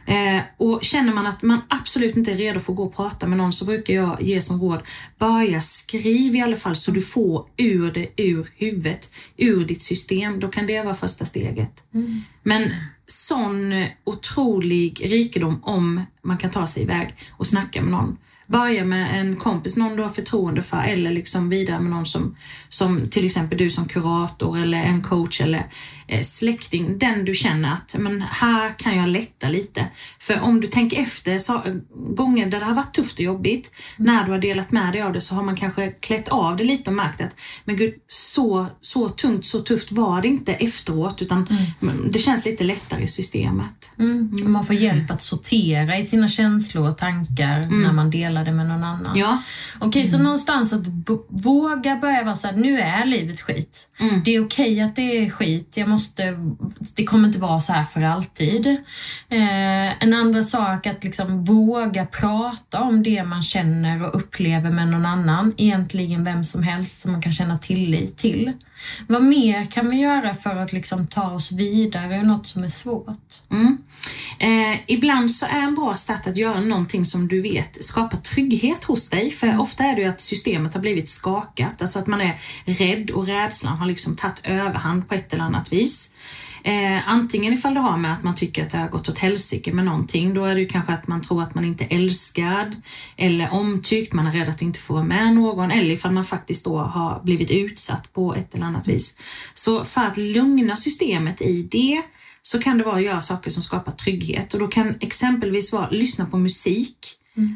Eh, 0.07 0.41
och 0.57 0.83
känner 0.83 1.13
man 1.13 1.27
att 1.27 1.41
man 1.41 1.61
absolut 1.69 2.17
inte 2.17 2.31
är 2.31 2.35
redo 2.35 2.59
för 2.59 2.73
att 2.73 2.77
gå 2.77 2.83
och 2.83 2.95
prata 2.95 3.27
med 3.27 3.37
någon 3.37 3.53
så 3.53 3.65
brukar 3.65 3.93
jag 3.93 4.21
ge 4.21 4.41
som 4.41 4.61
råd, 4.61 4.79
börja 5.17 5.61
skriv 5.61 6.35
i 6.35 6.41
alla 6.41 6.55
fall 6.55 6.75
så 6.75 6.91
du 6.91 7.01
får 7.01 7.45
ur 7.57 7.91
det 7.91 8.07
ur 8.17 8.47
huvudet, 8.55 9.11
ur 9.37 9.65
ditt 9.65 9.81
system. 9.81 10.39
Då 10.39 10.47
kan 10.47 10.67
det 10.67 10.81
vara 10.81 10.95
första 10.95 11.25
steget. 11.25 11.83
Men 12.43 12.71
sån 13.05 13.85
otrolig 14.03 15.11
rikedom 15.11 15.59
om 15.63 16.01
man 16.21 16.37
kan 16.37 16.49
ta 16.49 16.67
sig 16.67 16.83
iväg 16.83 17.15
och 17.31 17.47
snacka 17.47 17.81
med 17.81 17.91
någon. 17.91 18.17
Börja 18.47 18.85
med 18.85 19.19
en 19.21 19.35
kompis, 19.35 19.77
någon 19.77 19.95
du 19.95 20.03
har 20.03 20.09
förtroende 20.09 20.61
för 20.61 20.83
eller 20.83 21.11
liksom 21.11 21.49
vidare 21.49 21.79
med 21.79 21.91
någon 21.91 22.05
som, 22.05 22.35
som 22.69 23.09
till 23.09 23.25
exempel 23.25 23.57
du 23.57 23.69
som 23.69 23.87
kurator 23.87 24.59
eller 24.59 24.83
en 24.83 25.03
coach 25.03 25.41
eller 25.41 25.67
eh, 26.07 26.21
släkting. 26.21 26.97
Den 26.97 27.25
du 27.25 27.33
känner 27.33 27.73
att 27.73 27.95
men 27.99 28.21
här 28.21 28.73
kan 28.77 28.97
jag 28.97 29.09
lätta 29.09 29.49
lite. 29.49 29.87
För 30.19 30.39
om 30.41 30.61
du 30.61 30.67
tänker 30.67 31.01
efter 31.01 31.37
så, 31.37 31.61
gånger 31.93 32.45
där 32.45 32.59
det 32.59 32.65
har 32.65 32.73
varit 32.73 32.93
tufft 32.93 33.13
och 33.13 33.19
jobbigt, 33.19 33.71
när 33.97 34.25
du 34.25 34.31
har 34.31 34.39
delat 34.39 34.71
med 34.71 34.93
dig 34.93 35.01
av 35.01 35.13
det 35.13 35.21
så 35.21 35.35
har 35.35 35.43
man 35.43 35.55
kanske 35.55 35.91
klätt 35.91 36.27
av 36.27 36.57
det 36.57 36.63
lite 36.63 36.89
och 36.89 36.95
märkt 36.95 37.21
att 37.21 37.35
men 37.65 37.77
gud, 37.77 37.93
så, 38.07 38.65
så 38.81 39.09
tungt, 39.09 39.45
så 39.45 39.59
tufft 39.59 39.91
var 39.91 40.21
det 40.21 40.27
inte 40.27 40.53
efteråt 40.53 41.21
utan 41.21 41.47
det 42.09 42.19
känns 42.19 42.45
lite 42.45 42.63
lättare 42.63 43.03
i 43.03 43.07
systemet. 43.07 43.91
Mm. 43.99 44.51
Man 44.51 44.65
får 44.65 44.75
hjälp 44.75 45.11
att 45.11 45.21
sortera 45.21 45.97
i 45.97 46.03
sina 46.03 46.27
känslor 46.27 46.89
och 46.89 46.97
tankar 46.97 47.81
när 47.81 47.93
man 47.93 48.09
delar 48.09 48.36
det 48.43 48.51
med 48.51 48.67
någon 48.67 48.83
annan. 48.83 49.17
Ja. 49.17 49.41
Okej, 49.79 50.07
så 50.07 50.17
någonstans 50.17 50.73
att 50.73 50.83
våga 51.27 51.95
börja 51.95 52.23
vara 52.23 52.35
såhär, 52.35 52.55
nu 52.55 52.79
är 52.79 53.05
livet 53.05 53.41
skit. 53.41 53.89
Det 54.25 54.35
är 54.35 54.45
okej 54.45 54.81
att 54.81 54.95
det 54.95 55.25
är 55.25 55.29
skit. 55.29 55.77
Jag 55.77 55.89
måste, 55.89 56.37
det 56.95 57.05
kommer 57.05 57.27
inte 57.27 57.39
vara 57.39 57.59
så 57.59 57.73
här 57.73 57.85
för 57.85 58.01
alltid. 58.03 58.67
Eh, 59.29 60.03
en 60.03 60.13
andra 60.13 60.43
sak 60.43 60.87
att 60.87 61.03
liksom 61.03 61.43
våga 61.43 62.05
prata 62.05 62.81
om 62.81 63.03
det 63.03 63.23
man 63.23 63.43
känner 63.43 64.03
och 64.03 64.15
upplever 64.15 64.71
med 64.71 64.87
någon 64.87 65.05
annan. 65.05 65.53
Egentligen 65.57 66.23
vem 66.23 66.43
som 66.43 66.63
helst 66.63 67.01
som 67.01 67.11
man 67.11 67.21
kan 67.21 67.31
känna 67.31 67.57
tillit 67.57 68.17
till. 68.17 68.53
Vad 69.07 69.23
mer 69.23 69.65
kan 69.65 69.89
vi 69.89 69.97
göra 69.97 70.33
för 70.33 70.55
att 70.55 70.73
liksom 70.73 71.07
ta 71.07 71.31
oss 71.31 71.51
vidare 71.51 72.17
ur 72.17 72.23
något 72.23 72.47
som 72.47 72.63
är 72.63 72.69
svårt? 72.69 73.41
Mm. 73.51 73.77
Eh, 74.39 74.79
ibland 74.87 75.31
så 75.31 75.45
är 75.45 75.63
en 75.63 75.75
bra 75.75 75.95
start 75.95 76.27
att 76.27 76.37
göra 76.37 76.59
någonting 76.59 77.05
som 77.05 77.27
du 77.27 77.41
vet 77.41 77.83
skapar 77.83 78.17
trygghet 78.17 78.83
hos 78.83 79.09
dig. 79.09 79.31
För 79.31 79.59
ofta 79.59 79.83
är 79.83 79.95
det 79.95 80.01
ju 80.01 80.07
att 80.07 80.21
systemet 80.21 80.73
har 80.73 80.81
blivit 80.81 81.09
skakat, 81.09 81.81
alltså 81.81 81.99
att 81.99 82.07
man 82.07 82.21
är 82.21 82.39
rädd 82.65 83.11
och 83.11 83.27
rädslan 83.27 83.77
har 83.77 83.87
liksom 83.87 84.15
tagit 84.15 84.41
överhand 84.43 85.09
på 85.09 85.15
ett 85.15 85.33
eller 85.33 85.43
annat 85.43 85.73
vis. 85.73 86.11
Eh, 86.67 87.09
antingen 87.09 87.53
ifall 87.53 87.73
det 87.73 87.79
har 87.79 87.97
med 87.97 88.13
att 88.13 88.23
man 88.23 88.35
tycker 88.35 88.61
att 88.61 88.69
det 88.69 88.77
har 88.77 88.89
gått 88.89 89.09
åt 89.09 89.17
helsike 89.17 89.73
med 89.73 89.85
någonting, 89.85 90.33
då 90.33 90.45
är 90.45 90.55
det 90.55 90.61
ju 90.61 90.67
kanske 90.67 90.93
att 90.93 91.07
man 91.07 91.21
tror 91.21 91.43
att 91.43 91.55
man 91.55 91.65
inte 91.65 91.83
är 91.83 91.95
älskad 91.95 92.75
eller 93.17 93.53
omtyckt, 93.53 94.13
man 94.13 94.27
är 94.27 94.31
rädd 94.31 94.49
att 94.49 94.61
inte 94.61 94.79
få 94.79 94.93
vara 94.93 95.03
med 95.03 95.33
någon 95.33 95.71
eller 95.71 95.91
ifall 95.91 96.11
man 96.11 96.25
faktiskt 96.25 96.65
då 96.65 96.77
har 96.77 97.21
blivit 97.23 97.51
utsatt 97.51 98.13
på 98.13 98.35
ett 98.35 98.55
eller 98.55 98.65
annat 98.65 98.87
vis. 98.87 99.17
Så 99.53 99.83
för 99.83 100.01
att 100.01 100.17
lugna 100.17 100.75
systemet 100.75 101.41
i 101.41 101.67
det 101.71 102.01
så 102.41 102.59
kan 102.59 102.77
det 102.77 102.83
vara 102.83 102.95
att 102.95 103.03
göra 103.03 103.21
saker 103.21 103.51
som 103.51 103.63
skapar 103.63 103.91
trygghet 103.91 104.53
och 104.53 104.59
då 104.59 104.67
kan 104.67 104.95
exempelvis 104.99 105.73
vara 105.73 105.89
lyssna 105.89 106.25
på 106.25 106.37
musik. 106.37 106.97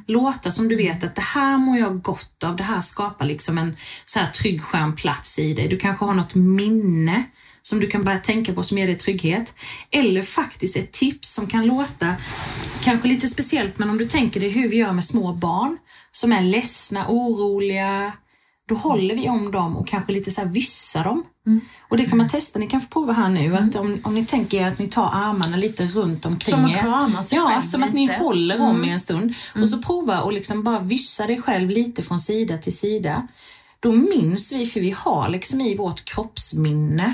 Låtar 0.07 0.49
som 0.49 0.68
du 0.68 0.76
vet 0.76 1.03
att 1.03 1.16
det 1.16 1.22
här 1.22 1.57
mår 1.57 1.78
jag 1.78 2.01
gott 2.01 2.43
av, 2.43 2.55
det 2.55 2.64
här 2.64 2.82
skapar 2.82 3.26
liksom 3.26 3.57
en 3.57 3.76
så 4.05 4.20
här 4.20 4.28
trygg 4.28 4.62
skön 4.62 4.95
plats 4.95 5.39
i 5.39 5.53
dig. 5.53 5.68
Du 5.68 5.78
kanske 5.78 6.05
har 6.05 6.14
något 6.14 6.36
minne 6.36 7.24
som 7.62 7.80
du 7.80 7.88
kan 7.88 8.03
börja 8.03 8.18
tänka 8.18 8.53
på 8.53 8.64
som 8.64 8.78
ger 8.78 8.88
dig 8.88 8.95
trygghet. 8.95 9.55
Eller 9.91 10.22
faktiskt 10.22 10.76
ett 10.78 10.91
tips 10.91 11.34
som 11.34 11.47
kan 11.47 11.66
låta 11.66 12.16
kanske 12.84 13.07
lite 13.07 13.28
speciellt 13.28 13.78
men 13.78 13.89
om 13.89 13.97
du 13.97 14.05
tänker 14.05 14.39
dig 14.39 14.49
hur 14.49 14.70
vi 14.70 14.78
gör 14.78 14.91
med 14.91 15.03
små 15.05 15.34
barn 15.34 15.78
som 16.12 16.32
är 16.32 16.41
ledsna, 16.41 17.05
oroliga, 17.09 18.12
då 18.70 18.76
håller 18.76 19.16
vi 19.16 19.30
om 19.30 19.51
dem 19.51 19.78
och 19.78 19.88
kanske 19.88 20.12
lite 20.14 20.32
så 20.32 20.41
här 20.41 20.47
vyssar 20.47 21.03
dem. 21.03 21.24
Och 21.89 21.97
det 21.97 22.05
kan 22.05 22.18
man 22.18 22.30
testa, 22.30 22.59
ni 22.59 22.68
kan 22.68 22.82
få 22.82 22.88
prova 22.88 23.14
här 23.14 23.30
nu, 23.30 23.55
att 23.55 23.76
om, 23.76 23.99
om 24.03 24.16
ni 24.16 24.26
tänker 24.26 24.62
er 24.62 24.68
att 24.68 24.80
ni 24.80 24.88
tar 24.88 25.09
armarna 25.14 25.57
lite 25.57 25.86
runt 25.86 26.26
omkring 26.26 26.55
Som 26.55 26.66
att 26.66 26.72
er. 26.72 26.80
krama 26.80 27.24
sig 27.24 27.38
Ja, 27.38 27.62
som 27.62 27.84
att 27.84 27.93
ni 27.93 28.07
håller 28.18 28.62
om 28.62 28.84
i 28.84 28.89
en 28.89 28.99
stund. 28.99 29.34
Och 29.62 29.70
så 29.70 29.78
prova 29.78 30.22
och 30.22 30.34
liksom 30.34 30.64
bara 30.64 30.80
vyssa 30.80 31.28
dig 31.28 31.41
själv 31.41 31.70
lite 31.70 32.03
från 32.03 32.20
sida 32.20 32.57
till 32.57 32.78
sida. 32.78 33.28
Då 33.82 33.92
minns 33.92 34.52
vi, 34.52 34.66
för 34.66 34.80
vi 34.80 34.92
har 34.92 35.30
liksom 35.30 35.62
i 35.62 35.76
vårt 35.76 36.06
kroppsminne 36.06 37.14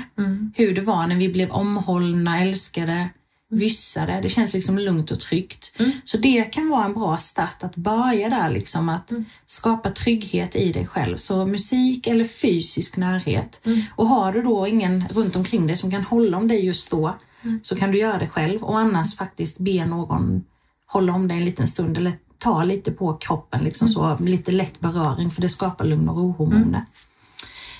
hur 0.54 0.74
det 0.74 0.80
var 0.80 1.06
när 1.06 1.16
vi 1.16 1.28
blev 1.28 1.50
omhållna, 1.50 2.42
älskade, 2.42 3.08
vyssade. 3.50 4.20
Det 4.22 4.28
känns 4.28 4.54
liksom 4.54 4.78
lugnt 4.78 5.10
och 5.10 5.20
tryggt. 5.20 5.72
Så 6.04 6.18
det 6.18 6.44
kan 6.52 6.68
vara 6.68 6.84
en 6.84 6.94
bra 6.94 7.16
start 7.16 7.62
att 7.62 7.76
börja 7.76 8.28
där, 8.28 8.50
liksom 8.50 8.88
att 8.88 9.12
skapa 9.46 9.90
trygghet 9.90 10.56
i 10.56 10.72
dig 10.72 10.86
själv. 10.86 11.16
Så 11.16 11.46
musik 11.46 12.06
eller 12.06 12.24
fysisk 12.24 12.96
närhet. 12.96 13.66
Och 13.96 14.06
har 14.06 14.32
du 14.32 14.42
då 14.42 14.66
ingen 14.66 15.04
runt 15.08 15.36
omkring 15.36 15.66
dig 15.66 15.76
som 15.76 15.90
kan 15.90 16.02
hålla 16.02 16.36
om 16.36 16.48
dig 16.48 16.64
just 16.64 16.90
då, 16.90 17.14
så 17.62 17.76
kan 17.76 17.90
du 17.90 17.98
göra 17.98 18.18
det 18.18 18.28
själv 18.28 18.64
och 18.64 18.78
annars 18.78 19.16
faktiskt 19.16 19.58
be 19.58 19.86
någon 19.86 20.44
hålla 20.86 21.12
om 21.12 21.28
dig 21.28 21.36
en 21.36 21.44
liten 21.44 21.66
stund 21.66 21.98
eller 21.98 22.12
ta 22.38 22.64
lite 22.64 22.92
på 22.92 23.14
kroppen, 23.14 23.64
liksom 23.64 23.88
så, 23.88 24.16
lite 24.20 24.52
lätt 24.52 24.80
beröring 24.80 25.30
för 25.30 25.42
det 25.42 25.48
skapar 25.48 25.84
lugn 25.84 26.08
och 26.08 26.16
ro-hormoner. 26.16 26.82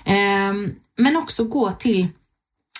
Ehm, 0.04 0.74
men 0.96 1.16
också 1.16 1.44
gå 1.44 1.72
till 1.72 2.08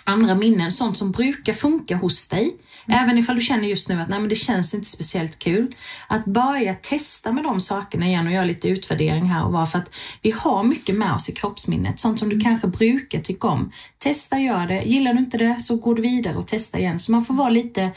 andra 0.09 0.35
minnen, 0.35 0.73
sånt 0.73 0.97
som 0.97 1.11
brukar 1.11 1.53
funka 1.53 1.97
hos 1.97 2.29
dig. 2.29 2.57
Även 2.87 3.19
ifall 3.19 3.37
du 3.37 3.43
känner 3.43 3.69
just 3.69 3.89
nu 3.89 4.01
att 4.01 4.09
nej, 4.09 4.21
men 4.21 4.29
det 4.29 4.35
känns 4.35 4.75
inte 4.75 4.87
speciellt 4.87 5.39
kul. 5.39 5.75
Att 6.09 6.25
börja 6.25 6.75
testa 6.75 7.33
med 7.33 7.45
de 7.45 7.61
sakerna 7.61 8.07
igen 8.07 8.27
och 8.27 8.33
göra 8.33 8.45
lite 8.45 8.69
utvärdering 8.69 9.25
här 9.25 9.45
och 9.47 9.53
var 9.53 9.67
för 9.67 9.79
att 9.79 9.91
vi 10.23 10.31
har 10.31 10.63
mycket 10.63 10.95
med 10.95 11.13
oss 11.13 11.29
i 11.29 11.33
kroppsminnet. 11.33 11.99
Sånt 11.99 12.19
som 12.19 12.29
du 12.29 12.41
kanske 12.41 12.67
brukar 12.67 13.19
tycka 13.19 13.49
om. 13.49 13.73
Testa, 13.99 14.39
gör 14.39 14.67
det. 14.67 14.83
Gillar 14.83 15.13
du 15.13 15.19
inte 15.19 15.39
det 15.39 15.61
så 15.61 15.77
går 15.77 15.95
du 15.95 16.03
vidare 16.03 16.37
och 16.37 16.47
testa 16.47 16.79
igen. 16.79 16.99
Så 16.99 17.13
man 17.13 17.25
får 17.25 17.35
vara 17.35 17.51
lite, 17.51 17.91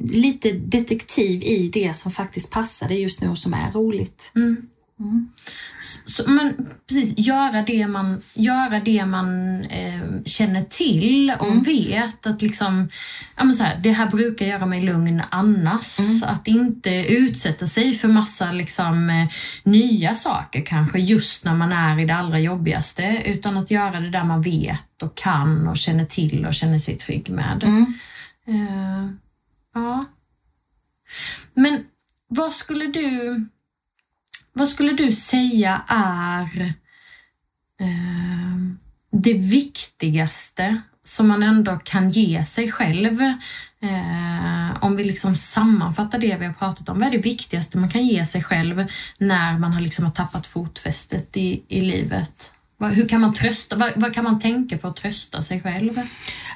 lite 0.00 0.52
detektiv 0.52 1.42
i 1.42 1.70
det 1.72 1.96
som 1.96 2.12
faktiskt 2.12 2.52
passar 2.52 2.88
dig 2.88 3.02
just 3.02 3.22
nu 3.22 3.28
och 3.28 3.38
som 3.38 3.54
är 3.54 3.72
roligt. 3.72 4.32
Så, 6.06 6.30
men 6.30 6.66
precis, 6.88 7.14
göra 7.26 7.62
det 7.62 7.86
man, 7.86 8.20
göra 8.34 8.80
det 8.80 9.06
man 9.06 9.60
eh, 9.64 10.22
känner 10.24 10.62
till 10.62 11.32
och 11.38 11.66
vet 11.66 12.26
att 12.26 12.42
liksom, 12.42 12.88
ja, 13.36 13.44
men 13.44 13.54
så 13.54 13.64
här, 13.64 13.80
det 13.82 13.90
här 13.90 14.10
brukar 14.10 14.46
göra 14.46 14.66
mig 14.66 14.82
lugn 14.82 15.22
annars. 15.30 15.98
Att 16.22 16.48
inte 16.48 16.90
utsätta 17.08 17.66
sig 17.66 17.94
för 17.94 18.08
massa 18.08 18.52
liksom, 18.52 19.10
eh, 19.10 19.28
nya 19.62 20.14
saker 20.14 20.62
kanske 20.66 20.98
just 20.98 21.44
när 21.44 21.54
man 21.54 21.72
är 21.72 22.00
i 22.00 22.04
det 22.04 22.14
allra 22.14 22.40
jobbigaste 22.40 23.22
utan 23.24 23.56
att 23.56 23.70
göra 23.70 24.00
det 24.00 24.10
där 24.10 24.24
man 24.24 24.42
vet 24.42 25.02
och 25.02 25.14
kan 25.14 25.68
och 25.68 25.76
känner 25.76 26.04
till 26.04 26.46
och 26.46 26.54
känner 26.54 26.78
sig 26.78 26.96
trygg 26.96 27.30
med. 27.30 27.64
Eh, 28.48 29.08
ja. 29.82 30.04
Men 31.54 31.84
vad 32.28 32.52
skulle 32.52 32.86
du 32.86 33.40
vad 34.58 34.68
skulle 34.68 34.92
du 34.92 35.12
säga 35.12 35.82
är 35.88 36.74
eh, 37.80 38.56
det 39.10 39.34
viktigaste 39.34 40.82
som 41.04 41.28
man 41.28 41.42
ändå 41.42 41.76
kan 41.84 42.10
ge 42.10 42.44
sig 42.44 42.72
själv? 42.72 43.20
Eh, 43.80 44.84
om 44.84 44.96
vi 44.96 45.04
liksom 45.04 45.36
sammanfattar 45.36 46.18
det 46.18 46.36
vi 46.36 46.46
har 46.46 46.52
pratat 46.52 46.88
om. 46.88 46.98
Vad 46.98 47.08
är 47.08 47.12
det 47.12 47.18
viktigaste 47.18 47.78
man 47.78 47.90
kan 47.90 48.06
ge 48.06 48.26
sig 48.26 48.42
själv 48.42 48.86
när 49.18 49.58
man 49.58 49.72
har, 49.72 49.80
liksom 49.80 50.04
har 50.04 50.12
tappat 50.12 50.46
fotfästet 50.46 51.36
i, 51.36 51.62
i 51.68 51.80
livet? 51.80 52.52
Vad, 52.76 52.92
hur 52.92 53.08
kan 53.08 53.20
man 53.20 53.34
trösta? 53.34 53.76
Vad, 53.76 53.92
vad 53.96 54.14
kan 54.14 54.24
man 54.24 54.40
tänka 54.40 54.78
för 54.78 54.88
att 54.88 54.96
trösta 54.96 55.42
sig 55.42 55.60
själv? 55.60 56.00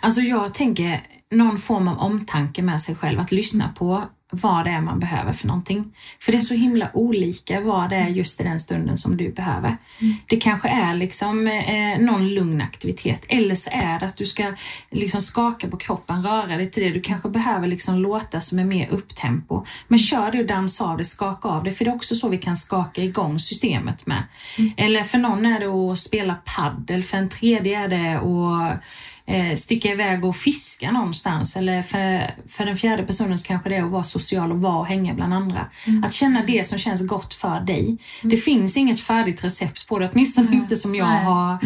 Alltså 0.01 0.21
jag 0.21 0.55
tänker 0.55 1.01
någon 1.33 1.59
form 1.59 1.89
av 1.89 1.99
omtanke 1.99 2.63
med 2.63 2.81
sig 2.81 2.95
själv, 2.95 3.21
att 3.21 3.33
lyssna 3.33 3.69
på 3.79 4.03
vad 4.35 4.65
det 4.65 4.71
är 4.71 4.81
man 4.81 5.01
behöver 5.01 5.33
för 5.33 5.47
någonting. 5.47 5.93
För 6.21 6.33
det 6.33 6.39
är 6.39 6.43
så 6.43 6.55
himla 6.55 6.91
olika 6.95 7.61
vad 7.61 7.91
det 7.91 7.97
är 7.97 8.09
just 8.09 8.41
i 8.41 8.45
den 8.45 8.61
stunden 8.61 8.97
som 8.97 9.17
du 9.17 9.33
behöver. 9.33 9.77
Det 10.27 10.37
kanske 10.37 10.69
är 10.69 10.95
liksom 10.95 11.47
eh, 11.47 11.99
någon 11.99 12.29
lugn 12.29 12.61
aktivitet 12.61 13.27
eller 13.29 13.55
så 13.55 13.71
är 13.73 14.01
det 14.01 14.07
att 14.07 14.17
du 14.17 14.27
ska 14.27 14.53
liksom 14.91 15.21
skaka 15.21 15.69
på 15.69 15.77
kroppen, 15.77 16.23
röra 16.23 16.57
dig 16.57 16.71
till 16.71 16.83
det. 16.83 16.91
Du 16.91 17.01
kanske 17.01 17.29
behöver 17.29 17.67
liksom 17.67 17.99
låta 17.99 18.41
som 18.41 18.59
är 18.59 18.65
mer 18.65 18.89
upptempo. 18.91 19.65
Men 19.89 19.99
kör 19.99 20.33
det 20.33 20.41
och 20.41 20.47
dansa 20.47 20.85
av 20.85 20.99
det, 20.99 21.05
skaka 21.05 21.49
av 21.49 21.65
det. 21.65 21.71
För 21.71 21.85
det 21.85 21.91
är 21.91 21.95
också 21.95 22.15
så 22.15 22.29
vi 22.29 22.39
kan 22.39 22.57
skaka 22.57 23.03
igång 23.03 23.39
systemet 23.39 24.07
med. 24.07 24.23
Eller 24.77 25.03
för 25.03 25.19
någon 25.19 25.47
är 25.47 25.61
det 25.61 25.67
att 25.67 25.99
spela 25.99 26.35
paddel, 26.35 27.03
för 27.03 27.19
en 27.19 27.29
tredje 27.29 27.85
är 27.85 27.89
det 27.89 28.15
att 28.15 28.83
sticka 29.57 29.89
iväg 29.89 30.25
och 30.25 30.37
fiska 30.37 30.91
någonstans. 30.91 31.57
Eller 31.57 31.83
för, 31.83 32.35
för 32.49 32.67
den 32.67 32.77
fjärde 32.77 33.03
personen 33.03 33.39
så 33.39 33.47
kanske 33.47 33.69
det 33.69 33.77
är 33.77 33.85
att 33.85 33.91
vara 33.91 34.03
social 34.03 34.53
och 34.53 34.61
vara 34.61 34.79
och 34.79 34.87
hänga 34.87 35.15
bland 35.15 35.35
andra. 35.35 35.67
Att 36.05 36.13
känna 36.13 36.43
det 36.47 36.67
som 36.67 36.79
känns 36.79 37.07
gott 37.07 37.35
för 37.35 37.61
dig. 37.61 37.99
Det 38.23 38.37
finns 38.37 38.77
inget 38.77 39.01
färdigt 39.01 39.45
recept 39.45 39.89
på 39.89 39.99
det, 39.99 40.11
åtminstone 40.13 40.55
inte 40.55 40.77
som 40.77 40.95
jag 40.95 41.09
Nej. 41.09 41.25
har 41.25 41.59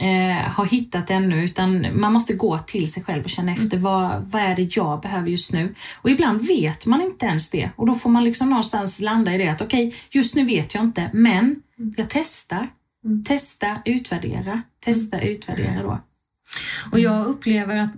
eh, 0.00 0.52
har 0.52 0.66
hittat 0.66 1.10
ännu 1.10 1.44
utan 1.44 1.86
man 2.00 2.12
måste 2.12 2.32
gå 2.32 2.58
till 2.58 2.92
sig 2.92 3.02
själv 3.02 3.24
och 3.24 3.30
känna 3.30 3.52
efter 3.52 3.78
vad, 3.78 4.22
vad 4.22 4.42
är 4.42 4.56
det 4.56 4.76
jag 4.76 5.00
behöver 5.00 5.30
just 5.30 5.52
nu. 5.52 5.74
Och 5.94 6.10
ibland 6.10 6.46
vet 6.46 6.86
man 6.86 7.02
inte 7.02 7.26
ens 7.26 7.50
det 7.50 7.70
och 7.76 7.86
då 7.86 7.94
får 7.94 8.10
man 8.10 8.24
liksom 8.24 8.48
någonstans 8.48 9.00
landa 9.00 9.34
i 9.34 9.38
det 9.38 9.48
att 9.48 9.60
okej, 9.60 9.94
just 10.10 10.34
nu 10.34 10.44
vet 10.44 10.74
jag 10.74 10.84
inte 10.84 11.10
men 11.12 11.56
jag 11.96 12.06
testar. 12.10 12.68
Testa, 13.26 13.78
utvärdera, 13.84 14.62
testa, 14.84 15.20
utvärdera 15.20 15.82
då. 15.82 15.98
Och 16.92 17.00
jag 17.00 17.26
upplever 17.26 17.76
att 17.76 17.92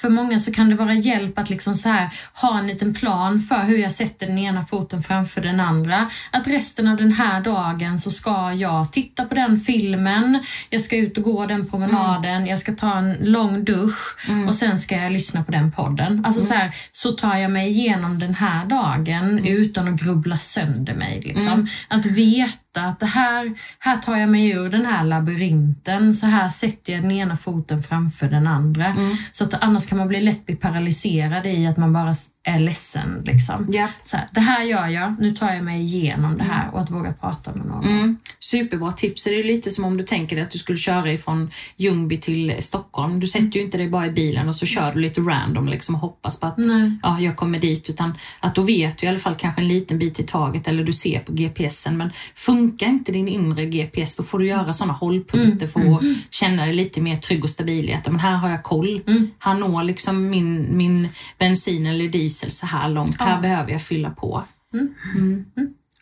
för 0.00 0.08
många 0.08 0.38
så 0.38 0.52
kan 0.52 0.70
det 0.70 0.76
vara 0.76 0.94
hjälp 0.94 1.38
att 1.38 1.50
liksom 1.50 1.74
så 1.74 1.88
här, 1.88 2.08
ha 2.34 2.58
en 2.58 2.66
liten 2.66 2.94
plan 2.94 3.40
för 3.40 3.62
hur 3.64 3.78
jag 3.78 3.92
sätter 3.92 4.26
den 4.26 4.38
ena 4.38 4.64
foten 4.64 5.02
framför 5.02 5.40
den 5.40 5.60
andra. 5.60 6.10
Att 6.30 6.46
resten 6.46 6.88
av 6.88 6.96
den 6.96 7.12
här 7.12 7.40
dagen 7.40 7.98
så 8.00 8.10
ska 8.10 8.52
jag 8.52 8.92
titta 8.92 9.24
på 9.24 9.34
den 9.34 9.60
filmen, 9.60 10.44
jag 10.70 10.82
ska 10.82 10.96
ut 10.96 11.18
och 11.18 11.24
gå 11.24 11.46
den 11.46 11.70
promenaden, 11.70 12.46
jag 12.46 12.58
ska 12.58 12.74
ta 12.74 12.98
en 12.98 13.12
lång 13.20 13.64
dusch 13.64 14.16
och 14.48 14.54
sen 14.54 14.78
ska 14.78 14.96
jag 14.96 15.12
lyssna 15.12 15.44
på 15.44 15.52
den 15.52 15.72
podden. 15.72 16.24
Alltså 16.26 16.44
så 16.44 16.54
här, 16.54 16.74
så 16.90 17.12
tar 17.12 17.36
jag 17.36 17.50
mig 17.50 17.68
igenom 17.68 18.18
den 18.18 18.34
här 18.34 18.66
dagen 18.66 19.46
utan 19.46 19.88
att 19.88 20.00
grubbla 20.00 20.38
sönder 20.38 20.94
mig. 20.94 21.20
Liksom. 21.24 21.68
Att 21.88 22.06
veta 22.06 22.67
att 22.84 23.00
det 23.00 23.06
här, 23.06 23.54
här 23.78 23.96
tar 23.96 24.16
jag 24.16 24.28
mig 24.28 24.50
ur 24.50 24.68
den 24.70 24.86
här 24.86 25.04
labyrinten, 25.04 26.14
så 26.14 26.26
här 26.26 26.48
sätter 26.48 26.92
jag 26.92 27.02
den 27.02 27.12
ena 27.12 27.36
foten 27.36 27.82
framför 27.82 28.26
den 28.26 28.46
andra. 28.46 28.96
Så 29.32 29.44
att 29.44 29.54
annars 29.62 29.86
kan 29.86 29.98
man 29.98 30.08
bli 30.08 30.20
lätt 30.20 30.46
bli 30.46 30.56
paralyserad 30.56 31.46
i 31.46 31.66
att 31.66 31.76
man 31.76 31.92
bara 31.92 32.14
är 32.48 32.58
ledsen. 32.58 33.22
Liksom. 33.26 33.66
Ja. 33.68 33.88
Så 34.04 34.16
här, 34.16 34.26
det 34.32 34.40
här 34.40 34.64
gör 34.64 34.86
jag, 34.86 35.14
nu 35.20 35.30
tar 35.30 35.54
jag 35.54 35.64
mig 35.64 35.80
igenom 35.82 36.38
det 36.38 36.44
här 36.44 36.70
och 36.72 36.80
att 36.80 36.90
våga 36.90 37.12
prata 37.12 37.54
med 37.54 37.66
någon. 37.66 37.84
Mm. 37.84 38.16
Superbra 38.38 38.92
tips. 38.92 39.24
Det 39.24 39.40
är 39.40 39.44
lite 39.44 39.70
som 39.70 39.84
om 39.84 39.96
du 39.96 40.04
tänker 40.04 40.36
dig 40.36 40.44
att 40.44 40.50
du 40.50 40.58
skulle 40.58 40.78
köra 40.78 41.12
ifrån 41.12 41.50
Ljungby 41.76 42.16
till 42.16 42.54
Stockholm. 42.58 43.20
Du 43.20 43.26
sätter 43.26 43.58
ju 43.58 43.62
inte 43.62 43.78
dig 43.78 43.88
bara 43.88 44.06
i 44.06 44.10
bilen 44.10 44.48
och 44.48 44.54
så 44.54 44.66
kör 44.66 44.92
du 44.92 45.00
lite 45.00 45.20
random 45.20 45.68
liksom 45.68 45.94
och 45.94 46.00
hoppas 46.00 46.40
på 46.40 46.46
att 46.46 46.58
Nej. 46.58 46.92
ja, 47.02 47.20
jag 47.20 47.36
kommer 47.36 47.58
dit. 47.58 47.90
Utan 47.90 48.14
att 48.40 48.54
då 48.54 48.62
vet 48.62 48.98
du 48.98 49.06
i 49.06 49.08
alla 49.08 49.18
fall 49.18 49.34
kanske 49.34 49.60
en 49.60 49.68
liten 49.68 49.98
bit 49.98 50.20
i 50.20 50.22
taget 50.22 50.68
eller 50.68 50.84
du 50.84 50.92
ser 50.92 51.20
på 51.20 51.32
GPSen. 51.32 51.96
Men 51.96 52.10
funkar 52.34 52.86
inte 52.86 53.12
din 53.12 53.28
inre 53.28 53.66
GPS 53.66 54.16
då 54.16 54.22
får 54.22 54.38
du 54.38 54.46
göra 54.46 54.72
sådana 54.72 54.92
hållpunkter 54.92 55.66
för 55.66 55.80
att 55.80 56.02
känna 56.30 56.64
dig 56.64 56.74
lite 56.74 57.00
mer 57.00 57.16
trygg 57.16 57.44
och 57.44 57.50
stabil 57.50 57.90
i 57.90 57.94
att 57.94 58.06
men 58.06 58.20
här 58.20 58.36
har 58.36 58.50
jag 58.50 58.62
koll. 58.62 59.00
Här 59.38 59.54
når 59.54 59.82
liksom 59.82 60.30
min, 60.30 60.76
min 60.76 61.08
bensin 61.38 61.86
eller 61.86 62.08
diesel 62.08 62.37
så 62.50 62.66
här 62.66 62.88
långt. 62.88 63.20
Här 63.20 63.40
behöver 63.42 63.72
jag 63.72 63.82
fylla 63.82 64.10
på. 64.10 64.42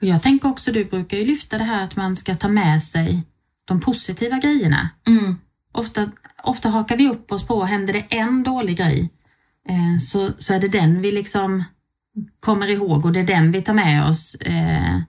Och 0.01 0.07
jag 0.07 0.23
tänker 0.23 0.49
också, 0.49 0.73
du 0.73 0.85
brukar 0.85 1.17
ju 1.19 1.27
lyfta 1.27 1.59
det 1.59 1.65
här 1.65 1.85
att 1.85 1.97
man 1.97 2.17
ska 2.17 2.35
ta 2.35 2.49
med 2.49 2.83
sig 2.83 3.23
de 3.65 3.81
positiva 3.81 4.37
grejerna. 4.39 4.91
Ofta, 5.73 6.11
ofta 6.43 6.69
hakar 6.69 6.97
vi 6.97 7.09
upp 7.09 7.33
oss 7.33 7.47
på, 7.47 7.65
händer 7.65 7.93
det 7.93 8.05
en 8.09 8.43
dålig 8.43 8.77
grej 8.77 9.11
eh, 9.69 9.99
så, 10.01 10.31
så 10.39 10.55
är 10.55 10.61
det 10.61 10.69
den 10.69 11.01
vi 11.03 11.11
liksom 11.13 11.65
kommer 12.41 12.71
ihåg 12.71 13.05
och 13.05 13.13
det 13.13 13.21
är 13.21 13.27
den 13.27 13.53
vi 13.53 13.63
tar 13.63 13.75
med 13.75 14.09
oss 14.09 14.35
eh, 14.35 15.01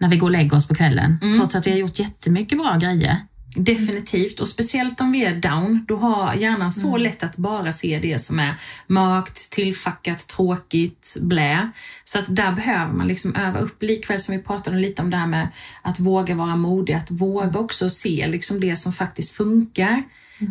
när 0.00 0.08
vi 0.08 0.16
går 0.16 0.26
och 0.26 0.30
lägger 0.32 0.56
oss 0.56 0.68
på 0.68 0.74
kvällen. 0.74 1.18
Trots 1.36 1.54
att 1.54 1.66
vi 1.66 1.70
har 1.70 1.78
gjort 1.78 1.98
jättemycket 1.98 2.58
bra 2.58 2.76
grejer. 2.76 3.16
Definitivt. 3.54 4.40
Och 4.40 4.48
speciellt 4.48 5.00
om 5.00 5.12
vi 5.12 5.24
är 5.24 5.34
down, 5.34 5.84
då 5.88 5.96
har 5.96 6.34
hjärnan 6.34 6.72
så 6.72 6.96
lätt 6.96 7.22
att 7.22 7.36
bara 7.36 7.72
se 7.72 7.98
det 8.02 8.18
som 8.18 8.38
är 8.38 8.54
mörkt, 8.86 9.50
tillfackat, 9.50 10.26
tråkigt, 10.26 11.16
blä. 11.20 11.70
Så 12.04 12.18
att 12.18 12.36
där 12.36 12.52
behöver 12.52 12.92
man 12.92 13.08
liksom 13.08 13.36
öva 13.36 13.58
upp, 13.58 13.82
likväl 13.82 14.18
som 14.18 14.36
vi 14.36 14.42
pratade 14.42 14.76
lite 14.76 15.02
om 15.02 15.10
det 15.10 15.16
här 15.16 15.26
med 15.26 15.48
att 15.82 16.00
våga 16.00 16.34
vara 16.34 16.56
modig, 16.56 16.92
att 16.92 17.10
våga 17.10 17.58
också 17.58 17.90
se 17.90 18.26
liksom 18.26 18.60
det 18.60 18.76
som 18.76 18.92
faktiskt 18.92 19.32
funkar 19.32 20.02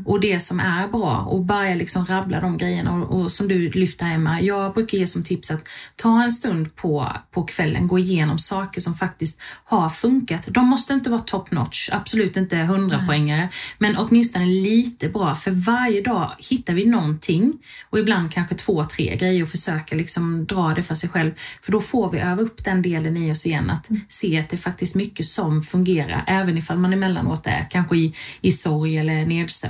och 0.05 0.19
det 0.19 0.39
som 0.39 0.59
är 0.59 0.87
bra 0.87 1.17
och 1.17 1.45
börja 1.45 1.75
liksom 1.75 2.05
rabbla 2.05 2.39
de 2.39 2.57
grejerna 2.57 2.93
och, 2.93 3.21
och 3.21 3.31
som 3.31 3.47
du 3.47 3.69
lyfter 3.69 4.05
Emma, 4.05 4.41
jag 4.41 4.73
brukar 4.73 4.97
ge 4.97 5.07
som 5.07 5.23
tips 5.23 5.51
att 5.51 5.67
ta 5.95 6.23
en 6.23 6.31
stund 6.31 6.75
på, 6.75 7.11
på 7.31 7.43
kvällen, 7.43 7.87
gå 7.87 7.99
igenom 7.99 8.39
saker 8.39 8.81
som 8.81 8.95
faktiskt 8.95 9.41
har 9.63 9.89
funkat. 9.89 10.47
De 10.51 10.67
måste 10.67 10.93
inte 10.93 11.09
vara 11.09 11.21
top 11.21 11.51
notch, 11.51 11.89
absolut 11.91 12.37
inte 12.37 12.57
100 12.57 13.03
poängare, 13.07 13.49
men 13.77 13.97
åtminstone 13.97 14.45
lite 14.45 15.09
bra. 15.09 15.35
För 15.35 15.51
varje 15.51 16.01
dag 16.01 16.31
hittar 16.37 16.73
vi 16.73 16.85
någonting 16.85 17.53
och 17.89 17.99
ibland 17.99 18.31
kanske 18.31 18.55
två, 18.55 18.83
tre 18.83 19.15
grejer 19.15 19.43
och 19.43 19.49
försöka 19.49 19.95
liksom 19.95 20.45
dra 20.45 20.69
det 20.69 20.83
för 20.83 20.95
sig 20.95 21.09
själv. 21.09 21.31
För 21.61 21.71
då 21.71 21.81
får 21.81 22.11
vi 22.11 22.19
öva 22.19 22.41
upp 22.41 22.63
den 22.63 22.81
delen 22.81 23.17
i 23.17 23.31
oss 23.31 23.45
igen 23.45 23.69
att 23.69 23.89
se 24.07 24.39
att 24.39 24.49
det 24.49 24.55
är 24.55 24.57
faktiskt 24.57 24.95
mycket 24.95 25.25
som 25.25 25.61
fungerar 25.61 26.23
även 26.27 26.57
ifall 26.57 26.77
man 26.77 26.93
emellanåt 26.93 27.47
är 27.47 27.67
kanske 27.69 27.97
i, 27.97 28.13
i 28.41 28.51
sorg 28.51 28.97
eller 28.97 29.25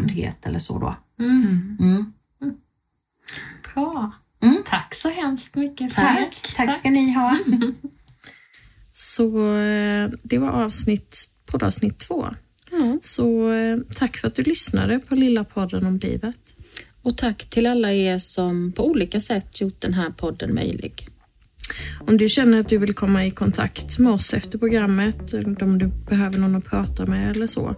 nedstämdhet 0.07 0.45
eller 0.45 0.59
så 0.59 0.79
då. 0.79 0.95
Bra. 3.73 4.11
Mm. 4.43 4.63
Tack 4.65 4.95
så 4.95 5.09
hemskt 5.09 5.55
mycket. 5.55 5.95
Tack, 5.95 6.53
tack 6.55 6.77
ska 6.77 6.89
ni 6.89 7.13
ha. 7.13 7.37
Så 8.93 9.57
eh, 9.57 10.09
det 10.23 10.37
var 10.37 10.49
avsnitt, 10.49 11.29
poddavsnitt 11.45 11.99
två. 11.99 12.27
Så 13.01 13.51
eh, 13.51 13.77
tack 13.95 14.17
för 14.17 14.27
att 14.27 14.35
du 14.35 14.43
lyssnade 14.43 14.99
på 14.99 15.15
Lilla 15.15 15.43
podden 15.43 15.85
om 15.85 15.97
livet. 15.97 16.53
Och 17.01 17.17
tack 17.17 17.45
till 17.49 17.67
alla 17.67 17.93
er 17.93 18.19
som 18.19 18.71
på 18.71 18.87
olika 18.87 19.21
sätt 19.21 19.61
gjort 19.61 19.81
den 19.81 19.93
här 19.93 20.09
podden 20.09 20.55
möjlig. 20.55 21.07
Om 22.07 22.17
du 22.17 22.29
känner 22.29 22.59
att 22.59 22.69
du 22.69 22.77
vill 22.77 22.93
komma 22.93 23.25
i 23.25 23.31
kontakt 23.31 23.99
med 23.99 24.13
oss 24.13 24.33
efter 24.33 24.57
programmet, 24.57 25.33
eller 25.33 25.63
om 25.63 25.77
du 25.77 25.87
behöver 26.09 26.37
någon 26.37 26.55
att 26.55 26.65
prata 26.65 27.05
med 27.05 27.31
eller 27.31 27.47
så, 27.47 27.75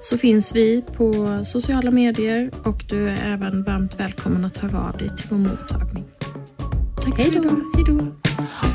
så 0.00 0.18
finns 0.18 0.54
vi 0.54 0.84
på 0.96 1.40
sociala 1.44 1.90
medier 1.90 2.50
och 2.64 2.84
du 2.88 3.08
är 3.08 3.32
även 3.32 3.62
varmt 3.62 4.00
välkommen 4.00 4.44
att 4.44 4.56
höra 4.56 4.80
av 4.80 4.98
dig 4.98 5.08
till 5.16 5.26
vår 5.28 5.38
mottagning. 5.38 6.04
Tack 7.04 7.18
Hej 7.18 7.30
då. 7.30 7.48
Hej 7.74 7.84
då. 7.86 8.71